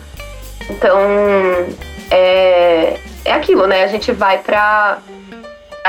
Então, 0.70 1.00
é, 2.12 2.98
é 3.24 3.32
aquilo, 3.32 3.66
né? 3.66 3.86
A 3.86 3.88
gente 3.88 4.12
vai 4.12 4.40
pra 4.40 4.98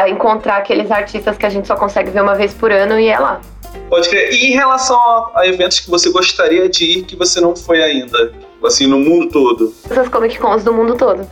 encontrar 0.07 0.59
aqueles 0.59 0.89
artistas 0.93 1.37
que 1.37 1.47
a 1.47 1.51
gente 1.51 1.67
só 1.67 1.75
consegue 1.75 2.11
ver 2.11 2.23
uma 2.23 2.37
vez 2.37 2.55
por 2.55 2.71
ano 2.71 2.97
e 2.97 3.09
é 3.09 3.19
lá. 3.19 3.41
Pode 3.89 4.09
crer. 4.09 4.33
E 4.33 4.49
em 4.49 4.53
relação 4.53 4.97
a, 4.97 5.41
a 5.41 5.47
eventos 5.47 5.81
que 5.81 5.91
você 5.91 6.11
gostaria 6.11 6.69
de 6.69 6.85
ir 6.85 7.03
que 7.05 7.17
você 7.17 7.41
não 7.41 7.57
foi 7.57 7.83
ainda? 7.83 8.33
Assim, 8.65 8.87
no 8.89 8.99
mundo 8.99 9.31
todo. 9.31 9.73
Essas 9.89 10.09
Comic 10.09 10.37
Cons 10.39 10.65
do 10.65 10.73
mundo 10.73 10.97
todo. 10.97 11.25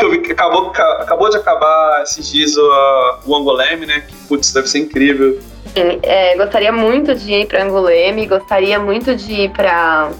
Eu 0.00 0.10
vi 0.10 0.18
que 0.18 0.32
acabou, 0.32 0.70
acabou 0.70 1.30
de 1.30 1.38
acabar 1.38 2.02
esses 2.02 2.30
dias 2.30 2.54
o, 2.56 2.70
o 3.26 3.34
Angoleme, 3.34 3.86
né? 3.86 4.00
Que, 4.00 4.14
putz, 4.28 4.52
deve 4.52 4.68
ser 4.68 4.80
incrível. 4.80 5.38
Sim, 5.74 5.98
é, 6.02 6.36
gostaria 6.36 6.70
muito 6.70 7.14
de 7.14 7.32
ir 7.32 7.46
pra 7.46 7.64
Angoleme, 7.64 8.26
gostaria 8.26 8.78
muito 8.78 9.16
de 9.16 9.32
ir 9.32 9.50
pra 9.50 10.10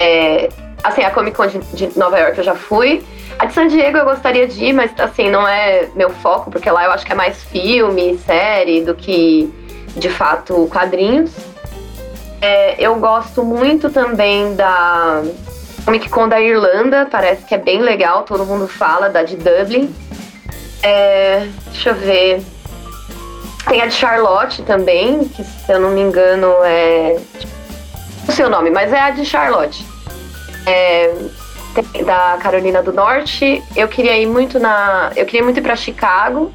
é, 0.00 0.48
Assim, 0.82 1.02
a 1.02 1.10
Comic 1.10 1.36
Con 1.36 1.46
de, 1.46 1.58
de, 1.58 1.98
Nova 1.98 2.18
York 2.18 2.38
eu 2.38 2.44
já 2.44 2.54
fui. 2.54 3.04
A 3.38 3.46
de 3.46 3.54
San 3.54 3.68
Diego 3.68 3.98
eu 3.98 4.04
gostaria 4.04 4.46
de 4.46 4.64
ir, 4.64 4.72
mas 4.72 4.90
assim, 4.98 5.30
não 5.30 5.46
é 5.46 5.88
meu 5.94 6.10
foco, 6.10 6.50
porque 6.50 6.70
lá 6.70 6.84
eu 6.84 6.92
acho 6.92 7.04
que 7.04 7.12
é 7.12 7.14
mais 7.14 7.42
filme, 7.44 8.18
série, 8.18 8.82
do 8.82 8.94
que 8.94 9.52
de 9.96 10.08
fato 10.08 10.68
quadrinhos. 10.70 11.32
É, 12.40 12.76
eu 12.78 12.96
gosto 12.96 13.44
muito 13.44 13.90
também 13.90 14.54
da 14.54 15.22
Comic 15.84 16.08
Con 16.08 16.28
da 16.28 16.40
Irlanda, 16.40 17.06
parece 17.10 17.44
que 17.44 17.54
é 17.54 17.58
bem 17.58 17.80
legal, 17.80 18.24
todo 18.24 18.44
mundo 18.44 18.66
fala, 18.66 19.08
da 19.08 19.22
de 19.22 19.36
Dublin. 19.36 19.94
É, 20.82 21.46
deixa 21.66 21.90
eu 21.90 21.94
ver. 21.94 22.42
Tem 23.68 23.80
a 23.80 23.86
de 23.86 23.94
Charlotte 23.94 24.62
também, 24.62 25.24
que 25.28 25.44
se 25.44 25.72
eu 25.72 25.80
não 25.80 25.90
me 25.90 26.00
engano 26.00 26.52
é. 26.64 27.16
Não 28.26 28.34
sei 28.34 28.44
o 28.44 28.50
nome, 28.50 28.70
mas 28.70 28.92
é 28.92 29.00
a 29.00 29.10
de 29.10 29.24
Charlotte 29.24 29.92
é, 30.66 31.14
da 32.04 32.38
Carolina 32.42 32.82
do 32.82 32.92
Norte. 32.92 33.62
Eu 33.74 33.88
queria 33.88 34.16
ir 34.18 34.26
muito 34.26 34.58
na. 34.58 35.10
Eu 35.16 35.24
queria 35.24 35.42
muito 35.42 35.58
ir 35.58 35.62
para 35.62 35.76
Chicago. 35.76 36.52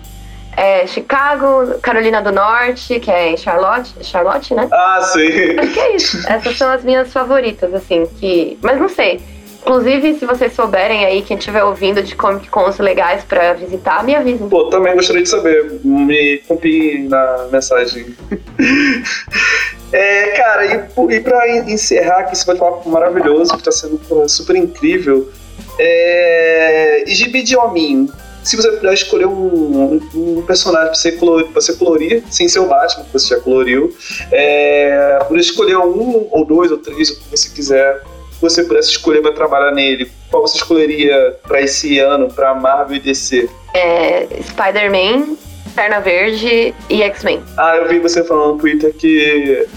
É, 0.56 0.88
Chicago, 0.88 1.78
Carolina 1.84 2.20
do 2.20 2.32
Norte, 2.32 3.00
que 3.00 3.12
é 3.12 3.30
em 3.30 3.38
Charlotte, 3.38 3.94
Charlotte, 4.02 4.56
né? 4.56 4.68
Ah, 4.72 5.02
sim. 5.14 5.56
Acho 5.60 5.72
que 5.72 5.80
é 5.80 5.96
isso. 5.96 6.28
Essas 6.28 6.58
são 6.58 6.72
as 6.72 6.84
minhas 6.84 7.14
favoritas, 7.14 7.72
assim, 7.74 8.08
que. 8.20 8.58
Mas 8.64 8.80
não 8.80 8.90
sei. 8.90 9.22
Inclusive, 9.68 10.18
se 10.18 10.26
vocês 10.26 10.54
souberem 10.54 11.04
aí, 11.04 11.22
quem 11.22 11.38
estiver 11.38 11.62
ouvindo 11.62 12.02
de 12.02 12.16
Comic 12.16 12.48
Cons 12.50 12.80
legais 12.80 13.26
para 13.26 13.54
visitar, 13.54 14.02
me 14.02 14.16
avisem. 14.16 14.48
Pô, 14.48 14.70
também 14.70 14.96
gostaria 14.96 15.22
de 15.22 15.28
saber. 15.30 15.80
Me 15.84 16.38
copiem 16.48 17.10
na 17.10 17.50
mensagem. 17.52 18.16
é, 19.92 20.28
cara, 20.38 20.66
e, 20.66 21.16
e 21.16 21.20
para 21.20 21.50
encerrar 21.70 22.20
aqui 22.20 22.34
esse 22.34 22.48
bate-papo 22.48 22.90
maravilhoso, 22.90 23.52
que 23.52 23.68
está 23.68 23.72
sendo 23.72 24.00
super 24.30 24.56
incrível, 24.56 25.30
é, 25.78 27.04
Gibi 27.06 27.44
de 27.44 27.58
Hominho, 27.58 28.10
se 28.46 28.56
você 28.56 28.72
puder 28.72 28.94
escolher 28.94 29.28
um, 29.28 30.00
um, 30.16 30.38
um 30.38 30.42
personagem 30.44 30.88
para 30.88 30.96
você, 30.96 31.12
colorir, 31.12 31.48
você 31.54 31.74
colorir, 31.74 32.24
sem 32.30 32.48
ser 32.48 32.60
o 32.60 32.68
Batman, 32.68 33.04
que 33.04 33.12
você 33.12 33.36
já 33.36 33.42
coloriu, 33.42 33.94
é, 34.32 35.20
escolher 35.36 35.78
um, 35.78 36.30
ou 36.32 36.46
dois, 36.46 36.72
ou 36.72 36.78
três, 36.78 37.10
o 37.10 37.20
que 37.20 37.30
você 37.30 37.50
quiser, 37.50 38.02
você 38.42 38.64
pudesse 38.64 38.90
escolher 38.90 39.22
para 39.22 39.32
trabalhar 39.32 39.72
nele, 39.72 40.12
qual 40.30 40.46
você 40.46 40.58
escolheria 40.58 41.36
para 41.48 41.62
esse 41.62 42.00
ano, 42.00 42.32
para 42.32 42.54
Marvel 42.54 42.98
e 42.98 43.00
DC? 43.00 43.50
É, 43.74 44.28
Spider-Man, 44.44 45.36
Perna 45.76 46.00
Verde 46.00 46.74
e 46.90 47.04
X-Men. 47.04 47.44
Ah, 47.58 47.78
eu 47.78 47.88
vi 47.88 48.00
você 48.00 48.24
falando 48.24 48.54
no 48.54 48.60
Twitter 48.60 48.94
que 48.94 49.68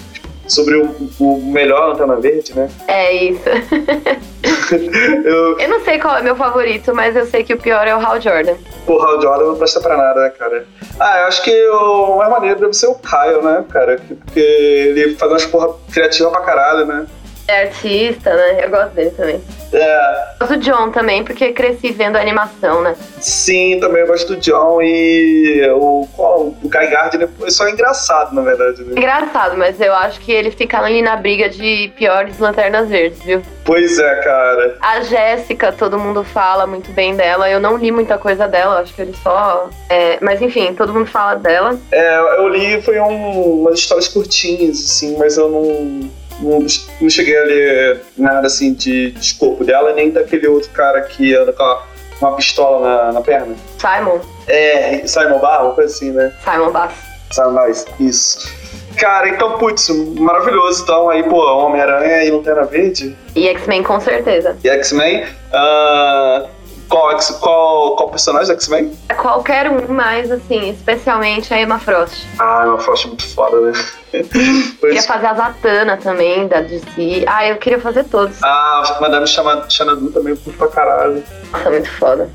sobre 0.51 0.77
o, 0.77 1.11
o 1.21 1.43
melhor 1.43 1.91
Lanterna 1.91 2.17
Verde, 2.17 2.55
né? 2.55 2.69
É 2.89 3.13
isso. 3.13 3.49
eu... 5.25 5.59
eu 5.59 5.69
não 5.69 5.81
sei 5.85 5.99
qual 5.99 6.17
é 6.17 6.23
meu 6.23 6.35
favorito, 6.35 6.95
mas 6.95 7.15
eu 7.15 7.25
sei 7.27 7.45
que 7.45 7.55
o 7.55 7.59
pior 7.59 7.87
é 7.87 7.95
o 7.95 8.01
Hal 8.01 8.21
Jordan. 8.21 8.57
O 8.87 9.01
Hal 9.01 9.23
Jordan 9.23 9.47
não 9.47 9.57
presta 9.57 9.81
pra 9.81 9.97
nada, 9.97 10.23
né, 10.23 10.31
cara? 10.31 10.67
Ah, 10.99 11.21
eu 11.21 11.27
acho 11.27 11.43
que 11.45 11.69
o 11.69 12.17
mais 12.17 12.31
maneiro 12.31 12.61
deve 12.61 12.75
ser 12.75 12.89
o 12.89 12.95
Kyle, 12.97 13.43
né, 13.43 13.65
cara? 13.71 14.01
Porque 14.25 14.41
ele 14.41 15.15
faz 15.15 15.31
umas 15.31 15.47
porra 15.47 15.75
criativa 15.93 16.31
pra 16.31 16.41
caralho, 16.41 16.85
né? 16.85 17.07
É 17.51 17.62
artista, 17.62 18.32
né? 18.32 18.64
Eu 18.64 18.70
gosto 18.70 18.94
dele 18.94 19.11
também. 19.11 19.40
É, 19.72 20.34
Gosto 20.40 20.57
do 20.57 20.61
John 20.61 20.90
também, 20.90 21.22
porque 21.24 21.53
cresci 21.53 21.92
vendo 21.92 22.16
animação, 22.16 22.82
né? 22.82 22.94
sim, 23.20 23.78
também 23.80 24.03
eu 24.03 24.07
gosto 24.07 24.34
do 24.34 24.40
John 24.40 24.80
e 24.82 25.68
o, 25.72 26.09
qual, 26.16 26.40
o 26.46 26.57
Guy 26.62 26.86
Gardner 26.88 27.28
é 27.44 27.51
só 27.51 27.68
engraçado, 27.68 28.34
na 28.34 28.42
verdade. 28.42 28.82
Né? 28.82 28.94
Engraçado, 28.96 29.57
mas 29.57 29.80
eu 29.80 29.94
acho 29.94 30.20
que 30.20 30.32
ele 30.32 30.51
fica 30.51 30.78
ali 30.78 31.03
na 31.03 31.16
briga 31.16 31.48
de 31.48 31.92
piores 31.96 32.38
lanternas 32.38 32.88
verdes, 32.88 33.22
viu? 33.22 33.42
Pois 33.64 33.98
é, 33.98 34.14
cara. 34.16 34.76
A 34.80 35.03
Jéssica, 35.03 35.70
todo 35.70 35.98
mundo 35.98 36.24
fala 36.24 36.66
muito 36.66 36.90
bem 36.92 37.14
dela. 37.14 37.48
Eu 37.48 37.61
não 37.61 37.76
li 37.76 37.92
muita 37.92 38.18
coisa 38.18 38.48
dela, 38.48 38.80
acho 38.80 38.94
que 38.94 39.03
ele 39.03 39.14
só. 39.22 39.68
é, 39.88 40.18
mas 40.20 40.40
enfim, 40.42 40.74
todo 40.74 40.92
mundo 40.92 41.07
fala 41.07 41.34
dela. 41.36 41.78
É, 41.92 42.18
eu 42.38 42.48
li, 42.48 42.80
foi 42.82 42.98
um, 42.98 43.61
umas 43.61 43.78
histórias 43.78 44.09
curtinhas, 44.09 44.78
assim, 44.78 45.16
mas 45.18 45.36
eu 45.36 45.48
não, 45.48 46.11
não, 46.41 46.66
não 47.01 47.11
cheguei 47.11 47.38
a 47.38 47.45
ler 47.45 48.01
nada, 48.16 48.47
assim, 48.47 48.72
de, 48.74 49.11
de 49.12 49.20
escopo 49.20 49.64
dela, 49.64 49.93
nem 49.93 50.11
daquele 50.11 50.47
outro 50.49 50.70
cara 50.70 51.01
que 51.03 51.34
anda 51.34 51.53
com 51.53 51.62
a- 51.62 51.82
uma 52.20 52.36
pistola 52.36 52.80
na, 53.07 53.12
na 53.12 53.20
perna. 53.22 53.55
Simon. 53.78 54.18
É, 54.47 55.07
Simon 55.07 55.38
Barr, 55.38 55.64
uma 55.64 55.74
coisa 55.74 55.95
assim, 55.95 56.11
né? 56.11 56.32
Simon 56.45 56.70
Bass. 56.70 56.93
Simon 57.30 57.53
Bass, 57.55 57.86
isso. 57.99 58.61
Cara, 58.99 59.28
então, 59.30 59.57
putz, 59.57 59.88
maravilhoso. 60.18 60.82
Então, 60.82 61.09
aí, 61.09 61.22
pô, 61.22 61.41
Homem-Aranha 61.47 62.24
e 62.24 62.30
Lanterna 62.30 62.64
Verde 62.64 63.16
E 63.34 63.49
X-Men 63.49 63.82
com 63.82 63.99
certeza. 64.01 64.57
e 64.62 64.68
X-Men. 64.68 65.24
Ah, 65.53 66.47
qual, 66.88 67.16
qual, 67.41 67.97
qual 67.97 68.09
personagem 68.11 68.49
do 68.49 68.53
X-Men? 68.61 68.93
Qualquer 69.16 69.70
um, 69.70 69.80
mas 69.88 70.30
assim, 70.30 70.70
especialmente 70.70 71.55
a 71.55 71.61
Emma 71.62 71.78
Frost. 71.78 72.26
Ah, 72.38 72.62
é 72.64 72.68
uma 72.68 72.78
faixa 72.80 73.07
muito 73.09 73.26
foda, 73.34 73.61
né? 73.61 73.72
Queria 74.81 75.03
fazer 75.03 75.27
a 75.27 75.35
Zatanna 75.35 75.97
também, 75.97 76.49
da 76.49 76.61
DC. 76.61 77.25
Ah, 77.27 77.47
eu 77.47 77.57
queria 77.57 77.79
fazer 77.79 78.05
todos. 78.05 78.43
Ah, 78.43 78.99
Madame 79.01 79.27
Xanadu 79.27 80.11
também 80.11 80.37
curto 80.37 80.59
pra 80.59 80.69
caralho. 80.69 81.23
Nossa, 81.53 81.71
muito 81.71 81.91
foda. 81.93 82.31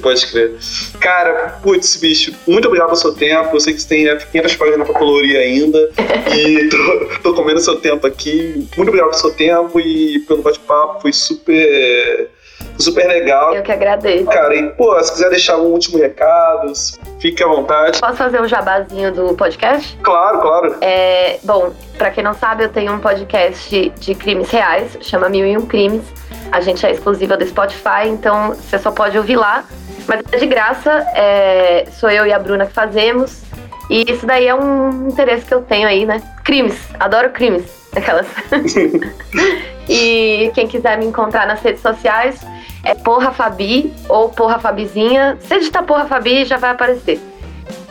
Pode 0.00 0.26
crer. 0.28 0.54
Cara, 1.00 1.58
putz, 1.62 1.96
bicho, 1.96 2.32
muito 2.46 2.66
obrigado 2.66 2.88
pelo 2.88 2.96
seu 2.98 3.12
tempo. 3.12 3.54
Eu 3.54 3.60
sei 3.60 3.74
que 3.74 3.82
você 3.82 3.88
tem 3.88 4.04
né, 4.04 4.16
500 4.16 4.56
páginas 4.56 4.88
pra 4.88 4.98
colorir 4.98 5.36
ainda. 5.36 5.78
e 6.34 6.68
tô, 6.68 7.18
tô 7.22 7.34
comendo 7.34 7.60
seu 7.60 7.76
tempo 7.76 8.06
aqui. 8.06 8.66
Muito 8.76 8.88
obrigado 8.88 9.10
pelo 9.10 9.20
seu 9.20 9.32
tempo 9.32 9.78
e 9.78 10.20
pelo 10.20 10.42
bate-papo. 10.42 11.02
Foi 11.02 11.12
super, 11.12 12.30
super 12.78 13.06
legal. 13.06 13.54
Eu 13.54 13.62
que 13.62 13.72
agradeço. 13.72 14.24
Cara, 14.26 14.54
e 14.54 14.70
pô, 14.70 14.98
se 15.02 15.12
quiser 15.12 15.28
deixar 15.28 15.54
algum 15.54 15.68
último 15.68 15.98
recado, 15.98 16.72
fique 17.18 17.42
à 17.42 17.46
vontade. 17.46 18.00
Posso 18.00 18.16
fazer 18.16 18.40
um 18.40 18.48
jabazinho 18.48 19.12
do 19.12 19.34
podcast? 19.34 19.96
Claro, 20.02 20.40
claro. 20.40 20.76
É, 20.80 21.38
bom, 21.42 21.72
pra 21.96 22.10
quem 22.10 22.22
não 22.22 22.34
sabe, 22.34 22.64
eu 22.64 22.68
tenho 22.68 22.92
um 22.92 22.98
podcast 22.98 23.90
de 23.98 24.14
crimes 24.14 24.50
reais, 24.50 24.96
chama 25.00 25.28
Mil 25.28 25.46
e 25.46 25.56
Um 25.56 25.66
Crimes. 25.66 26.04
A 26.52 26.60
gente 26.60 26.84
é 26.86 26.92
exclusiva 26.92 27.36
do 27.36 27.46
Spotify, 27.46 28.06
então 28.06 28.54
você 28.54 28.78
só 28.78 28.90
pode 28.90 29.16
ouvir 29.18 29.36
lá. 29.36 29.64
Mas 30.06 30.20
é 30.30 30.36
de 30.36 30.46
graça, 30.46 30.90
é, 31.14 31.86
sou 31.90 32.08
eu 32.08 32.26
e 32.26 32.32
a 32.32 32.38
Bruna 32.38 32.66
que 32.66 32.72
fazemos. 32.72 33.42
E 33.90 34.04
isso 34.10 34.26
daí 34.26 34.46
é 34.46 34.54
um 34.54 35.08
interesse 35.08 35.44
que 35.44 35.54
eu 35.54 35.62
tenho 35.62 35.88
aí, 35.88 36.04
né? 36.04 36.22
Crimes, 36.44 36.78
adoro 36.98 37.30
crimes. 37.30 37.64
Aquelas. 37.94 38.26
e 39.88 40.50
quem 40.54 40.66
quiser 40.66 40.98
me 40.98 41.06
encontrar 41.06 41.46
nas 41.46 41.60
redes 41.62 41.80
sociais 41.80 42.40
é 42.86 42.94
Porra 42.94 43.32
Fabi 43.32 43.92
ou 44.08 44.28
Porra 44.30 44.58
Fabizinha. 44.58 45.36
Se 45.40 45.58
digitar 45.58 45.84
Porra 45.84 46.06
Fabi, 46.06 46.44
já 46.44 46.56
vai 46.56 46.70
aparecer. 46.70 47.20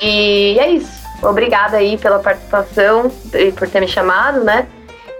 E 0.02 0.58
é 0.60 0.70
isso. 0.72 0.92
Obrigada 1.22 1.78
aí 1.78 1.98
pela 1.98 2.20
participação 2.20 3.12
e 3.34 3.52
por 3.52 3.68
ter 3.68 3.80
me 3.80 3.88
chamado, 3.88 4.44
né? 4.44 4.68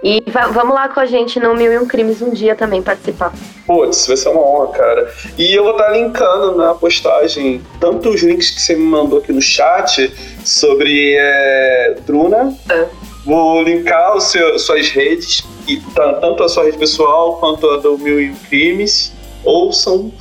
E 0.02 0.22
va- 0.30 0.48
vamos 0.48 0.74
lá 0.74 0.88
com 0.88 1.00
a 1.00 1.06
gente 1.06 1.40
no 1.40 1.54
Mil 1.54 1.72
e 1.72 1.78
Um 1.78 1.86
Crimes 1.86 2.20
um 2.22 2.30
dia 2.30 2.54
também 2.54 2.82
participar. 2.82 3.32
Putz, 3.66 4.06
vai 4.06 4.16
ser 4.16 4.28
uma 4.28 4.40
honra, 4.40 4.68
cara. 4.72 5.12
E 5.36 5.54
eu 5.54 5.64
vou 5.64 5.72
estar 5.72 5.88
linkando 5.90 6.56
na 6.56 6.74
postagem 6.74 7.60
tanto 7.80 8.10
os 8.10 8.22
links 8.22 8.50
que 8.50 8.60
você 8.60 8.76
me 8.76 8.84
mandou 8.84 9.18
aqui 9.18 9.32
no 9.32 9.40
chat 9.40 10.12
sobre 10.44 11.16
é, 11.18 11.96
Druna. 12.06 12.54
É. 12.70 12.86
Vou 13.24 13.62
linkar 13.62 14.20
seu, 14.20 14.56
suas 14.58 14.88
redes, 14.90 15.42
e 15.66 15.78
tanto 15.94 16.44
a 16.44 16.48
sua 16.48 16.64
rede 16.64 16.78
pessoal 16.78 17.38
quanto 17.38 17.68
a 17.70 17.78
do 17.78 17.98
Mil 17.98 18.20
e 18.20 18.30
Um 18.30 18.36
Crimes. 18.48 19.12
Ouçam. 19.46 20.12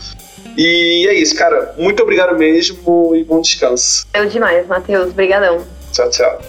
E 0.57 1.05
é 1.09 1.13
isso, 1.15 1.35
cara. 1.35 1.73
Muito 1.77 2.01
obrigado 2.01 2.37
mesmo 2.37 3.13
e 3.15 3.23
bom 3.23 3.41
descanso. 3.41 4.07
Eu 4.13 4.27
demais, 4.27 4.65
Matheus. 4.67 5.11
Brigadão. 5.11 5.61
Tchau, 5.91 6.09
tchau. 6.09 6.41